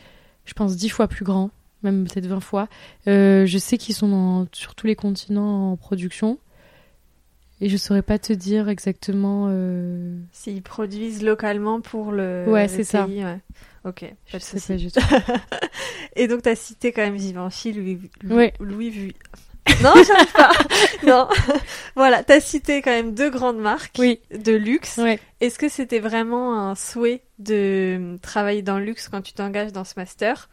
je 0.45 0.53
pense, 0.53 0.75
dix 0.75 0.89
fois 0.89 1.07
plus 1.07 1.25
grand, 1.25 1.49
même 1.91 2.07
peut-être 2.07 2.27
20 2.27 2.39
fois, 2.39 2.67
euh, 3.07 3.45
je 3.45 3.57
sais 3.57 3.77
qu'ils 3.77 3.95
sont 3.95 4.47
sur 4.51 4.75
tous 4.75 4.87
les 4.87 4.95
continents 4.95 5.71
en 5.71 5.77
production. 5.77 6.37
Et 7.59 7.69
je 7.69 7.77
saurais 7.77 8.03
pas 8.03 8.19
te 8.19 8.33
dire 8.33 8.69
exactement. 8.69 9.47
Euh... 9.49 10.15
S'ils 10.31 10.61
produisent 10.61 11.23
localement 11.23 11.81
pour 11.81 12.11
le. 12.11 12.45
Ouais, 12.47 12.67
c'est 12.67 12.83
ça. 12.83 13.07
Ouais. 13.07 13.39
Ok. 13.83 14.01
Pas 14.31 14.37
je 14.37 14.43
sais 14.43 14.77
pas 14.91 15.35
Et 16.15 16.27
donc, 16.27 16.43
tu 16.43 16.49
as 16.49 16.55
cité 16.55 16.91
quand 16.91 17.01
même 17.01 17.17
Givenchy, 17.17 17.73
Louis, 17.73 17.99
Louis, 18.21 18.35
ouais. 18.35 18.53
Louis 18.59 18.89
Vuitton. 18.91 19.19
Non, 19.83 19.93
j'arrive 19.95 20.31
pas. 20.33 20.51
non. 21.05 21.27
Voilà, 21.95 22.23
t'as 22.23 22.39
cité 22.39 22.81
quand 22.81 22.91
même 22.91 23.13
deux 23.13 23.29
grandes 23.29 23.59
marques 23.59 23.99
de 23.99 24.53
luxe. 24.53 24.99
Est-ce 25.39 25.59
que 25.59 25.69
c'était 25.69 25.99
vraiment 25.99 26.57
un 26.57 26.75
souhait 26.75 27.21
de 27.39 28.17
travailler 28.21 28.61
dans 28.61 28.79
le 28.79 28.85
luxe 28.85 29.09
quand 29.09 29.21
tu 29.21 29.33
t'engages 29.33 29.73
dans 29.73 29.83
ce 29.83 29.93
master? 29.97 30.49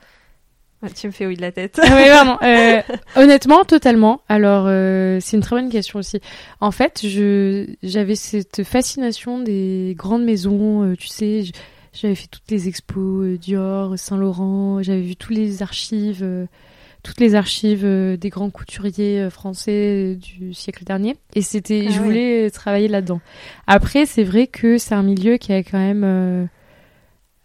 tu 0.94 1.07
me 1.07 1.12
fais 1.12 1.27
oui 1.27 1.37
de 1.37 1.42
la 1.42 1.53
tête. 1.53 1.79
Ah 1.83 1.87
oui, 1.94 2.09
vraiment. 2.09 2.38
Euh, 2.42 2.83
honnêtement, 3.16 3.64
totalement. 3.64 4.23
Alors, 4.29 4.64
euh, 4.66 5.18
c'est 5.20 5.37
une 5.37 5.42
très 5.42 5.57
bonne 5.57 5.70
question 5.70 5.99
aussi. 5.99 6.20
En 6.61 6.70
fait, 6.70 7.01
je 7.05 7.66
j'avais 7.83 8.16
cette 8.16 8.64
fascination 8.64 9.40
des 9.40 9.94
grandes 9.97 10.25
maisons. 10.25 10.83
Euh, 10.83 10.97
tu 10.97 11.09
sais, 11.09 11.44
j'avais 11.92 12.14
fait 12.14 12.29
toutes 12.29 12.51
les 12.51 12.68
expos 12.68 13.38
Dior, 13.38 13.99
Saint 13.99 14.16
Laurent. 14.16 14.83
J'avais 14.83 15.03
vu 15.03 15.16
tous 15.16 15.33
les 15.33 15.62
archives 15.62 16.47
toutes 17.05 17.20
les 17.20 17.37
archives 17.37 17.85
euh, 17.85 18.16
des 18.16 18.31
grands 18.31 18.51
couturiers 18.51 19.20
euh, 19.20 19.31
français 19.31 20.16
du 20.16 20.55
siècle 20.55 20.85
dernier. 20.85 21.16
Et 21.35 21.42
c'était, 21.42 21.85
ah 21.87 21.90
je 21.90 22.01
voulais 22.01 22.51
travailler 22.51 22.88
là-dedans. 22.88 23.20
Après, 23.68 24.07
c'est 24.07 24.25
vrai 24.25 24.49
que 24.49 24.79
c'est 24.79 24.94
un 24.94 25.03
milieu 25.05 25.37
qui 25.37 25.53
est 25.53 25.62
quand 25.62 25.79
même 25.79 26.03
euh, 26.03 26.47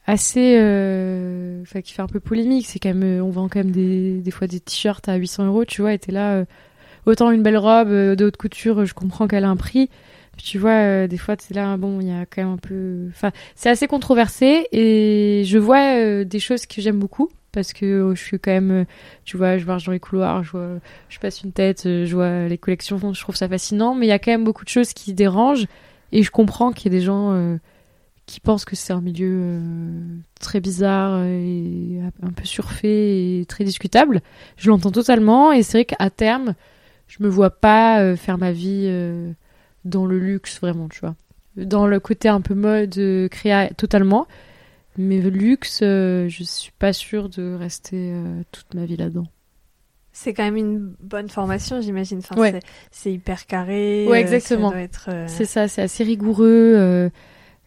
assez, 0.10 0.56
enfin, 1.62 1.82
qui 1.82 1.94
fait 1.94 2.02
un 2.02 2.08
peu 2.08 2.20
polémique. 2.20 2.66
C'est 2.68 2.80
quand 2.80 2.94
même, 2.94 3.22
on 3.22 3.30
vend 3.30 3.48
quand 3.48 3.60
même 3.60 3.72
des, 3.72 4.20
des 4.20 4.32
fois 4.32 4.48
des 4.48 4.60
t-shirts 4.60 5.08
à 5.10 5.16
800 5.16 5.46
euros, 5.46 5.66
tu 5.66 5.82
vois. 5.82 5.94
Et 5.94 6.00
t'es 6.00 6.12
là, 6.12 6.46
autant 7.06 7.32
une 7.32 7.44
belle 7.44 7.58
robe 7.58 7.90
de 7.90 8.26
haute 8.26 8.38
couture, 8.38 8.86
je 8.86 8.94
comprends 8.94 9.28
qu'elle 9.28 9.46
a 9.46 9.50
un 9.50 9.58
prix. 9.58 9.90
Tu 10.38 10.58
vois, 10.58 11.08
des 11.08 11.18
fois, 11.18 11.36
c'est 11.38 11.54
là, 11.54 11.76
bon, 11.78 12.00
il 12.00 12.08
y 12.08 12.12
a 12.12 12.26
quand 12.26 12.42
même 12.42 12.54
un 12.54 12.58
peu. 12.58 13.08
Enfin, 13.10 13.32
c'est 13.56 13.70
assez 13.70 13.88
controversé 13.88 14.68
et 14.72 15.44
je 15.46 15.58
vois 15.58 16.24
des 16.24 16.40
choses 16.40 16.66
que 16.66 16.82
j'aime 16.82 17.00
beaucoup 17.00 17.30
parce 17.52 17.74
que 17.74 17.86
euh, 17.86 18.16
je 18.16 18.24
suis 18.24 18.40
quand 18.40 18.52
même, 18.52 18.72
euh, 18.72 18.86
tu 19.26 19.38
vois, 19.38 19.58
je 19.58 19.66
marche 19.66 19.86
dans 19.86 19.92
les 19.92 20.00
couloirs, 20.00 20.44
je, 20.44 20.78
je 21.10 21.20
passe 21.20 21.42
une 21.42 21.52
tête, 21.52 21.86
euh, 21.86 22.06
je 22.06 22.16
vois 22.16 22.48
les 22.48 22.58
collections, 22.58 22.98
je 23.14 23.22
trouve 23.22 23.36
ça 23.36 23.48
fascinant, 23.48 23.96
mais 23.96 24.06
il 24.06 24.10
y 24.10 24.14
a 24.14 24.20
quand 24.20 24.32
même 24.32 24.44
beaucoup 24.44 24.64
de 24.64 24.70
choses 24.70 24.94
qui 24.94 25.14
dérangent 25.14 25.68
et 26.12 26.24
je 26.24 26.32
comprends 26.32 26.72
qu'il 26.72 26.92
y 26.92 26.96
a 26.96 27.00
des 27.00 27.06
gens 27.06 27.58
qui 28.30 28.40
pensent 28.40 28.66
que 28.66 28.76
c'est 28.76 28.94
un 28.94 29.02
milieu 29.02 29.60
très 30.40 30.60
bizarre 30.60 31.24
et 31.24 32.00
un 32.22 32.32
peu 32.32 32.46
surfait 32.46 33.40
et 33.40 33.46
très 33.48 33.64
discutable. 33.64 34.22
Je 34.58 34.70
l'entends 34.70 34.92
totalement 34.92 35.52
et 35.52 35.64
c'est 35.64 35.80
vrai 35.80 35.86
qu'à 35.86 36.10
terme, 36.10 36.54
je 37.08 37.18
me 37.22 37.28
vois 37.28 37.50
pas 37.50 38.16
faire 38.16 38.38
ma 38.38 38.52
vie 38.52 38.88
dans 39.84 40.06
le 40.06 40.20
luxe 40.20 40.60
vraiment, 40.62 40.88
tu 40.90 41.00
vois. 41.00 41.16
Dans 41.56 41.88
le 41.88 42.00
côté 42.00 42.30
un 42.30 42.42
peu 42.42 42.54
mode 42.54 43.00
créa 43.30 43.70
totalement, 43.70 44.28
mais 45.00 45.22
luxe, 45.22 45.80
euh, 45.82 46.28
je 46.28 46.44
suis 46.44 46.74
pas 46.78 46.92
sûre 46.92 47.30
de 47.30 47.56
rester 47.56 48.12
euh, 48.14 48.44
toute 48.52 48.74
ma 48.74 48.86
vie 48.86 48.98
là-dedans. 48.98 49.28
C'est 50.12 50.34
quand 50.34 50.44
même 50.44 50.58
une 50.58 50.94
bonne 51.00 51.30
formation, 51.30 51.80
j'imagine. 51.80 52.20
Enfin, 52.20 52.36
ouais. 52.36 52.60
C'est 52.92 53.14
hyper 53.14 53.46
carré. 53.46 54.06
Ouais, 54.10 54.20
exactement. 54.20 54.74
C'est 55.28 55.46
ça, 55.46 55.70
c'est 55.70 55.82
assez 55.82 56.04
rigoureux. 56.04 57.10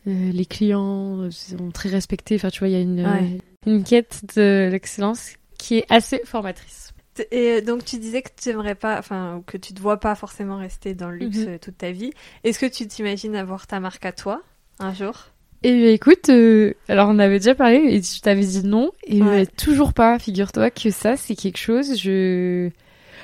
Les 0.07 0.47
clients 0.47 1.31
sont 1.31 1.71
très 1.71 1.89
respectés. 1.89 2.35
Enfin, 2.37 2.51
tu 2.51 2.61
vois, 2.61 2.69
il 2.69 2.73
y 2.73 2.77
a 2.77 2.81
une, 2.81 3.41
une 3.67 3.85
quête 3.85 4.23
de 4.37 4.69
l'excellence 4.71 5.35
qui 5.59 5.79
est 5.79 5.87
assez 5.91 6.21
formatrice. 6.25 6.93
Et 7.31 7.61
donc 7.61 7.85
tu 7.85 7.99
disais 7.99 8.23
que 8.23 8.31
tu 8.41 8.49
aimerais 8.49 8.75
pas, 8.75 8.99
enfin 8.99 9.43
que 9.47 9.59
tu 9.59 9.75
te 9.75 9.81
vois 9.81 10.01
pas 10.01 10.15
forcément 10.15 10.57
rester 10.57 10.95
dans 10.95 11.11
le 11.11 11.19
luxe 11.19 11.39
mhm. 11.39 11.59
toute 11.59 11.77
ta 11.77 11.93
vie. 11.93 12.11
Est-ce 12.43 12.59
que 12.59 12.67
tu 12.67 12.87
t'imagines 12.87 13.37
avoir 13.37 13.67
ta 13.67 13.81
marque 13.81 14.07
à 14.07 14.13
toi 14.13 14.43
un 14.79 14.95
jour? 14.95 15.27
Et 15.63 15.93
écoute, 15.93 16.31
euh, 16.31 16.75
alors 16.89 17.09
on 17.11 17.19
avait 17.19 17.39
déjà 17.39 17.55
parlé 17.55 17.77
et 17.77 18.03
je 18.03 18.21
t'avais 18.21 18.45
dit 18.45 18.65
non 18.65 18.91
et 19.07 19.21
toujours 19.59 19.93
pas. 19.93 20.19
Figure-toi 20.19 20.71
que 20.71 20.91
ça 20.91 21.17
c'est 21.17 21.37
quelque 21.37 21.59
chose. 21.59 21.99
Je, 22.01 22.71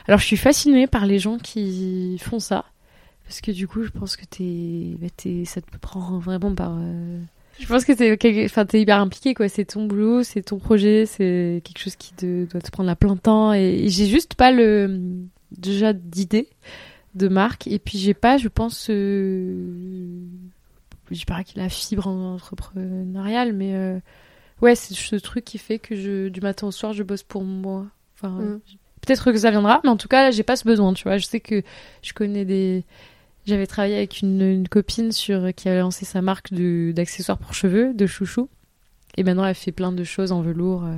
alors 0.06 0.20
je 0.20 0.26
suis 0.26 0.36
fascinée 0.36 0.86
par 0.86 1.06
les 1.06 1.18
gens 1.18 1.38
qui 1.38 2.18
font 2.22 2.40
ça 2.40 2.66
parce 3.28 3.40
que 3.40 3.52
du 3.52 3.68
coup 3.68 3.84
je 3.84 3.90
pense 3.90 4.16
que 4.16 4.24
t'es, 4.24 4.96
bah, 4.98 5.08
ça 5.44 5.60
te 5.60 5.76
prend 5.76 6.18
vraiment 6.18 6.54
par 6.54 6.76
euh, 6.80 7.20
je 7.58 7.66
pense 7.66 7.84
que 7.84 7.92
t'es, 7.92 8.44
enfin, 8.44 8.64
t'es 8.66 8.80
hyper 8.80 9.00
impliqué, 9.00 9.34
quoi. 9.34 9.48
C'est 9.48 9.64
ton 9.64 9.84
boulot, 9.86 10.22
c'est 10.22 10.42
ton 10.42 10.58
projet, 10.58 11.06
c'est 11.06 11.60
quelque 11.64 11.78
chose 11.80 11.96
qui 11.96 12.14
te, 12.14 12.44
doit 12.44 12.60
te 12.60 12.70
prendre 12.70 12.88
à 12.88 12.94
plein 12.96 13.16
temps. 13.16 13.52
Et, 13.52 13.84
et 13.84 13.88
j'ai 13.88 14.06
juste 14.06 14.34
pas 14.36 14.52
le, 14.52 15.00
déjà 15.50 15.92
d'idée 15.92 16.48
de 17.14 17.28
marque. 17.28 17.66
Et 17.66 17.78
puis 17.78 17.98
j'ai 17.98 18.14
pas, 18.14 18.36
je 18.38 18.48
pense, 18.48 18.88
euh, 18.90 20.20
je 21.10 21.24
pas 21.24 21.42
qu'il 21.42 21.60
la 21.60 21.68
fibre 21.68 22.06
entrepreneuriale, 22.06 23.52
mais 23.52 23.74
euh, 23.74 23.98
ouais, 24.62 24.76
c'est 24.76 24.94
ce 24.94 25.16
truc 25.16 25.44
qui 25.44 25.58
fait 25.58 25.80
que 25.80 25.96
je, 25.96 26.28
du 26.28 26.40
matin 26.40 26.68
au 26.68 26.72
soir, 26.72 26.92
je 26.92 27.02
bosse 27.02 27.24
pour 27.24 27.42
moi. 27.42 27.86
Enfin, 28.14 28.30
Mm. 28.40 28.60
peut-être 29.00 29.32
que 29.32 29.38
ça 29.38 29.50
viendra, 29.50 29.80
mais 29.82 29.90
en 29.90 29.96
tout 29.96 30.08
cas, 30.08 30.22
là, 30.22 30.30
j'ai 30.30 30.44
pas 30.44 30.56
ce 30.56 30.64
besoin, 30.64 30.92
tu 30.92 31.02
vois. 31.04 31.18
Je 31.18 31.26
sais 31.26 31.40
que 31.40 31.62
je 32.02 32.12
connais 32.12 32.44
des, 32.44 32.84
j'avais 33.48 33.66
travaillé 33.66 33.96
avec 33.96 34.20
une, 34.20 34.40
une 34.42 34.68
copine 34.68 35.12
sur 35.12 35.52
qui 35.54 35.68
avait 35.68 35.80
lancé 35.80 36.04
sa 36.04 36.22
marque 36.22 36.52
de- 36.52 36.92
d'accessoires 36.94 37.38
pour 37.38 37.54
cheveux, 37.54 37.94
de 37.94 38.06
chouchou. 38.06 38.48
Et 39.16 39.24
maintenant, 39.24 39.44
elle 39.44 39.54
fait 39.54 39.72
plein 39.72 39.90
de 39.92 40.04
choses 40.04 40.30
en 40.32 40.42
velours, 40.42 40.84
euh, 40.84 40.94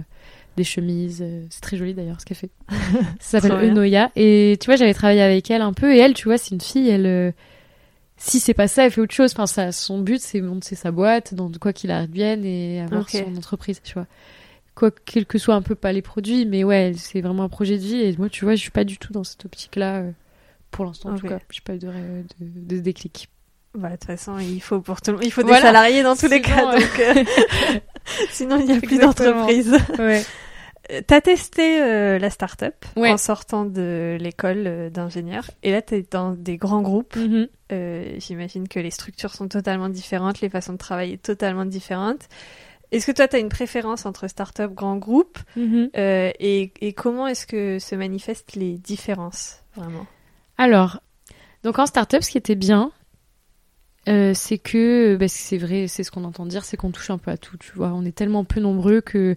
des 0.57 0.65
chemises. 0.65 1.21
euh, 1.23 1.45
c'est 1.49 1.61
très 1.63 1.77
joli 1.77 1.95
d'ailleurs 1.95 2.21
ce 2.21 2.27
qu'elle 2.27 2.37
fait. 2.37 2.51
Ça 3.21 3.41
s'appelle. 3.41 3.71
Enoya. 3.71 4.11
Et 4.17 4.59
tu 4.61 4.67
vois, 4.67 4.77
j'avais 4.77 4.93
travaillé 4.95 5.23
avec 5.23 5.51
elle 5.51 5.63
un 5.63 5.73
peu. 5.73 5.95
Et 5.95 5.99
elle, 5.99 6.13
tu 6.15 6.25
vois, 6.29 6.37
c'est 6.39 6.51
une 6.55 6.61
fille, 6.61 6.89
elle. 6.91 7.07
euh, 7.07 7.33
si 8.19 8.39
c'est 8.41 8.53
pas 8.53 8.69
ça, 8.69 8.85
elle 8.85 8.91
fait 8.91 9.01
autre 9.01 9.15
chose. 9.15 9.33
Enfin, 9.33 9.47
ça, 9.47 9.73
son 9.73 10.01
but, 10.01 10.21
c'est 10.21 10.43
monter 10.43 10.75
sa 10.77 10.91
boîte, 10.91 11.33
dans 11.33 11.51
quoi 11.59 11.73
qu'il 11.73 11.91
advienne, 11.91 12.45
et 12.45 12.81
avoir 12.83 13.05
son 13.25 13.37
entreprise, 13.37 13.81
tu 13.83 13.95
vois. 13.95 14.07
Quoi, 14.75 14.91
quel 15.07 15.25
que 15.25 15.39
soit 15.39 15.55
un 15.55 15.63
peu 15.63 15.75
pas 15.75 15.93
les 15.93 16.03
produits, 16.03 16.45
mais 16.45 16.63
ouais, 16.63 16.93
c'est 16.97 17.23
vraiment 17.23 17.45
un 17.45 17.49
projet 17.49 17.77
de 17.79 17.83
vie. 17.83 17.97
Et 18.03 18.15
moi, 18.19 18.29
tu 18.29 18.45
vois, 18.45 18.55
je 18.55 18.61
suis 18.61 18.71
pas 18.71 18.85
du 18.85 18.99
tout 18.99 19.13
dans 19.15 19.25
cette 19.25 19.45
optique-là. 19.47 20.03
Pour 20.71 20.85
l'instant, 20.85 21.11
en 21.11 21.15
Ok. 21.15 21.21
tout 21.23 21.29
cas, 21.29 21.39
j'ai 21.51 21.61
pas 21.63 21.75
eu 21.75 21.79
de, 21.79 21.89
ré- 21.89 22.25
de, 22.41 22.77
de 22.77 22.81
déclic. 22.81 23.29
Bah, 23.75 23.89
de 23.91 23.95
toute 23.95 24.05
façon, 24.07 24.39
il 24.39 24.61
faut 24.61 24.81
pour 24.81 25.01
tout 25.01 25.13
le. 25.13 25.19
Il 25.25 25.31
faut 25.31 25.43
des 25.43 25.49
Voilà. 25.49 25.63
salariés 25.67 26.03
dans 26.03 26.17
tous 26.17 26.27
les 26.29 26.41
cas, 26.43 26.73
euh, 26.75 26.79
donc 26.81 26.99
euh, 27.01 27.25
sinon 28.31 28.59
il 28.59 28.67
n'y 28.67 28.73
a 28.73 28.81
plus 28.81 28.99
d'entreprise. 28.99 29.77
Ouais. 29.99 30.25
Euh, 30.91 31.01
T'as 31.07 31.21
testé 31.21 31.81
euh, 31.81 32.19
la 32.19 32.31
start-up 32.31 32.85
Ouais. 32.97 33.13
en 33.13 33.17
sortant 33.17 33.65
de 33.65 34.17
l'école 34.21 34.65
euh, 34.67 34.91
d'ingénieur, 34.91 35.49
et 35.63 35.71
là 35.71 35.83
t'es 35.83 36.05
dans 36.11 36.33
des 36.33 36.57
grands 36.57 36.83
groupes. 36.83 37.15
Mhm. 37.17 37.47
J'imagine 38.19 38.67
que 38.67 38.81
les 38.81 38.91
structures 38.91 39.33
sont 39.33 39.47
totalement 39.47 39.89
différentes, 39.89 40.41
les 40.41 40.49
façons 40.49 40.73
de 40.73 40.79
travailler 40.79 41.17
totalement 41.19 41.65
différentes. 41.65 42.23
Est-ce 42.91 43.07
que 43.07 43.13
toi 43.13 43.29
t'as 43.29 43.39
une 43.39 43.49
préférence 43.51 44.05
entre 44.05 44.27
start-up, 44.27 44.73
grand 44.75 44.97
groupe, 44.97 45.39
euh, 45.57 46.33
et, 46.41 46.73
et 46.81 46.93
comment 46.93 47.29
est-ce 47.29 47.47
que 47.47 47.79
se 47.79 47.95
manifestent 47.95 48.57
les 48.57 48.79
différences 48.79 49.63
vraiment? 49.77 50.07
Alors, 50.61 51.01
donc 51.63 51.79
en 51.79 51.87
startup, 51.87 52.23
ce 52.23 52.31
qui 52.31 52.37
était 52.37 52.55
bien, 52.55 52.93
euh, 54.11 54.33
c'est 54.35 54.59
que, 54.59 55.17
bah, 55.17 55.27
c'est 55.27 55.57
vrai, 55.57 55.87
c'est 55.89 56.03
ce 56.03 56.11
qu'on 56.11 56.25
entend 56.25 56.45
dire, 56.45 56.67
c'est 56.67 56.77
qu'on 56.77 56.91
touche 56.91 57.09
un 57.09 57.17
peu 57.17 57.31
à 57.31 57.39
tout, 57.39 57.57
tu 57.57 57.73
vois. 57.75 57.93
On 57.95 58.05
est 58.05 58.15
tellement 58.15 58.45
peu 58.45 58.61
nombreux 58.61 59.01
que, 59.01 59.37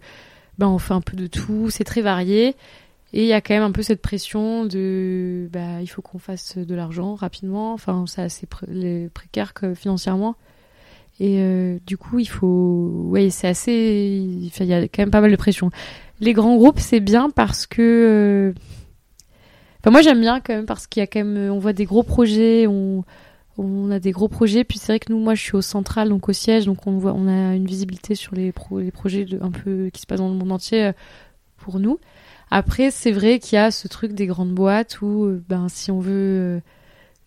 ben, 0.57 0.67
on 0.67 0.79
fait 0.79 0.93
un 0.93 0.99
peu 0.99 1.15
de 1.15 1.27
tout, 1.27 1.69
c'est 1.69 1.85
très 1.85 2.01
varié. 2.01 2.57
Et 3.13 3.21
il 3.21 3.25
y 3.25 3.31
a 3.31 3.39
quand 3.39 3.53
même 3.53 3.63
un 3.63 3.71
peu 3.71 3.83
cette 3.83 4.01
pression 4.01 4.65
de, 4.65 5.47
bah, 5.49 5.79
il 5.79 5.87
faut 5.87 6.01
qu'on 6.01 6.19
fasse 6.19 6.57
de 6.57 6.75
l'argent 6.75 7.15
rapidement. 7.15 7.71
Enfin, 7.71 8.03
c'est 8.05 8.23
assez 8.23 8.45
précaire 9.13 9.53
que 9.53 9.73
financièrement. 9.75 10.35
Et 11.21 11.37
euh, 11.39 11.77
du 11.87 11.95
coup, 11.95 12.19
il 12.19 12.27
faut, 12.27 12.91
ouais, 13.05 13.29
c'est 13.29 13.47
assez, 13.47 13.71
il 13.71 14.65
y 14.65 14.73
a 14.73 14.81
quand 14.89 15.03
même 15.03 15.11
pas 15.11 15.21
mal 15.21 15.31
de 15.31 15.37
pression. 15.37 15.71
Les 16.19 16.33
grands 16.33 16.57
groupes, 16.57 16.79
c'est 16.79 16.99
bien 16.99 17.29
parce 17.29 17.65
que, 17.65 17.81
euh, 17.81 18.59
Enfin, 19.83 19.91
moi 19.91 20.01
j'aime 20.01 20.21
bien 20.21 20.39
quand 20.39 20.53
même 20.53 20.65
parce 20.65 20.87
qu'il 20.87 21.01
y 21.01 21.03
a 21.03 21.07
quand 21.07 21.19
même, 21.23 21.51
on 21.51 21.59
voit 21.59 21.73
des 21.73 21.83
gros 21.83 22.03
projets, 22.03 22.67
on, 22.67 23.03
on 23.57 23.91
a 23.91 23.99
des 23.99 24.11
gros 24.11 24.29
projets. 24.29 24.63
Puis 24.63 24.79
c'est 24.79 24.93
vrai 24.93 24.99
que 24.99 25.11
nous, 25.11 25.19
moi 25.19 25.35
je 25.35 25.41
suis 25.41 25.57
au 25.57 25.61
central, 25.61 26.07
donc 26.07 26.29
au 26.29 26.33
siège, 26.33 26.65
donc 26.65 26.87
on 26.87 26.97
voit, 26.97 27.13
on 27.13 27.27
a 27.27 27.53
une 27.53 27.65
visibilité 27.65 28.15
sur 28.15 28.33
les, 28.33 28.53
pro, 28.53 28.79
les 28.79 28.91
projets 28.91 29.25
de, 29.25 29.39
un 29.41 29.51
peu 29.51 29.89
qui 29.91 29.99
se 30.01 30.07
passent 30.07 30.19
dans 30.19 30.29
le 30.29 30.35
monde 30.35 30.53
entier 30.53 30.85
euh, 30.85 30.91
pour 31.57 31.79
nous. 31.79 31.99
Après, 32.49 32.91
c'est 32.91 33.11
vrai 33.11 33.39
qu'il 33.39 33.57
y 33.57 33.59
a 33.59 33.71
ce 33.71 33.87
truc 33.87 34.13
des 34.13 34.25
grandes 34.25 34.53
boîtes 34.53 35.01
où, 35.01 35.25
euh, 35.25 35.43
ben, 35.49 35.67
si 35.67 35.91
on 35.91 35.99
veut 35.99 36.11
euh, 36.13 36.59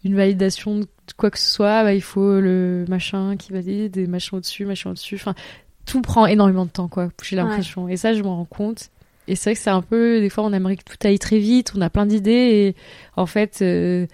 une 0.05 0.15
validation 0.15 0.79
de 0.79 0.87
quoi 1.17 1.31
que 1.31 1.39
ce 1.39 1.53
soit, 1.53 1.83
bah, 1.83 1.93
il 1.93 2.03
faut 2.03 2.41
le 2.41 2.87
machin 2.89 3.37
qui 3.37 3.53
valide, 3.53 3.93
des 3.93 4.07
machins 4.07 4.39
au-dessus, 4.39 4.65
machin 4.65 4.91
au-dessus. 4.91 5.17
Enfin, 5.17 5.35
tout 5.85 6.01
prend 6.01 6.27
énormément 6.27 6.65
de 6.65 6.71
temps, 6.71 6.89
quoi. 6.89 7.11
J'ai 7.23 7.37
l'impression. 7.37 7.89
Et 7.89 7.97
ça, 7.97 8.15
je 8.15 8.23
m'en 8.23 8.37
rends 8.37 8.45
compte. 8.45 8.91
Et 9.29 9.35
c'est 9.35 9.51
vrai 9.51 9.55
que 9.55 9.61
c'est 9.61 9.71
un 9.71 9.83
peu, 9.83 10.21
des 10.21 10.31
fois, 10.31 10.45
on 10.45 10.53
aimerait 10.53 10.77
que 10.77 10.85
tout 10.85 10.97
aille 11.05 11.19
très 11.19 11.39
vite, 11.39 11.73
on 11.77 11.81
a 11.81 11.91
plein 11.91 12.07
d'idées 12.07 12.31
et 12.31 12.77
en 13.17 13.27
fait, 13.27 13.59
euh, 13.63 14.07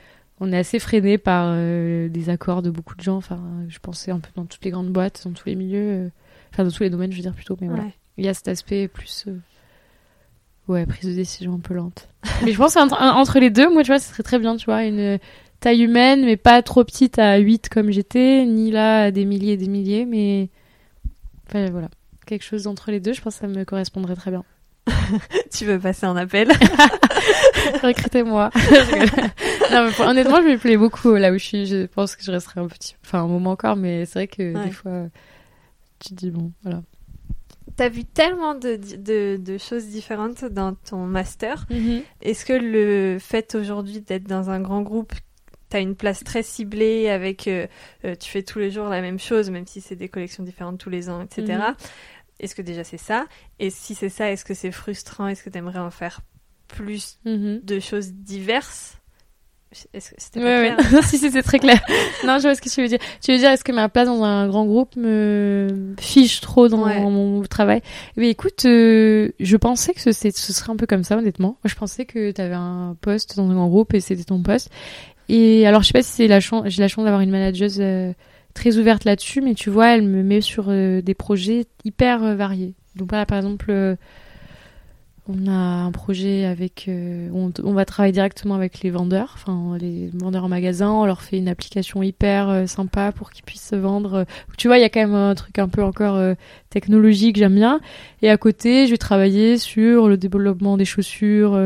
on 0.43 0.53
est 0.53 0.59
assez 0.59 0.81
freiné 0.81 1.19
par 1.19 1.53
euh, 1.55 2.09
des 2.09 2.29
accords 2.29 2.63
de 2.63 2.71
beaucoup 2.71 2.97
de 2.97 3.01
gens. 3.01 3.17
Enfin, 3.17 3.41
je 3.69 3.79
pensais 3.79 4.11
un 4.11 4.19
peu 4.19 4.31
dans 4.35 4.45
toutes 4.45 4.65
les 4.65 4.73
grandes 4.73 4.91
boîtes, 4.91 5.23
dans 5.25 5.31
tous 5.31 5.47
les 5.47 5.55
milieux, 5.55 5.79
euh, 5.79 6.09
enfin 6.53 6.65
dans 6.65 6.71
tous 6.73 6.83
les 6.83 6.91
domaines, 6.91 7.13
je 7.13 7.17
veux 7.17 7.23
dire 7.23 7.33
plutôt. 7.33 7.57
Mais 7.61 7.69
voilà, 7.69 7.85
il 8.19 8.25
y 8.25 8.29
a 8.29 8.35
cet 8.35 8.49
aspect 8.49 8.89
plus, 8.89 9.27
euh, 9.29 9.39
ouais, 10.67 10.85
prise 10.85 11.09
de 11.09 11.15
décision 11.15 11.55
un 11.55 11.61
peu 11.61 11.75
lente. 11.75 12.09
mais 12.45 12.51
je 12.51 12.59
pense 12.59 12.75
qu'entre 12.75 13.01
entre 13.01 13.39
les 13.39 13.51
deux, 13.51 13.73
moi, 13.73 13.85
tu 13.85 13.93
vois, 13.93 14.01
ce 14.01 14.09
serait 14.09 14.25
très 14.25 14.41
bien, 14.41 14.57
tu 14.57 14.65
vois, 14.65 14.85
une 14.85 15.21
taille 15.61 15.83
humaine, 15.83 16.25
mais 16.25 16.37
pas 16.37 16.61
trop 16.63 16.83
petite 16.83 17.21
à 17.21 17.37
8 17.37 17.69
comme 17.69 17.93
j'étais, 17.93 18.45
ni 18.45 18.73
là 18.73 19.05
à 19.05 19.11
des 19.13 19.25
milliers 19.25 19.53
et 19.53 19.57
des 19.57 19.69
milliers, 19.69 20.07
mais 20.07 20.49
enfin 21.47 21.71
voilà, 21.71 21.89
quelque 22.27 22.43
chose 22.43 22.67
entre 22.67 22.91
les 22.91 22.99
deux, 22.99 23.13
je 23.13 23.21
pense 23.21 23.35
que 23.35 23.41
ça 23.43 23.47
me 23.47 23.65
correspondrait 23.65 24.17
très 24.17 24.33
bien. 24.33 24.45
Tu 25.53 25.65
veux 25.65 25.79
passer 25.79 26.07
un 26.07 26.17
appel 26.17 26.49
Recrutez-moi. 27.83 28.51
honnêtement, 30.01 30.37
je 30.43 30.49
me 30.53 30.59
plais 30.59 30.77
beaucoup 30.77 31.15
là 31.15 31.31
où 31.33 31.39
je 31.39 31.45
suis. 31.45 31.67
Je 31.67 31.87
pense 31.87 32.17
que 32.17 32.23
je 32.25 32.31
resterai 32.31 32.61
un 32.61 32.69
petit, 32.69 32.97
enfin 33.05 33.21
un 33.23 33.27
moment 33.29 33.51
encore, 33.53 33.77
mais 33.77 34.05
c'est 34.07 34.19
vrai 34.21 34.27
que 34.29 34.55
Ouais. 34.57 34.65
des 34.67 34.71
fois, 34.73 35.07
tu 36.01 36.11
te 36.11 36.15
dis 36.15 36.31
bon, 36.31 36.53
voilà. 36.63 36.83
T'as 37.77 37.89
vu 37.89 38.05
tellement 38.05 38.55
de, 38.55 38.77
de, 38.97 39.37
de 39.39 39.59
choses 39.59 39.87
différentes 39.87 40.45
dans 40.45 40.75
ton 40.75 41.07
master. 41.07 41.67
Est-ce 42.21 42.45
que 42.45 42.53
le 42.53 43.19
fait 43.19 43.55
aujourd'hui 43.55 44.01
d'être 44.01 44.25
dans 44.25 44.51
un 44.51 44.61
grand 44.61 44.83
groupe, 44.83 45.13
t'as 45.71 45.81
une 45.81 45.95
place 45.97 46.23
très 46.23 46.43
ciblée 46.43 47.09
avec, 47.09 47.49
euh, 47.49 47.67
euh, 48.05 48.15
tu 48.15 48.31
fais 48.31 48.43
tous 48.43 48.59
les 48.59 48.71
jours 48.71 48.89
la 48.89 49.01
même 49.01 49.19
chose, 49.19 49.49
même 49.51 49.67
si 49.67 49.81
c'est 49.81 49.97
des 49.97 50.09
collections 50.11 50.43
différentes 50.43 50.79
tous 50.79 50.91
les 50.91 51.09
ans, 51.09 51.23
etc. 51.23 51.59
Est-ce 52.43 52.55
que 52.55 52.63
déjà 52.63 52.85
c'est 52.85 52.99
ça? 52.99 53.27
Et 53.59 53.71
si 53.71 53.95
c'est 53.95 54.09
ça, 54.09 54.31
est-ce 54.31 54.45
que 54.45 54.53
c'est 54.55 54.73
frustrant? 54.73 55.29
Est-ce 55.29 55.43
que 55.43 55.51
t'aimerais 55.51 55.79
en 55.79 55.91
faire 55.91 56.21
plus 56.69 57.19
Mhm. 57.25 57.61
de 57.63 57.81
choses 57.81 58.13
diverses? 58.13 58.99
Est-ce 59.95 60.11
que 60.11 60.17
c'était 60.19 60.41
Ouais, 60.41 60.75
clair? 60.77 61.03
si, 61.09 61.17
si, 61.17 61.31
c'est 61.31 61.43
très 61.43 61.59
clair. 61.59 61.81
non, 62.27 62.37
je 62.37 62.43
vois 62.43 62.55
ce 62.55 62.61
que 62.61 62.69
tu 62.69 62.83
veux 62.83 62.89
dire. 62.89 62.99
Tu 63.23 63.33
veux 63.33 63.39
dire, 63.39 63.51
est-ce 63.51 63.65
que 63.65 63.73
ma 63.73 63.89
place 63.89 64.07
dans 64.07 64.23
un 64.23 64.47
grand 64.47 64.67
groupe 64.67 64.97
me 64.97 65.95
fiche 65.99 66.43
trop 66.43 66.69
dans 66.69 66.85
Ouais. 66.85 67.01
mon 67.01 67.41
travail? 67.45 67.81
Mais 68.19 68.29
écoute, 68.29 68.67
euh, 68.67 69.31
je 69.41 69.57
pensais 69.57 69.95
que 69.95 70.01
ce, 70.03 70.13
ce 70.13 70.53
serait 70.53 70.73
un 70.73 70.77
peu 70.77 70.87
comme 70.87 71.05
ça, 71.05 71.17
honnêtement. 71.17 71.57
Moi, 71.65 71.71
je 71.71 71.75
pensais 71.75 72.05
que 72.05 72.33
tu 72.33 72.41
avais 72.43 72.53
un 72.55 72.97
poste 73.01 73.37
dans 73.39 73.49
un 73.49 73.55
grand 73.55 73.69
groupe 73.69 73.95
et 73.95 74.01
c'était 74.01 74.25
ton 74.25 74.43
poste. 74.43 74.69
Et 75.31 75.67
alors, 75.67 75.81
je 75.83 75.87
sais 75.87 75.93
pas 75.95 76.03
si 76.03 76.11
c'est 76.13 76.27
la 76.29 76.41
chance, 76.41 76.65
j'ai 76.67 76.83
la 76.83 76.89
chance 76.89 77.05
d'avoir 77.05 77.23
une 77.23 77.31
manageuse 77.31 77.79
euh, 77.81 78.13
très 78.55 78.79
ouverte 78.79 79.05
là-dessus, 79.05 79.41
mais 79.41 79.55
tu 79.55 79.71
vois, 79.71 79.95
elle 79.95 80.03
me 80.03 80.23
met 80.23 80.41
sur 80.41 80.67
euh, 80.69 81.01
des 81.03 81.15
projets 81.15 81.67
hyper 81.85 82.23
euh, 82.23 82.35
variés. 82.35 82.75
Donc 82.97 83.11
voilà, 83.11 83.27
par 83.27 83.39
exemple, 83.39 83.67
euh, 83.71 83.97
on 85.29 85.47
a 85.47 85.53
un 85.53 85.93
projet 85.93 86.45
avec, 86.45 86.91
on, 86.91 87.53
on 87.63 87.73
va 87.73 87.85
travailler 87.85 88.13
directement 88.13 88.57
avec 88.57 88.81
les 88.81 88.91
vendeurs, 88.91 89.35
enfin 89.35 89.79
les 89.81 90.11
vendeurs 90.13 90.45
en 90.45 90.49
magasin, 90.49 90.91
on 90.91 91.07
leur 91.07 91.23
fait 91.23 91.39
une 91.39 91.49
application 91.49 92.03
hyper 92.03 92.69
sympa 92.69 93.13
pour 93.13 93.31
qu'ils 93.31 93.45
puissent 93.45 93.69
se 93.69 93.77
vendre. 93.77 94.27
Tu 94.59 94.67
vois, 94.67 94.79
il 94.79 94.81
y 94.81 94.85
a 94.85 94.89
quand 94.89 95.01
même 95.01 95.15
un 95.15 95.37
truc 95.37 95.61
un 95.61 95.69
peu 95.69 95.85
encore 95.85 96.21
technologique, 96.71 97.37
j'aime 97.37 97.55
bien. 97.55 97.81
Et 98.21 98.31
à 98.31 98.37
côté, 98.37 98.87
je 98.87 98.91
vais 98.91 98.99
travailler 98.99 99.59
sur 99.59 100.09
le 100.09 100.17
développement 100.17 100.77
des 100.77 100.85
chaussures. 100.85 101.57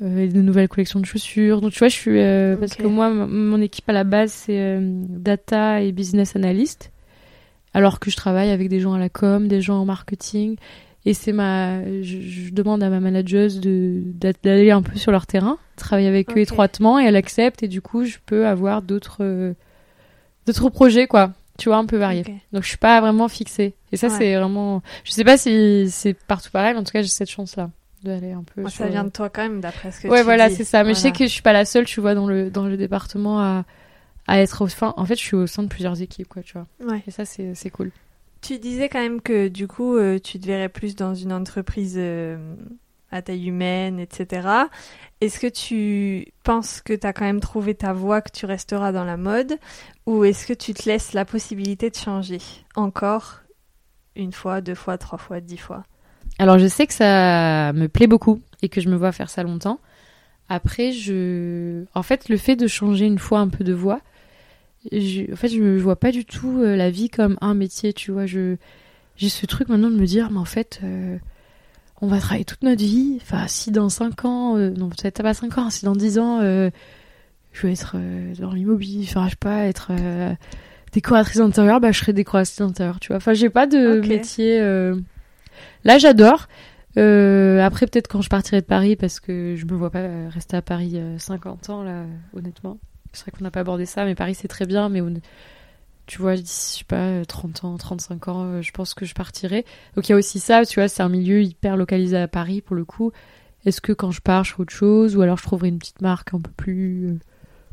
Euh, 0.00 0.28
de 0.28 0.40
nouvelles 0.42 0.68
collections 0.68 1.00
de 1.00 1.06
chaussures. 1.06 1.60
Donc 1.60 1.72
tu 1.72 1.80
vois, 1.80 1.88
je 1.88 1.96
suis 1.96 2.20
euh, 2.20 2.56
parce 2.56 2.74
que 2.74 2.86
moi, 2.86 3.10
mon 3.10 3.60
équipe 3.60 3.88
à 3.88 3.92
la 3.92 4.04
base 4.04 4.30
c'est 4.30 4.58
euh, 4.60 4.78
data 4.80 5.82
et 5.82 5.90
business 5.90 6.36
analyst, 6.36 6.92
alors 7.74 7.98
que 7.98 8.08
je 8.08 8.14
travaille 8.16 8.50
avec 8.50 8.68
des 8.68 8.78
gens 8.78 8.92
à 8.92 8.98
la 9.00 9.08
com, 9.08 9.48
des 9.48 9.60
gens 9.60 9.80
en 9.80 9.84
marketing, 9.84 10.54
et 11.04 11.14
c'est 11.14 11.32
ma, 11.32 11.82
je, 12.02 12.20
je 12.20 12.52
demande 12.52 12.82
à 12.84 12.90
ma 12.90 13.00
manageuse 13.00 13.60
de 13.60 14.02
d'a- 14.04 14.32
d'aller 14.40 14.70
un 14.70 14.82
peu 14.82 14.96
sur 14.96 15.10
leur 15.10 15.26
terrain, 15.26 15.58
travailler 15.74 16.06
avec 16.08 16.30
eux 16.30 16.38
étroitement, 16.38 17.00
et 17.00 17.04
elle 17.04 17.16
accepte, 17.16 17.64
et 17.64 17.68
du 17.68 17.82
coup 17.82 18.04
je 18.04 18.18
peux 18.24 18.46
avoir 18.46 18.82
d'autres 18.82 19.18
euh, 19.22 19.54
d'autres 20.46 20.68
projets 20.70 21.08
quoi, 21.08 21.32
tu 21.58 21.70
vois, 21.70 21.78
un 21.78 21.86
peu 21.86 21.96
variés. 21.96 22.24
Donc 22.52 22.62
je 22.62 22.68
suis 22.68 22.78
pas 22.78 23.00
vraiment 23.00 23.26
fixée. 23.26 23.74
Et 23.90 23.96
ça 23.96 24.06
Ouais. 24.06 24.12
c'est 24.16 24.36
vraiment, 24.36 24.80
je 25.02 25.10
sais 25.10 25.24
pas 25.24 25.36
si 25.36 25.88
c'est 25.90 26.14
partout 26.14 26.50
pareil, 26.52 26.74
mais 26.74 26.78
en 26.80 26.84
tout 26.84 26.92
cas 26.92 27.02
j'ai 27.02 27.08
cette 27.08 27.30
chance 27.30 27.56
là 27.56 27.70
d'aller 28.02 28.32
un 28.32 28.42
peu. 28.42 28.60
Moi, 28.62 28.70
sur 28.70 28.84
Ça 28.84 28.90
vient 28.90 29.04
de 29.04 29.10
toi 29.10 29.28
quand 29.30 29.42
même, 29.42 29.60
d'après 29.60 29.90
ce 29.92 30.00
que 30.00 30.08
Ouais, 30.08 30.18
tu 30.18 30.24
voilà, 30.24 30.48
dis. 30.48 30.54
c'est 30.56 30.64
ça. 30.64 30.84
Mais 30.84 30.90
je 30.90 30.98
sais 30.98 31.08
Voilà. 31.08 31.18
que 31.18 31.24
je 31.24 31.30
suis 31.32 31.42
pas 31.42 31.52
la 31.52 31.64
seule, 31.64 31.84
tu 31.84 32.00
vois, 32.00 32.14
dans 32.14 32.26
le, 32.26 32.50
dans 32.50 32.66
le 32.66 32.76
département 32.76 33.40
à, 33.40 33.64
à 34.26 34.40
être 34.40 34.62
au 34.62 34.66
fin. 34.68 34.94
En 34.96 35.04
fait, 35.06 35.14
je 35.16 35.22
suis 35.22 35.36
au 35.36 35.46
sein 35.46 35.62
de 35.62 35.68
plusieurs 35.68 36.00
équipes, 36.02 36.28
quoi, 36.28 36.42
tu 36.42 36.54
vois. 36.54 36.66
Ouais. 36.86 37.02
Et 37.06 37.10
ça, 37.10 37.24
c'est, 37.24 37.54
c'est 37.54 37.70
cool. 37.70 37.90
Tu 38.40 38.58
disais 38.58 38.88
quand 38.88 39.00
même 39.00 39.20
que 39.20 39.48
du 39.48 39.66
coup, 39.66 39.96
euh, 39.96 40.18
tu 40.18 40.38
te 40.38 40.46
verrais 40.46 40.68
plus 40.68 40.94
dans 40.94 41.12
une 41.14 41.32
entreprise 41.32 41.94
euh, 41.96 42.54
à 43.10 43.20
taille 43.20 43.48
humaine, 43.48 43.98
etc. 43.98 44.46
Est-ce 45.20 45.40
que 45.40 45.48
tu 45.48 46.24
penses 46.44 46.80
que 46.80 46.92
tu 46.92 47.04
as 47.04 47.12
quand 47.12 47.24
même 47.24 47.40
trouvé 47.40 47.74
ta 47.74 47.92
voie, 47.92 48.20
que 48.22 48.30
tu 48.30 48.46
resteras 48.46 48.92
dans 48.92 49.04
la 49.04 49.16
mode, 49.16 49.58
ou 50.06 50.22
est-ce 50.22 50.46
que 50.46 50.52
tu 50.52 50.72
te 50.72 50.88
laisses 50.88 51.14
la 51.14 51.24
possibilité 51.24 51.90
de 51.90 51.96
changer 51.96 52.38
encore 52.76 53.40
une 54.14 54.32
fois, 54.32 54.60
deux 54.60 54.74
fois, 54.76 54.98
trois 54.98 55.18
fois, 55.18 55.40
dix 55.40 55.56
fois? 55.58 55.82
Alors 56.38 56.58
je 56.58 56.66
sais 56.66 56.86
que 56.86 56.94
ça 56.94 57.72
me 57.74 57.86
plaît 57.88 58.06
beaucoup 58.06 58.40
et 58.62 58.68
que 58.68 58.80
je 58.80 58.88
me 58.88 58.96
vois 58.96 59.12
faire 59.12 59.30
ça 59.30 59.42
longtemps. 59.42 59.80
Après, 60.48 60.92
je, 60.92 61.84
en 61.94 62.02
fait, 62.02 62.28
le 62.28 62.38
fait 62.38 62.56
de 62.56 62.66
changer 62.66 63.04
une 63.04 63.18
fois 63.18 63.40
un 63.40 63.48
peu 63.48 63.64
de 63.64 63.74
voix, 63.74 64.00
en 64.86 65.36
fait, 65.36 65.48
je 65.48 65.62
ne 65.62 65.78
vois 65.78 65.96
pas 65.96 66.10
du 66.10 66.24
tout 66.24 66.60
euh, 66.60 66.76
la 66.76 66.90
vie 66.90 67.10
comme 67.10 67.36
un 67.40 67.54
métier, 67.54 67.92
tu 67.92 68.12
vois. 68.12 68.24
Je, 68.24 68.56
j'ai 69.16 69.28
ce 69.28 69.44
truc 69.44 69.68
maintenant 69.68 69.90
de 69.90 69.96
me 69.96 70.06
dire, 70.06 70.30
mais 70.30 70.38
en 70.38 70.46
fait, 70.46 70.80
euh, 70.82 71.18
on 72.00 72.06
va 72.06 72.18
travailler 72.18 72.46
toute 72.46 72.62
notre 72.62 72.82
vie. 72.82 73.18
Enfin, 73.20 73.46
si 73.46 73.70
dans 73.70 73.90
5 73.90 74.24
ans, 74.24 74.56
euh, 74.56 74.70
non, 74.70 74.88
peut-être 74.88 75.22
pas 75.22 75.34
5 75.34 75.58
ans, 75.58 75.68
si 75.68 75.84
dans 75.84 75.96
10 75.96 76.18
ans, 76.18 76.40
je 76.40 77.66
vais 77.66 77.72
être 77.72 77.96
dans 78.40 78.52
l'immobilier, 78.52 79.04
enfin, 79.08 79.24
je 79.26 79.30
sais 79.30 79.36
pas, 79.36 79.64
être 79.66 79.92
décoratrice 80.92 81.38
d'intérieur, 81.38 81.80
bah, 81.80 81.92
je 81.92 81.98
serai 81.98 82.14
décoratrice 82.14 82.58
d'intérieur, 82.58 83.00
tu 83.00 83.08
vois. 83.08 83.16
Enfin, 83.16 83.34
j'ai 83.34 83.50
pas 83.50 83.66
de 83.66 84.00
métier. 84.06 84.62
Là, 85.84 85.98
j'adore. 85.98 86.48
Euh, 86.96 87.60
après, 87.60 87.86
peut-être 87.86 88.08
quand 88.08 88.22
je 88.22 88.28
partirai 88.28 88.60
de 88.60 88.66
Paris, 88.66 88.96
parce 88.96 89.20
que 89.20 89.54
je 89.56 89.66
me 89.66 89.74
vois 89.74 89.90
pas 89.90 90.28
rester 90.28 90.56
à 90.56 90.62
Paris 90.62 91.00
50 91.18 91.68
euh, 91.68 91.72
ans, 91.72 91.82
là, 91.82 92.04
honnêtement. 92.34 92.78
C'est 93.12 93.22
vrai 93.22 93.32
qu'on 93.32 93.44
n'a 93.44 93.50
pas 93.50 93.60
abordé 93.60 93.86
ça, 93.86 94.04
mais 94.04 94.14
Paris, 94.14 94.34
c'est 94.34 94.48
très 94.48 94.66
bien, 94.66 94.88
mais 94.88 95.00
tu 96.06 96.22
vois, 96.22 96.36
d'ici, 96.36 96.72
je 96.72 96.78
sais 96.78 96.84
pas, 96.84 97.24
30 97.24 97.64
ans, 97.64 97.76
35 97.76 98.28
ans, 98.28 98.42
euh, 98.44 98.62
je 98.62 98.72
pense 98.72 98.94
que 98.94 99.04
je 99.04 99.14
partirai. 99.14 99.64
Donc 99.94 100.08
il 100.08 100.12
y 100.12 100.14
a 100.14 100.18
aussi 100.18 100.40
ça, 100.40 100.64
tu 100.64 100.80
vois, 100.80 100.88
c'est 100.88 101.02
un 101.02 101.08
milieu 101.08 101.42
hyper 101.42 101.76
localisé 101.76 102.16
à 102.16 102.28
Paris, 102.28 102.62
pour 102.62 102.74
le 102.74 102.84
coup. 102.84 103.12
Est-ce 103.66 103.80
que 103.80 103.92
quand 103.92 104.10
je 104.10 104.20
pars, 104.20 104.44
je 104.44 104.52
ferai 104.52 104.62
autre 104.62 104.72
chose, 104.72 105.16
ou 105.16 105.22
alors 105.22 105.36
je 105.36 105.42
trouverai 105.42 105.68
une 105.68 105.78
petite 105.78 106.00
marque 106.00 106.32
un 106.34 106.40
peu 106.40 106.50
plus, 106.50 107.18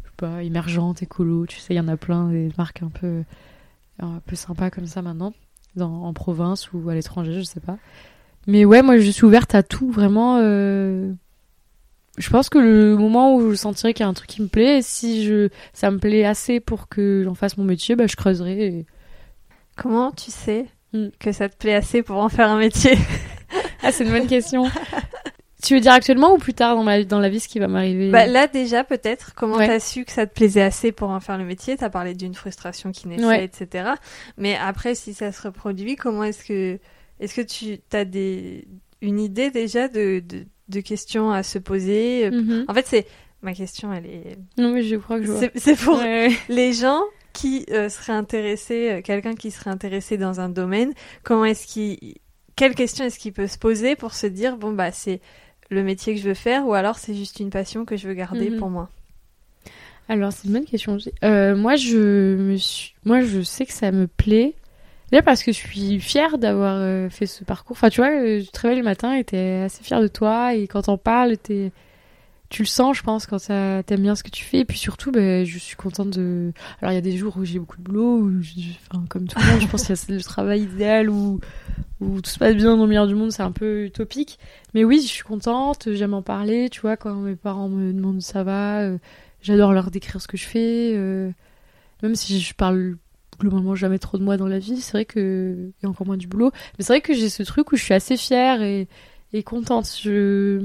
je 0.03 0.09
sais 0.09 0.15
pas, 0.17 0.43
émergente, 0.43 1.01
écolo, 1.01 1.45
tu 1.45 1.59
sais, 1.59 1.73
il 1.73 1.77
y 1.77 1.79
en 1.79 1.87
a 1.87 1.97
plein, 1.97 2.29
des 2.29 2.49
marques 2.57 2.83
un 2.83 2.89
peu, 2.89 3.23
un 3.99 4.19
peu 4.25 4.35
sympas 4.35 4.69
comme 4.69 4.87
ça 4.87 5.01
maintenant, 5.01 5.33
dans, 5.75 6.03
en 6.03 6.13
province 6.13 6.71
ou 6.73 6.89
à 6.89 6.95
l'étranger, 6.95 7.33
je 7.33 7.41
sais 7.41 7.59
pas. 7.59 7.77
Mais 8.47 8.65
ouais, 8.65 8.81
moi 8.81 8.97
je 8.97 9.09
suis 9.09 9.25
ouverte 9.25 9.55
à 9.55 9.63
tout, 9.63 9.91
vraiment. 9.91 10.37
Euh... 10.39 11.11
Je 12.17 12.29
pense 12.29 12.49
que 12.49 12.57
le 12.57 12.95
moment 12.95 13.35
où 13.35 13.51
je 13.51 13.55
sentirai 13.55 13.93
qu'il 13.93 14.03
y 14.03 14.07
a 14.07 14.09
un 14.09 14.13
truc 14.13 14.29
qui 14.29 14.41
me 14.41 14.47
plaît, 14.47 14.81
si 14.81 15.25
je, 15.25 15.49
ça 15.73 15.91
me 15.91 15.97
plaît 15.97 16.23
assez 16.23 16.59
pour 16.59 16.87
que 16.87 17.23
j'en 17.25 17.35
fasse 17.35 17.57
mon 17.57 17.65
métier, 17.65 17.95
bah, 17.95 18.07
je 18.07 18.15
creuserai. 18.15 18.85
Comment 19.75 20.11
tu 20.11 20.31
sais 20.31 20.67
hmm. 20.93 21.07
que 21.19 21.33
ça 21.33 21.49
te 21.49 21.57
plaît 21.57 21.75
assez 21.75 22.03
pour 22.03 22.17
en 22.17 22.29
faire 22.29 22.49
un 22.49 22.57
métier? 22.57 22.97
Ah, 23.83 23.91
c'est 23.91 24.03
une 24.03 24.11
bonne 24.11 24.27
question. 24.27 24.65
tu 25.65 25.73
veux 25.73 25.79
dire 25.79 25.93
actuellement 25.93 26.33
ou 26.33 26.37
plus 26.37 26.53
tard 26.53 26.75
dans, 26.75 27.19
la 27.19 27.29
vie 27.29 27.39
ce 27.39 27.47
qui 27.47 27.59
va 27.59 27.67
m'arriver 27.67 28.09
bah, 28.11 28.25
Là 28.25 28.47
déjà 28.47 28.83
peut-être, 28.83 29.33
comment 29.35 29.59
tu 29.59 29.65
t'as 29.65 29.79
su 29.79 30.05
que 30.05 30.11
ça 30.11 30.25
te 30.25 30.33
plaisait 30.33 30.61
assez 30.61 30.91
pour 30.91 31.09
en 31.09 31.19
faire 31.19 31.37
le 31.37 31.45
métier? 31.45 31.75
T'as 31.75 31.89
parlé 31.89 32.13
d'une 32.13 32.35
frustration 32.35 32.91
qui 32.91 33.07
naissait, 33.07 33.43
etc. 33.43 33.91
Mais 34.37 34.55
après, 34.55 34.95
si 34.95 35.13
ça 35.13 35.31
se 35.31 35.41
reproduit, 35.41 35.95
comment 35.95 36.23
est-ce 36.23 36.45
que 36.45 36.79
est-ce 37.19 37.35
que 37.35 37.41
tu 37.41 37.79
as 37.93 38.05
des, 38.05 38.67
une 39.01 39.19
idée 39.19 39.49
déjà 39.49 39.87
de, 39.87 40.21
de, 40.67 40.79
questions 40.81 41.31
à 41.31 41.43
se 41.43 41.57
poser? 41.57 42.29
Mhm. 42.29 42.65
En 42.67 42.73
fait, 42.73 42.85
c'est 42.87 43.07
ma 43.41 43.53
question, 43.53 43.93
elle 43.93 44.05
est. 44.05 44.37
Non, 44.57 44.71
mais 44.71 44.83
je 44.83 44.95
crois 44.97 45.19
que 45.19 45.25
je 45.25 45.49
C'est 45.55 45.77
pour 45.77 46.01
les 46.49 46.73
gens 46.73 47.01
qui 47.31 47.65
euh, 47.71 47.89
seraient 47.89 48.13
intéressés, 48.13 48.91
euh, 48.91 49.01
quelqu'un 49.01 49.35
qui 49.35 49.51
serait 49.51 49.69
intéressé 49.69 50.17
dans 50.17 50.39
un 50.39 50.49
domaine. 50.49 50.93
Comment 51.23 51.45
est-ce 51.45 51.67
qu'il, 51.67 51.97
quelle 52.55 52.75
question 52.75 53.05
est-ce 53.05 53.19
qu'il 53.19 53.33
peut 53.33 53.47
se 53.47 53.57
poser 53.57 53.95
pour 53.95 54.13
se 54.13 54.27
dire 54.27 54.57
bon 54.57 54.71
bah 54.71 54.91
c'est 54.91 55.19
le 55.69 55.83
métier 55.83 56.15
que 56.15 56.21
je 56.21 56.27
veux 56.27 56.35
faire 56.35 56.67
ou 56.67 56.73
alors 56.73 56.97
c'est 56.97 57.15
juste 57.15 57.39
une 57.39 57.49
passion 57.49 57.85
que 57.85 57.97
je 57.97 58.07
veux 58.07 58.13
garder 58.13 58.49
mhm. 58.49 58.57
pour 58.57 58.69
moi 58.69 58.89
alors 60.07 60.31
c'est 60.31 60.47
une 60.47 60.53
bonne 60.53 60.65
question. 60.65 60.99
Euh, 61.23 61.55
moi 61.55 61.75
je 61.77 62.35
me 62.35 62.57
suis, 62.57 62.93
moi 63.05 63.21
je 63.21 63.41
sais 63.41 63.65
que 63.65 63.73
ça 63.73 63.91
me 63.91 64.05
plaît 64.05 64.53
Déjà 65.11 65.21
parce 65.21 65.43
que 65.43 65.51
je 65.51 65.57
suis 65.57 65.99
fière 65.99 66.37
d'avoir 66.37 66.77
euh, 66.77 67.09
fait 67.09 67.27
ce 67.27 67.43
parcours. 67.43 67.77
Enfin, 67.77 67.89
tu 67.89 68.01
vois, 68.01 68.09
euh, 68.09 68.41
je 68.41 68.49
te 68.49 68.59
réveille 68.61 68.79
le 68.79 68.83
matin 68.83 69.13
et 69.15 69.23
t'es 69.23 69.61
assez 69.63 69.83
fière 69.83 70.01
de 70.01 70.07
toi. 70.07 70.55
Et 70.55 70.67
quand 70.67 70.89
on 70.89 70.97
parle, 70.97 71.37
t'es... 71.37 71.71
tu 72.49 72.61
le 72.61 72.67
sens, 72.67 72.97
je 72.97 73.03
pense, 73.03 73.25
quand 73.25 73.39
t'aimes 73.39 74.01
bien 74.01 74.15
ce 74.15 74.23
que 74.23 74.29
tu 74.29 74.43
fais. 74.43 74.59
Et 74.59 74.65
puis 74.65 74.77
surtout, 74.77 75.11
ben, 75.11 75.45
je 75.45 75.57
suis 75.57 75.75
contente 75.75 76.11
de... 76.11 76.53
Alors, 76.81 76.91
il 76.91 76.95
y 76.95 76.97
a 76.97 77.01
des 77.01 77.17
jours 77.17 77.35
où 77.37 77.45
j'ai 77.45 77.59
beaucoup 77.59 77.77
de 77.77 77.81
boulot, 77.81 78.19
où 78.19 78.39
enfin, 78.91 79.03
comme 79.09 79.27
tout 79.27 79.39
le 79.39 79.51
monde, 79.51 79.61
je 79.61 79.67
pense 79.67 79.85
qu'il 79.85 79.95
y 79.95 80.13
a 80.13 80.15
le 80.15 80.23
travail 80.23 80.61
idéal 80.61 81.09
où... 81.09 81.39
tout 81.99 82.21
se 82.29 82.37
passe 82.37 82.55
bien 82.55 82.75
dans 82.77 82.83
le 82.83 82.89
meilleur 82.89 83.07
du 83.07 83.15
monde, 83.15 83.31
c'est 83.31 83.43
un 83.43 83.51
peu 83.51 83.85
utopique. 83.85 84.39
Mais 84.73 84.83
oui, 84.83 85.01
je 85.01 85.07
suis 85.07 85.23
contente, 85.23 85.89
j'aime 85.93 86.13
en 86.13 86.21
parler. 86.21 86.69
Tu 86.69 86.81
vois, 86.81 86.97
quand 86.97 87.15
mes 87.15 87.35
parents 87.35 87.69
me 87.69 87.91
demandent 87.91 88.21
ça 88.21 88.43
va, 88.43 88.81
euh, 88.81 88.97
j'adore 89.41 89.73
leur 89.73 89.91
décrire 89.91 90.21
ce 90.21 90.27
que 90.27 90.37
je 90.37 90.45
fais. 90.45 90.93
même 92.03 92.15
si 92.15 92.39
je 92.39 92.53
parle 92.53 92.97
globalement 93.39 93.75
jamais 93.75 93.99
trop 93.99 94.17
de 94.17 94.23
moi 94.23 94.37
dans 94.37 94.47
la 94.47 94.59
vie. 94.59 94.81
C'est 94.81 94.91
vrai 94.91 95.05
que 95.05 95.71
et 95.83 95.87
encore 95.87 96.07
moins 96.07 96.17
du 96.17 96.27
boulot. 96.27 96.51
Mais 96.77 96.85
c'est 96.85 96.93
vrai 96.93 97.01
que 97.01 97.13
j'ai 97.13 97.29
ce 97.29 97.43
truc 97.43 97.71
où 97.71 97.75
je 97.75 97.83
suis 97.83 97.93
assez 97.93 98.17
fière 98.17 98.61
et, 98.61 98.87
et 99.33 99.43
contente. 99.43 99.89
Je 100.01 100.61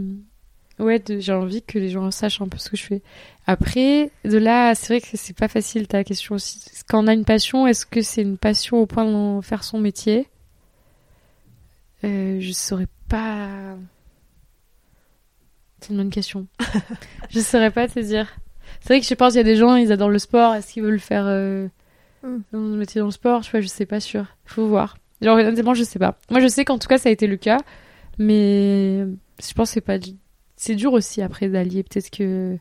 ouais, 0.80 1.02
j'ai 1.08 1.32
envie 1.32 1.62
que 1.62 1.78
les 1.78 1.90
gens 1.90 2.10
sachent 2.10 2.40
un 2.40 2.48
peu 2.48 2.58
ce 2.58 2.70
que 2.70 2.76
je 2.76 2.84
fais. 2.84 3.02
Après, 3.46 4.10
de 4.24 4.38
là, 4.38 4.74
c'est 4.74 4.86
vrai 4.94 5.00
que 5.00 5.16
c'est 5.16 5.36
pas 5.36 5.48
facile 5.48 5.86
ta 5.86 6.04
question 6.04 6.34
aussi. 6.36 6.60
Quand 6.88 7.04
on 7.04 7.06
a 7.06 7.14
une 7.14 7.24
passion, 7.24 7.66
est-ce 7.66 7.86
que 7.86 8.02
c'est 8.02 8.22
une 8.22 8.38
passion 8.38 8.78
au 8.78 8.86
point 8.86 9.04
d'en 9.04 9.42
faire 9.42 9.64
son 9.64 9.78
métier? 9.78 10.28
Euh, 12.04 12.38
Je 12.40 12.52
saurais 12.52 12.88
pas. 13.08 13.76
C'est 15.80 15.90
une 15.90 15.96
bonne 15.96 16.10
question. 16.10 16.46
je 17.30 17.40
saurais 17.40 17.70
pas 17.70 17.88
te 17.88 18.00
dire. 18.00 18.28
C'est 18.80 18.94
vrai 18.94 19.00
que 19.00 19.06
je 19.06 19.14
pense 19.14 19.32
qu'il 19.32 19.38
y 19.38 19.40
a 19.40 19.44
des 19.44 19.56
gens, 19.56 19.76
ils 19.76 19.92
adorent 19.92 20.10
le 20.10 20.18
sport. 20.18 20.54
Est-ce 20.54 20.72
qu'ils 20.72 20.82
veulent 20.82 20.92
le 20.92 20.98
faire 20.98 21.24
euh, 21.26 21.68
Mmh. 22.22 22.38
Dans 22.52 22.58
le 22.60 22.76
métier 22.76 22.98
dans 23.00 23.06
le 23.06 23.12
sport, 23.12 23.42
je 23.42 23.50
sais, 23.50 23.62
je 23.62 23.68
sais 23.68 23.86
pas 23.86 24.00
sûr. 24.00 24.26
Faut 24.44 24.66
voir. 24.66 24.96
Genre, 25.22 25.38
honnêtement, 25.38 25.74
je 25.74 25.84
sais 25.84 25.98
pas. 25.98 26.18
Moi, 26.30 26.40
je 26.40 26.48
sais 26.48 26.64
qu'en 26.64 26.78
tout 26.78 26.88
cas, 26.88 26.98
ça 26.98 27.08
a 27.08 27.12
été 27.12 27.26
le 27.26 27.36
cas. 27.36 27.58
Mais 28.18 29.06
je 29.42 29.52
pense 29.54 29.70
que 29.70 29.74
c'est 29.74 29.80
pas. 29.80 29.98
C'est 30.60 30.74
dur 30.74 30.92
aussi 30.92 31.22
après 31.22 31.48
d'allier. 31.48 31.82
Peut-être 31.82 32.10
que 32.10 32.58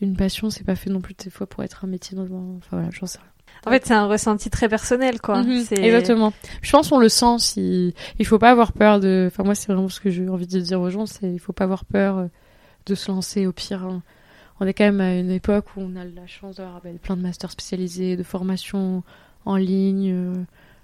une 0.00 0.16
passion, 0.16 0.48
c'est 0.48 0.64
pas 0.64 0.74
fait 0.74 0.88
non 0.88 1.02
plus 1.02 1.12
des 1.12 1.28
fois 1.28 1.46
pour 1.46 1.62
être 1.62 1.84
un 1.84 1.86
métier 1.86 2.16
dans 2.16 2.22
Enfin 2.22 2.78
voilà, 2.78 2.88
j'en 2.92 3.04
sais 3.04 3.18
rien. 3.18 3.28
En 3.66 3.70
fait, 3.70 3.84
c'est 3.84 3.92
un 3.92 4.06
ressenti 4.06 4.48
très 4.48 4.70
personnel, 4.70 5.20
quoi. 5.20 5.42
Mhm. 5.42 5.66
exactement. 5.72 6.32
Je 6.62 6.72
pense 6.72 6.88
qu'on 6.88 6.98
le 6.98 7.10
sent. 7.10 7.40
Si... 7.40 7.94
Il 8.18 8.24
faut 8.24 8.38
pas 8.38 8.50
avoir 8.50 8.72
peur 8.72 9.00
de. 9.00 9.28
Enfin, 9.30 9.44
moi, 9.44 9.54
c'est 9.54 9.70
vraiment 9.70 9.90
ce 9.90 10.00
que 10.00 10.08
j'ai 10.08 10.26
envie 10.30 10.46
de 10.46 10.60
dire 10.60 10.80
aux 10.80 10.88
gens 10.88 11.04
c'est 11.04 11.30
il 11.30 11.38
faut 11.38 11.52
pas 11.52 11.64
avoir 11.64 11.84
peur 11.84 12.16
euh, 12.16 12.26
de 12.86 12.94
se 12.94 13.10
lancer 13.10 13.46
au 13.46 13.52
pire. 13.52 13.84
Hein 13.84 14.02
on 14.60 14.66
est 14.66 14.72
quand 14.72 14.84
même 14.84 15.02
à 15.02 15.14
une 15.14 15.30
époque 15.30 15.66
où 15.76 15.82
on 15.82 15.94
a 15.94 16.06
la 16.06 16.26
chance 16.26 16.56
d'avoir 16.56 16.80
ben, 16.80 16.96
plein 16.96 17.18
de 17.18 17.22
masters 17.22 17.50
spécialisés, 17.50 18.16
de 18.16 18.22
formations 18.22 19.02
en 19.44 19.56
ligne 19.56 20.12
euh, 20.12 20.34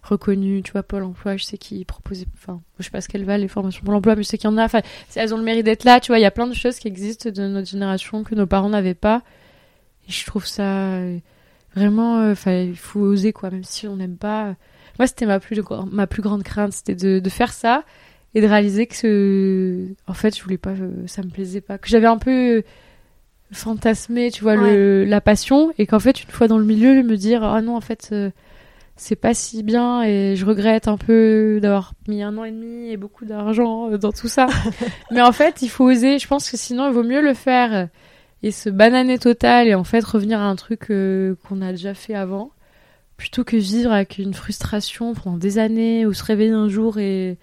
reconnues. 0.04 0.62
Tu 0.62 0.72
vois, 0.72 0.82
Pôle 0.82 1.02
emploi, 1.02 1.36
je 1.36 1.44
sais 1.44 1.58
qu'ils 1.58 1.84
proposent, 1.86 2.24
enfin, 2.34 2.60
je 2.78 2.84
sais 2.84 2.90
pas 2.90 3.00
ce 3.00 3.08
qu'elles 3.08 3.24
valent 3.24 3.42
les 3.42 3.48
formations 3.48 3.82
pour 3.82 3.92
l'emploi, 3.92 4.14
mais 4.14 4.22
je 4.22 4.28
sais 4.28 4.38
qu'il 4.38 4.48
y 4.48 4.52
en 4.52 4.58
a. 4.58 4.64
Enfin, 4.64 4.80
elles 5.14 5.34
ont 5.34 5.38
le 5.38 5.44
mérite 5.44 5.64
d'être 5.64 5.84
là. 5.84 6.00
Tu 6.00 6.08
vois, 6.08 6.18
il 6.18 6.22
y 6.22 6.26
a 6.26 6.30
plein 6.30 6.46
de 6.46 6.54
choses 6.54 6.78
qui 6.78 6.88
existent 6.88 7.30
de 7.30 7.48
notre 7.48 7.68
génération 7.68 8.24
que 8.24 8.34
nos 8.34 8.46
parents 8.46 8.68
n'avaient 8.68 8.94
pas. 8.94 9.22
Et 10.08 10.12
je 10.12 10.26
trouve 10.26 10.46
ça 10.46 10.96
euh, 10.96 11.18
vraiment, 11.74 12.20
euh, 12.20 12.34
il 12.46 12.76
faut 12.76 13.00
oser 13.00 13.32
quoi, 13.32 13.50
même 13.50 13.64
si 13.64 13.88
on 13.88 13.96
n'aime 13.96 14.16
pas. 14.16 14.54
Moi, 14.98 15.06
c'était 15.06 15.26
ma 15.26 15.40
plus, 15.40 15.60
ma 15.90 16.06
plus 16.06 16.22
grande 16.22 16.42
crainte, 16.42 16.72
c'était 16.72 16.94
de, 16.94 17.18
de 17.18 17.28
faire 17.30 17.52
ça 17.52 17.84
et 18.34 18.40
de 18.40 18.46
réaliser 18.46 18.86
que, 18.86 19.86
en 20.06 20.14
fait, 20.14 20.36
je 20.36 20.42
voulais 20.42 20.58
pas, 20.58 20.74
ça 21.06 21.22
me 21.22 21.28
plaisait 21.28 21.60
pas, 21.60 21.78
que 21.78 21.88
j'avais 21.88 22.06
un 22.06 22.18
peu 22.18 22.62
fantasmer, 23.52 24.30
tu 24.30 24.42
vois, 24.42 24.56
le, 24.56 25.04
la 25.04 25.20
passion, 25.20 25.72
et 25.78 25.86
qu'en 25.86 26.00
fait, 26.00 26.22
une 26.22 26.30
fois 26.30 26.48
dans 26.48 26.58
le 26.58 26.64
milieu, 26.64 27.02
me 27.02 27.16
dire, 27.16 27.44
ah 27.44 27.62
non, 27.62 27.76
en 27.76 27.80
fait, 27.80 28.10
euh, 28.12 28.30
c'est 28.96 29.16
pas 29.16 29.34
si 29.34 29.62
bien, 29.62 30.02
et 30.02 30.36
je 30.36 30.46
regrette 30.46 30.88
un 30.88 30.96
peu 30.96 31.58
d'avoir 31.60 31.94
mis 32.08 32.22
un 32.22 32.36
an 32.38 32.44
et 32.44 32.52
demi 32.52 32.90
et 32.90 32.96
beaucoup 32.96 33.24
d'argent 33.24 33.90
dans 33.98 34.12
tout 34.12 34.28
ça. 34.28 34.46
Mais 35.10 35.20
en 35.20 35.32
fait, 35.32 35.62
il 35.62 35.68
faut 35.68 35.84
oser, 35.84 36.18
je 36.18 36.28
pense 36.28 36.50
que 36.50 36.56
sinon, 36.56 36.86
il 36.88 36.92
vaut 36.92 37.02
mieux 37.02 37.22
le 37.22 37.34
faire 37.34 37.88
et 38.42 38.50
se 38.50 38.68
bananer 38.70 39.18
total, 39.18 39.68
et 39.68 39.74
en 39.74 39.84
fait, 39.84 40.04
revenir 40.04 40.40
à 40.40 40.44
un 40.44 40.56
truc 40.56 40.90
euh, 40.90 41.34
qu'on 41.48 41.62
a 41.62 41.72
déjà 41.72 41.94
fait 41.94 42.14
avant, 42.14 42.50
plutôt 43.16 43.42
que 43.42 43.56
vivre 43.56 43.90
avec 43.90 44.18
une 44.18 44.34
frustration 44.34 45.14
pendant 45.14 45.38
des 45.38 45.58
années, 45.58 46.06
ou 46.06 46.12
se 46.12 46.22
réveiller 46.22 46.52
un 46.52 46.68
jour 46.68 46.98
et 46.98 47.38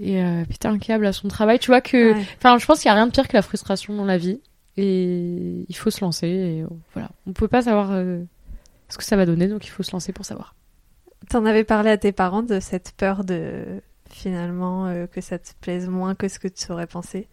et 0.00 0.22
euh, 0.22 0.44
péter 0.44 0.68
un 0.68 0.78
câble 0.78 1.06
à 1.06 1.12
son 1.12 1.28
travail. 1.28 1.58
Tu 1.58 1.68
vois 1.68 1.80
que, 1.80 2.12
enfin, 2.36 2.58
je 2.58 2.66
pense 2.66 2.80
qu'il 2.80 2.88
y 2.88 2.92
a 2.92 2.94
rien 2.94 3.06
de 3.06 3.12
pire 3.12 3.28
que 3.28 3.36
la 3.36 3.42
frustration 3.42 3.94
dans 3.94 4.04
la 4.04 4.18
vie. 4.18 4.40
Et 4.76 5.64
il 5.68 5.76
faut 5.76 5.90
se 5.90 6.02
lancer. 6.02 6.26
Et 6.26 6.64
voilà. 6.92 7.10
On 7.26 7.32
peut 7.32 7.48
pas 7.48 7.62
savoir 7.62 7.92
euh, 7.92 8.22
ce 8.88 8.98
que 8.98 9.04
ça 9.04 9.16
va 9.16 9.26
donner, 9.26 9.48
donc 9.48 9.66
il 9.66 9.70
faut 9.70 9.82
se 9.82 9.92
lancer 9.92 10.12
pour 10.12 10.24
savoir. 10.24 10.54
T'en 11.28 11.44
avais 11.44 11.64
parlé 11.64 11.90
à 11.90 11.96
tes 11.96 12.12
parents 12.12 12.42
de 12.42 12.60
cette 12.60 12.92
peur 12.96 13.24
de 13.24 13.80
finalement 14.10 14.86
euh, 14.86 15.06
que 15.06 15.20
ça 15.20 15.38
te 15.38 15.50
plaise 15.60 15.88
moins 15.88 16.14
que 16.14 16.28
ce 16.28 16.38
que 16.38 16.48
tu 16.48 16.70
aurais 16.70 16.86
pensé? 16.86 17.28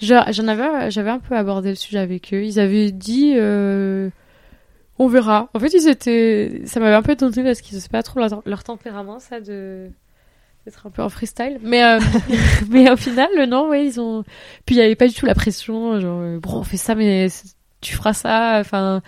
J'en 0.00 0.48
avais, 0.48 0.90
j'avais 0.90 1.10
un 1.10 1.18
peu 1.18 1.36
abordé 1.36 1.70
le 1.70 1.74
sujet 1.76 1.98
avec 1.98 2.32
eux. 2.34 2.44
Ils 2.44 2.58
avaient 2.58 2.90
dit, 2.90 3.34
euh, 3.36 4.10
on 4.98 5.06
verra. 5.08 5.48
En 5.54 5.60
fait, 5.60 5.72
ils 5.72 5.88
étaient, 5.88 6.62
ça 6.66 6.80
m'avait 6.80 6.94
un 6.94 7.02
peu 7.02 7.12
étonné 7.12 7.42
parce 7.42 7.60
qu'ils 7.60 7.78
ne 7.78 7.88
pas 7.88 8.02
trop 8.02 8.20
leur, 8.44 8.64
tempérament, 8.64 9.18
ça 9.20 9.40
de 9.40 9.90
être 10.66 10.86
un 10.86 10.90
peu 10.90 11.02
en 11.02 11.08
freestyle. 11.08 11.58
Mais, 11.62 11.84
euh, 11.84 12.00
mais 12.70 12.90
au 12.90 12.96
final, 12.96 13.28
non, 13.48 13.68
ouais, 13.68 13.86
ils 13.86 14.00
ont. 14.00 14.24
Puis 14.66 14.74
il 14.74 14.78
n'y 14.78 14.84
avait 14.84 14.96
pas 14.96 15.08
du 15.08 15.14
tout 15.14 15.26
la 15.26 15.34
pression, 15.34 16.00
genre, 16.00 16.38
bon, 16.40 16.58
on 16.58 16.64
fait 16.64 16.76
ça, 16.76 16.94
mais 16.94 17.28
tu 17.80 17.94
feras 17.94 18.12
ça, 18.12 18.58
enfin, 18.60 19.02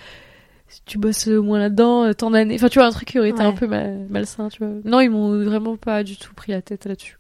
tu 0.87 0.99
bosses 0.99 1.29
au 1.29 1.43
moins 1.43 1.59
là-dedans, 1.59 2.13
tant 2.15 2.31
d'années. 2.31 2.57
Enfin, 2.57 2.69
tu 2.69 2.79
vois, 2.79 2.89
un 2.89 2.93
truc 2.93 3.09
qui 3.09 3.19
aurait 3.19 3.31
été 3.31 3.43
un 3.43 3.53
peu 3.53 3.67
malsain, 3.67 4.49
tu 4.49 4.65
vois. 4.65 4.75
Non, 4.85 5.01
ils 5.01 5.11
m'ont 5.11 5.45
vraiment 5.45 5.77
pas 5.77 6.03
du 6.03 6.17
tout 6.17 6.35
pris 6.35 6.53
la 6.53 6.63
tête 6.63 6.87
là-dessus. 6.87 7.19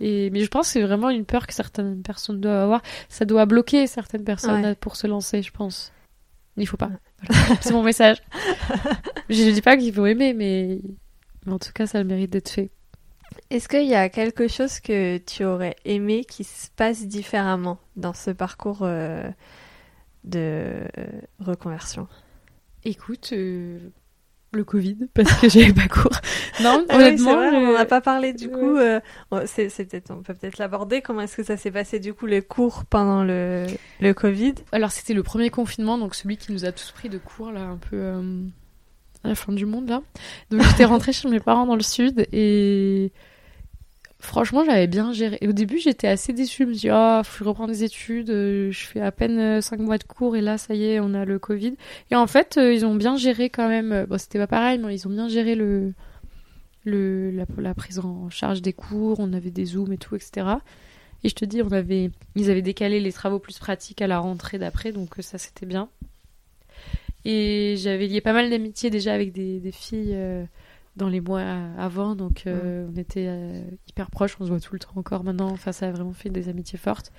Et, 0.00 0.30
mais 0.30 0.40
je 0.40 0.48
pense 0.48 0.66
que 0.66 0.72
c'est 0.74 0.82
vraiment 0.82 1.10
une 1.10 1.24
peur 1.24 1.46
que 1.46 1.54
certaines 1.54 2.02
personnes 2.02 2.40
doivent 2.40 2.62
avoir. 2.62 2.82
Ça 3.08 3.24
doit 3.24 3.46
bloquer 3.46 3.86
certaines 3.86 4.24
personnes 4.24 4.74
pour 4.76 4.96
se 4.96 5.06
lancer, 5.06 5.42
je 5.42 5.52
pense. 5.52 5.92
Il 6.56 6.66
faut 6.66 6.76
pas. 6.76 6.90
c'est 7.60 7.72
mon 7.72 7.82
message. 7.82 8.22
je 9.28 9.50
dis 9.50 9.62
pas 9.62 9.76
qu'il 9.76 9.92
faut 9.92 10.06
aimer, 10.06 10.34
mais... 10.34 10.80
mais 11.46 11.52
en 11.52 11.58
tout 11.58 11.72
cas, 11.72 11.86
ça 11.86 11.98
a 11.98 12.02
le 12.02 12.08
mérite 12.08 12.30
d'être 12.30 12.48
fait. 12.48 12.70
Est-ce 13.50 13.68
qu'il 13.68 13.86
y 13.86 13.94
a 13.94 14.08
quelque 14.08 14.48
chose 14.48 14.80
que 14.80 15.18
tu 15.18 15.44
aurais 15.44 15.76
aimé 15.84 16.24
qui 16.24 16.44
se 16.44 16.68
passe 16.74 17.06
différemment 17.06 17.78
dans 17.96 18.12
ce 18.12 18.30
parcours 18.30 18.80
euh, 18.82 19.28
de 20.24 20.80
reconversion? 21.40 22.08
Écoute, 22.86 23.30
euh, 23.32 23.80
le 24.52 24.62
Covid, 24.62 24.96
parce 25.12 25.32
que 25.40 25.48
j'avais 25.48 25.72
pas 25.72 25.88
cours. 25.88 26.20
Non, 26.62 26.86
ah 26.88 26.96
honnêtement, 26.96 27.32
on 27.32 27.72
n'a 27.74 27.84
pas 27.84 28.00
parlé 28.00 28.32
du 28.32 28.48
coup. 28.48 28.78
Euh, 28.78 29.00
c'est, 29.44 29.68
on 30.08 30.22
peut 30.22 30.34
peut-être 30.34 30.56
l'aborder. 30.58 31.02
Comment 31.02 31.22
est-ce 31.22 31.36
que 31.36 31.42
ça 31.42 31.56
s'est 31.56 31.72
passé 31.72 31.98
du 31.98 32.14
coup 32.14 32.26
les 32.26 32.42
cours 32.42 32.84
pendant 32.84 33.24
le, 33.24 33.66
le 34.00 34.14
Covid? 34.14 34.54
Alors 34.70 34.92
c'était 34.92 35.14
le 35.14 35.24
premier 35.24 35.50
confinement, 35.50 35.98
donc 35.98 36.14
celui 36.14 36.36
qui 36.36 36.52
nous 36.52 36.64
a 36.64 36.70
tous 36.70 36.92
pris 36.92 37.08
de 37.08 37.18
cours 37.18 37.50
là, 37.50 37.62
un 37.62 37.76
peu 37.76 38.08
à 39.24 39.28
la 39.28 39.34
fin 39.34 39.52
du 39.52 39.66
monde 39.66 39.88
là. 39.88 40.00
Donc 40.50 40.62
j'étais 40.62 40.84
rentrée 40.86 41.12
chez 41.12 41.28
mes 41.28 41.40
parents 41.40 41.66
dans 41.66 41.76
le 41.76 41.82
sud 41.82 42.26
et 42.32 43.12
Franchement, 44.26 44.64
j'avais 44.64 44.88
bien 44.88 45.12
géré. 45.12 45.38
au 45.46 45.52
début, 45.52 45.78
j'étais 45.78 46.08
assez 46.08 46.32
déçue. 46.32 46.64
Je 46.64 46.68
me 46.68 46.74
dis, 46.74 46.88
oh, 46.90 47.20
faut 47.22 47.44
reprendre 47.44 47.70
des 47.70 47.84
études. 47.84 48.30
Euh, 48.30 48.72
je 48.72 48.86
fais 48.86 49.00
à 49.00 49.12
peine 49.12 49.62
5 49.62 49.78
euh, 49.78 49.82
mois 49.84 49.98
de 49.98 50.02
cours 50.02 50.34
et 50.34 50.40
là, 50.40 50.58
ça 50.58 50.74
y 50.74 50.84
est, 50.84 50.98
on 50.98 51.14
a 51.14 51.24
le 51.24 51.38
Covid. 51.38 51.76
Et 52.10 52.16
en 52.16 52.26
fait, 52.26 52.58
euh, 52.58 52.74
ils 52.74 52.84
ont 52.84 52.96
bien 52.96 53.16
géré 53.16 53.50
quand 53.50 53.68
même. 53.68 54.04
Bon, 54.08 54.18
c'était 54.18 54.40
pas 54.40 54.48
pareil, 54.48 54.80
mais 54.80 54.92
ils 54.92 55.06
ont 55.06 55.10
bien 55.10 55.28
géré 55.28 55.54
le, 55.54 55.94
la, 56.84 57.74
prise 57.74 58.00
en 58.00 58.28
charge 58.28 58.62
des 58.62 58.72
cours. 58.72 59.20
On 59.20 59.32
avait 59.32 59.52
des 59.52 59.64
zooms 59.64 59.92
et 59.92 59.98
tout, 59.98 60.16
etc. 60.16 60.56
Et 61.22 61.28
je 61.28 61.34
te 61.36 61.44
dis, 61.44 61.60
ils 62.34 62.50
avaient 62.50 62.62
décalé 62.62 62.98
les 62.98 63.12
travaux 63.12 63.38
plus 63.38 63.60
pratiques 63.60 64.02
à 64.02 64.08
la 64.08 64.18
rentrée 64.18 64.58
d'après, 64.58 64.90
donc 64.90 65.14
ça, 65.20 65.38
c'était 65.38 65.66
bien. 65.66 65.88
Et 67.24 67.76
j'avais 67.78 68.08
lié 68.08 68.20
pas 68.20 68.32
mal 68.32 68.50
d'amitié 68.50 68.90
déjà 68.90 69.14
avec 69.14 69.30
des 69.32 69.72
filles 69.72 70.16
dans 70.96 71.08
les 71.08 71.20
mois 71.20 71.42
avant, 71.78 72.16
donc 72.16 72.44
euh, 72.46 72.88
on 72.90 72.96
était 72.96 73.26
euh, 73.28 73.62
hyper 73.86 74.10
proches, 74.10 74.36
on 74.40 74.44
se 74.44 74.50
voit 74.50 74.60
tout 74.60 74.72
le 74.72 74.78
temps 74.78 74.92
encore 74.96 75.24
maintenant, 75.24 75.50
enfin 75.50 75.72
ça 75.72 75.88
a 75.88 75.90
vraiment 75.90 76.12
fait 76.12 76.30
des 76.30 76.48
amitiés 76.48 76.78
fortes. 76.78 77.12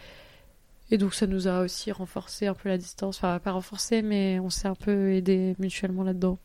Et 0.89 0.97
donc 0.97 1.13
ça 1.13 1.27
nous 1.27 1.47
a 1.47 1.61
aussi 1.61 1.91
renforcé 1.91 2.47
un 2.47 2.53
peu 2.53 2.69
la 2.69 2.77
distance, 2.77 3.17
enfin 3.17 3.39
pas 3.39 3.51
renforcé, 3.51 4.01
mais 4.01 4.39
on 4.39 4.49
s'est 4.49 4.67
un 4.67 4.75
peu 4.75 5.11
aidé 5.13 5.55
mutuellement 5.59 6.03
là-dedans. 6.03 6.39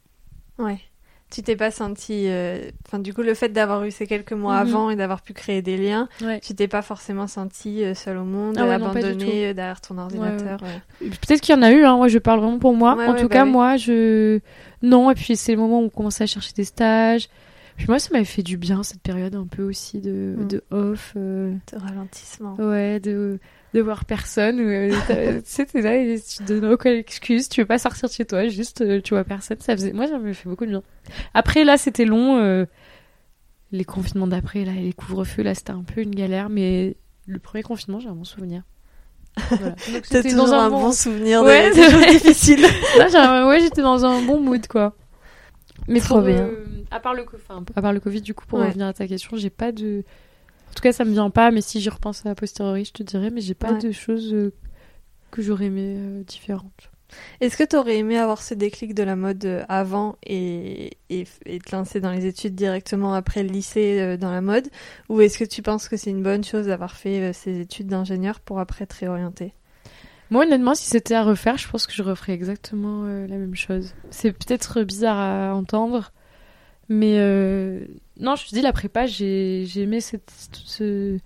Ouais 0.59 0.80
tu 1.33 1.43
t'es 1.43 1.57
pas 1.57 1.70
senti 1.70 2.26
euh, 2.26 2.70
enfin 2.87 2.99
du 2.99 3.14
coup 3.14 3.22
le 3.22 3.33
fait 3.33 3.49
d'avoir 3.49 3.85
eu 3.85 3.91
ces 3.91 4.07
quelques 4.07 4.33
mois 4.33 4.62
mhm. 4.62 4.68
avant 4.68 4.91
et 4.91 4.97
d'avoir 4.97 5.22
pu 5.22 5.33
créer 5.33 5.62
des 5.62 5.78
liens 5.78 6.09
tu 6.43 6.55
t'es 6.55 6.68
pas 6.68 6.83
forcément 6.83 7.26
senti 7.26 7.83
euh, 7.83 7.95
seul 7.95 8.18
au 8.18 8.24
monde 8.24 8.57
ah 8.59 8.74
abandonné 8.74 9.47
euh, 9.47 9.55
derrière 9.55 9.80
ton 9.80 9.97
ordinateur 9.97 10.59
peut-être 11.01 11.41
qu'il 11.41 11.55
y 11.55 11.59
en 11.59 11.62
a 11.62 11.72
eu 11.72 11.85
hein. 11.85 11.97
moi 11.97 12.09
je 12.09 12.18
parle 12.18 12.41
vraiment 12.41 12.59
pour 12.59 12.74
moi. 12.74 12.93
En 12.93 13.14
tout 13.14 13.28
bah 13.28 13.35
cas 13.35 13.45
moi 13.47 13.76
je 13.76 14.41
non 14.83 15.11
et 15.11 15.14
puis 15.14 15.37
c'est 15.37 15.53
le 15.53 15.59
moment 15.59 15.80
où 15.80 15.85
on 15.85 15.89
commençait 15.89 16.24
à 16.24 16.26
chercher 16.26 16.53
des 16.55 16.64
stages 16.64 17.28
puis 17.77 17.87
moi 17.89 17.99
ça 17.99 18.11
m'avait 18.12 18.25
fait 18.25 18.43
du 18.43 18.57
bien 18.57 18.83
cette 18.83 19.03
période 19.03 19.35
un 19.35 19.47
peu 19.47 19.62
aussi 19.62 20.01
de, 20.01 20.35
mm. 20.39 20.49
de 20.49 20.64
off 20.70 21.12
de 21.14 21.59
ralentissement 21.77 22.55
ouais 22.57 23.01
de 23.01 23.39
de 23.75 23.81
voir 23.81 24.05
personne. 24.05 24.61
Euh, 24.61 24.91
tu 25.37 25.43
sais, 25.45 25.66
t'es 25.66 25.81
là 25.81 25.97
et 25.97 26.20
tu 26.20 26.43
donnes 26.45 26.66
aucune 26.66 26.93
excuse, 26.93 27.49
tu 27.49 27.61
veux 27.62 27.66
pas 27.66 27.79
sortir 27.79 28.09
de 28.09 28.14
chez 28.14 28.25
toi, 28.25 28.49
juste 28.49 28.83
euh, 28.83 29.01
tu 29.01 29.14
vois 29.14 29.25
personne. 29.25 29.59
Ça 29.61 29.75
faisait, 29.75 29.93
moi, 29.93 30.07
ça 30.07 30.18
me 30.18 30.33
fait 30.33 30.49
beaucoup 30.49 30.66
de 30.66 30.70
bien. 30.70 30.83
Après, 31.35 31.64
là, 31.64 31.79
c'était 31.79 32.05
long. 32.05 32.39
Euh, 32.39 32.66
les 33.70 33.85
confinements 33.85 34.27
d'après, 34.27 34.66
là, 34.66 34.73
les 34.73 34.93
couvre-feux, 34.93 35.43
là, 35.43 35.55
c'était 35.55 35.70
un 35.70 35.83
peu 35.83 36.03
une 36.03 36.14
galère, 36.14 36.51
mais 36.51 36.97
le 37.27 37.39
premier 37.39 37.62
confinement, 37.62 38.01
j'ai 38.01 38.09
un 38.09 38.14
bon 38.14 38.25
souvenir. 38.25 38.62
Voilà. 39.49 39.75
T'as 40.11 40.23
toujours 40.23 40.45
dans 40.45 40.53
un, 40.53 40.68
bon... 40.68 40.93
souvenir 40.93 41.43
ouais, 41.43 41.73
des, 41.73 41.91
choses 41.91 42.07
difficiles. 42.07 42.61
là, 42.99 43.47
ouais, 43.47 43.61
j'étais 43.61 43.81
dans 43.81 44.05
un 44.05 44.20
bon 44.23 44.41
mood, 44.41 44.66
quoi. 44.66 44.95
Mais 45.89 46.01
trop 46.01 46.20
bien. 46.20 46.51
à 46.91 47.01
part 47.01 47.14
le, 47.14 47.24
à 47.74 47.83
part 47.83 47.93
le 47.93 48.01
Covid, 48.01 48.20
du 48.20 48.35
coup, 48.35 48.47
pour 48.47 48.61
revenir 48.61 48.87
à 48.87 48.93
ta 48.93 49.07
question, 49.07 49.37
j'ai 49.37 49.51
pas 49.51 49.72
de 49.72 50.05
en 50.72 50.74
tout 50.74 50.80
cas, 50.80 50.93
ça 50.93 51.05
me 51.05 51.11
vient 51.11 51.28
pas, 51.28 51.51
mais 51.51 51.61
si 51.61 51.83
j'y 51.83 51.91
repense 51.91 52.24
à 52.24 52.35
posteriori, 52.35 52.87
je 52.87 52.93
te 52.93 53.03
dirais, 53.03 53.28
mais 53.28 53.43
j'ai 53.43 53.53
pas 53.53 53.74
de 53.74 53.93
choses 53.93 54.33
euh, 54.33 54.55
que 55.30 55.43
j'aurais 55.43 55.66
aimé 55.66 55.97
euh, 55.99 56.22
différentes. 56.24 56.91
Est-ce 57.43 57.59
que 57.59 57.64
tu 57.64 57.76
aurais 57.76 57.99
aimé 57.99 58.16
avoir 58.16 58.41
ce 58.41 58.55
déclic 58.55 58.95
de 58.95 59.03
la 59.03 59.14
mode 59.14 59.45
euh, 59.45 59.64
avant 59.68 60.16
et, 60.22 60.97
et, 61.11 61.26
te 61.26 61.76
lancer 61.76 62.01
dans 62.01 62.11
les 62.11 62.24
études 62.24 62.55
directement 62.55 63.12
après 63.12 63.43
le 63.43 63.51
lycée 63.51 64.16
dans 64.16 64.30
la 64.30 64.41
mode? 64.41 64.68
Ou 65.11 65.20
est-ce 65.20 65.37
que 65.37 65.45
tu 65.45 65.61
penses 65.61 65.91
que 65.91 65.99
c'est 65.99 66.09
une 66.09 66.22
bonne 66.22 66.43
chose 66.43 66.68
d'avoir 66.68 66.97
fait 66.97 67.35
ces 67.35 67.61
études 67.61 67.89
d'ingénieur 67.89 68.41
pour 68.41 68.59
après 68.59 68.87
te 68.87 68.97
réorienter? 68.97 69.53
Moi, 70.33 70.45
honnêtement, 70.45 70.74
si 70.74 70.87
c'était 70.87 71.14
à 71.14 71.22
refaire, 71.22 71.59
je 71.59 71.68
pense 71.68 71.87
que 71.87 71.93
je 71.93 72.03
referais 72.03 72.33
exactement 72.33 73.05
la 73.05 73.37
même 73.37 73.55
chose. 73.55 73.95
C'est 74.11 74.33
peut-être 74.33 74.83
bizarre 74.83 75.18
à 75.18 75.55
entendre, 75.55 76.11
mais 76.89 77.18
non, 78.18 78.35
je 78.37 78.47
te 78.47 78.55
dis, 78.55 78.62
la 78.62 78.72
prépa, 78.72 79.07
j'ai 79.07 79.66
aimé 79.76 80.01
cette, 80.01 80.30
ce, 80.64 81.18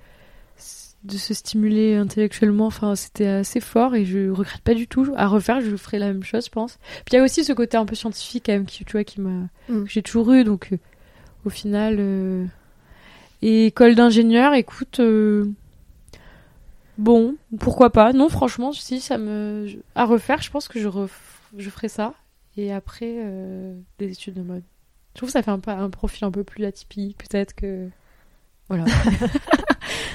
de 1.07 1.17
se 1.17 1.35
stimuler 1.35 1.95
intellectuellement. 1.95 2.67
Enfin, 2.67 2.95
c'était 2.97 3.27
assez 3.27 3.61
fort 3.61 3.95
et 3.95 4.05
je 4.05 4.31
regrette 4.31 4.63
pas 4.63 4.75
du 4.75 4.87
tout. 4.87 5.13
À 5.17 5.27
refaire, 5.27 5.61
je 5.61 5.77
ferai 5.77 5.99
la 5.99 6.07
même 6.09 6.25
chose, 6.25 6.47
je 6.47 6.51
pense. 6.51 6.79
Puis 7.05 7.13
il 7.13 7.17
y 7.17 7.19
a 7.19 7.23
aussi 7.23 7.45
ce 7.45 7.53
côté 7.53 7.77
un 7.77 7.87
peu 7.87 7.95
scientifique, 7.95 8.45
quand 8.47 8.53
même, 8.53 8.67
qui, 8.67 8.85
tu 8.85 8.93
vois, 8.93 9.05
qui 9.05 9.21
m'a, 9.21 9.49
mm. 9.69 9.85
j'ai 9.87 10.03
toujours 10.03 10.33
eu. 10.33 10.45
Donc, 10.45 10.69
euh, 10.73 10.79
au 11.45 11.51
final. 11.51 11.97
Euh, 11.99 12.45
et 13.43 13.67
école 13.67 13.95
d'ingénieur, 13.95 14.55
écoute. 14.55 15.01
Euh, 16.99 17.03
bon, 17.03 17.37
pourquoi 17.59 17.91
pas. 17.91 18.13
Non, 18.13 18.29
franchement, 18.29 18.73
si 18.73 19.01
ça 19.01 19.19
me. 19.19 19.67
À 19.95 20.05
refaire, 20.05 20.43
je 20.43 20.51
pense 20.51 20.69
que 20.69 20.81
je, 20.81 20.89
je 21.57 21.71
ferai 21.71 21.89
ça. 21.89 22.15
Et 22.57 22.73
après, 22.73 23.15
des 23.99 24.13
études 24.13 24.35
de 24.35 24.43
mode. 24.43 24.63
Je 25.15 25.19
trouve 25.19 25.29
que 25.29 25.33
ça 25.33 25.43
fait 25.43 25.51
un, 25.51 25.61
un 25.67 25.91
profil 25.91 26.25
un 26.25 26.31
peu 26.31 26.45
plus 26.45 26.65
atypique, 26.65 27.19
peut-être 27.19 27.55
que. 27.55 27.89
Voilà. 28.69 28.85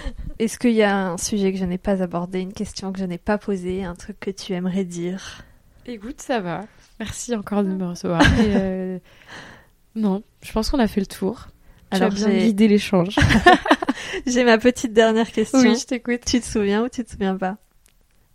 Est-ce 0.40 0.58
qu'il 0.58 0.74
y 0.74 0.84
a 0.84 1.12
un 1.12 1.18
sujet 1.18 1.52
que 1.52 1.58
je 1.58 1.66
n'ai 1.66 1.78
pas 1.78 2.02
abordé, 2.02 2.40
une 2.40 2.54
question 2.54 2.92
que 2.92 3.00
je 3.00 3.06
n'ai 3.06 3.18
pas 3.18 3.38
posée, 3.38 3.84
un 3.84 3.96
truc 3.96 4.20
que 4.20 4.32
tu 4.32 4.54
aimerais 4.54 4.86
dire? 4.86 5.44
Écoute, 5.86 6.22
ça 6.22 6.40
va. 6.40 6.66
Merci 7.00 7.36
encore 7.36 7.64
de 7.64 7.70
me 7.70 7.86
recevoir. 7.86 8.22
Euh, 8.40 9.00
non, 9.96 10.24
je 10.44 10.52
pense 10.52 10.70
qu'on 10.70 10.80
a 10.80 10.88
fait 10.88 11.00
le 11.00 11.08
tour. 11.08 11.48
Alors, 11.92 12.14
tu 12.14 12.24
as 12.24 12.28
bien 12.28 12.46
guidé 12.46 12.68
l'échange. 12.68 13.16
j'ai 14.26 14.44
ma 14.44 14.58
petite 14.58 14.94
dernière 14.94 15.32
question. 15.32 15.60
Oui, 15.60 15.76
je 15.76 15.86
t'écoute. 15.86 16.22
Tu 16.26 16.40
te 16.40 16.46
souviens 16.46 16.84
ou 16.84 16.90
tu 16.90 17.04
te 17.04 17.12
souviens 17.12 17.38
pas? 17.38 17.58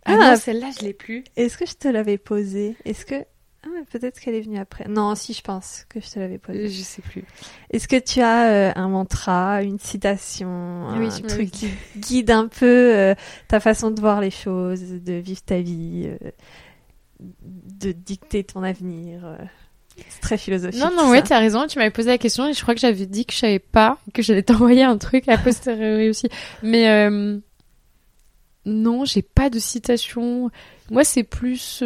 Ah, 0.04 0.18
ah 0.20 0.36
celle-là, 0.36 0.70
je 0.78 0.84
l'ai 0.84 0.94
plus. 0.94 1.24
Est-ce 1.36 1.58
que 1.58 1.66
je 1.66 1.74
te 1.74 1.88
l'avais 1.88 2.18
posée? 2.18 2.76
Est-ce 2.84 3.04
que 3.04 3.24
ah, 3.64 3.82
peut-être 3.90 4.20
qu'elle 4.20 4.36
est 4.36 4.42
venue 4.42 4.58
après. 4.58 4.86
Non, 4.88 5.16
si, 5.16 5.32
je 5.32 5.42
pense 5.42 5.86
que 5.88 6.00
je 6.00 6.08
te 6.08 6.20
l'avais 6.20 6.38
posé. 6.38 6.68
Je 6.68 6.82
sais 6.82 7.02
plus. 7.02 7.24
Est-ce 7.70 7.88
que 7.88 7.98
tu 7.98 8.20
as 8.20 8.50
euh, 8.50 8.72
un 8.76 8.88
mantra, 8.88 9.62
une 9.62 9.80
citation, 9.80 10.48
un 10.88 11.10
truc 11.22 11.50
qui 11.50 11.70
guide 11.96 12.30
un 12.30 12.46
peu 12.46 12.94
euh, 12.94 13.14
ta 13.48 13.58
façon 13.58 13.90
de 13.90 14.00
voir 14.00 14.20
les 14.20 14.30
choses, 14.30 14.82
de 14.82 15.14
vivre 15.14 15.42
ta 15.42 15.60
vie, 15.60 16.06
euh, 16.06 16.30
de 17.18 17.90
dicter 17.90 18.44
ton 18.44 18.62
avenir 18.62 19.36
C'est 20.08 20.20
très 20.20 20.38
philosophique. 20.38 20.80
Non, 20.80 20.90
non, 20.94 21.10
ouais, 21.10 21.22
tu 21.22 21.32
as 21.32 21.38
raison. 21.38 21.66
Tu 21.66 21.78
m'avais 21.78 21.90
posé 21.90 22.10
la 22.10 22.18
question 22.18 22.46
et 22.46 22.52
je 22.52 22.62
crois 22.62 22.74
que 22.74 22.80
j'avais 22.80 23.06
dit 23.06 23.26
que 23.26 23.32
je 23.32 23.38
savais 23.38 23.58
pas, 23.58 23.98
que 24.12 24.22
j'allais 24.22 24.42
t'envoyer 24.44 24.82
un 24.82 24.98
truc 24.98 25.28
à 25.28 25.38
posteriori 25.38 26.08
aussi. 26.08 26.28
Mais 26.62 27.10
non, 28.64 29.04
j'ai 29.04 29.22
pas 29.22 29.48
de 29.50 29.58
citation. 29.58 30.50
Moi, 30.90 31.04
c'est 31.04 31.22
plus 31.22 31.82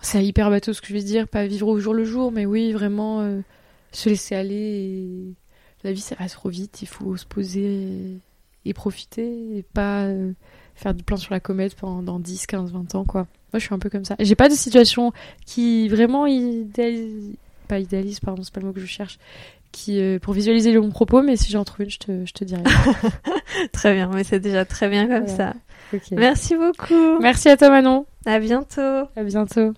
c'est 0.00 0.24
hyper 0.24 0.50
bateau 0.50 0.72
ce 0.72 0.80
que 0.80 0.88
je 0.88 0.94
vais 0.94 1.02
dire, 1.02 1.28
pas 1.28 1.46
vivre 1.46 1.68
au 1.68 1.78
jour 1.78 1.94
le 1.94 2.04
jour, 2.04 2.30
mais 2.30 2.46
oui, 2.46 2.72
vraiment 2.72 3.20
euh, 3.20 3.40
se 3.92 4.08
laisser 4.08 4.34
aller. 4.34 4.54
Et... 4.54 5.34
La 5.84 5.92
vie, 5.92 6.00
ça 6.00 6.16
va 6.18 6.28
trop 6.28 6.48
vite, 6.48 6.82
il 6.82 6.88
faut 6.88 7.16
se 7.16 7.24
poser 7.24 7.64
et, 7.64 8.18
profiter, 8.74 9.56
et 9.56 9.62
pas 9.62 10.04
euh, 10.04 10.32
faire 10.74 10.94
du 10.94 11.02
plan 11.02 11.16
sur 11.16 11.32
la 11.32 11.40
comète 11.40 11.74
pendant 11.74 12.18
10, 12.18 12.46
15, 12.46 12.72
20 12.72 12.94
ans, 12.94 13.04
quoi. 13.04 13.22
Moi, 13.52 13.58
je 13.58 13.60
suis 13.60 13.74
un 13.74 13.78
peu 13.78 13.88
comme 13.88 14.04
ça. 14.04 14.14
J'ai 14.18 14.34
pas 14.34 14.48
de 14.48 14.54
situation 14.54 15.12
qui 15.46 15.88
vraiment 15.88 16.26
idéalise, 16.26 17.34
pas 17.66 17.78
idéalise, 17.78 18.20
pardon, 18.20 18.42
c'est 18.42 18.52
pas 18.52 18.60
le 18.60 18.66
mot 18.66 18.72
que 18.72 18.80
je 18.80 18.86
cherche, 18.86 19.18
qui 19.72 20.00
euh, 20.00 20.18
pour 20.18 20.34
visualiser 20.34 20.78
mon 20.78 20.90
propos, 20.90 21.22
mais 21.22 21.36
si 21.36 21.50
j'en 21.50 21.64
trouve 21.64 21.84
une, 21.84 21.90
je 21.90 21.98
te, 21.98 22.26
je 22.26 22.32
te 22.32 22.44
dirai. 22.44 22.62
très 23.72 23.94
bien, 23.94 24.10
mais 24.12 24.24
c'est 24.24 24.40
déjà 24.40 24.64
très 24.64 24.88
bien 24.88 25.06
comme 25.06 25.28
ça. 25.28 25.54
Merci 26.12 26.54
beaucoup. 26.56 27.18
Merci 27.20 27.48
à 27.48 27.56
toi 27.56 27.70
Manon. 27.70 28.06
À 28.26 28.38
bientôt. 28.38 29.08
À 29.16 29.22
bientôt. 29.24 29.72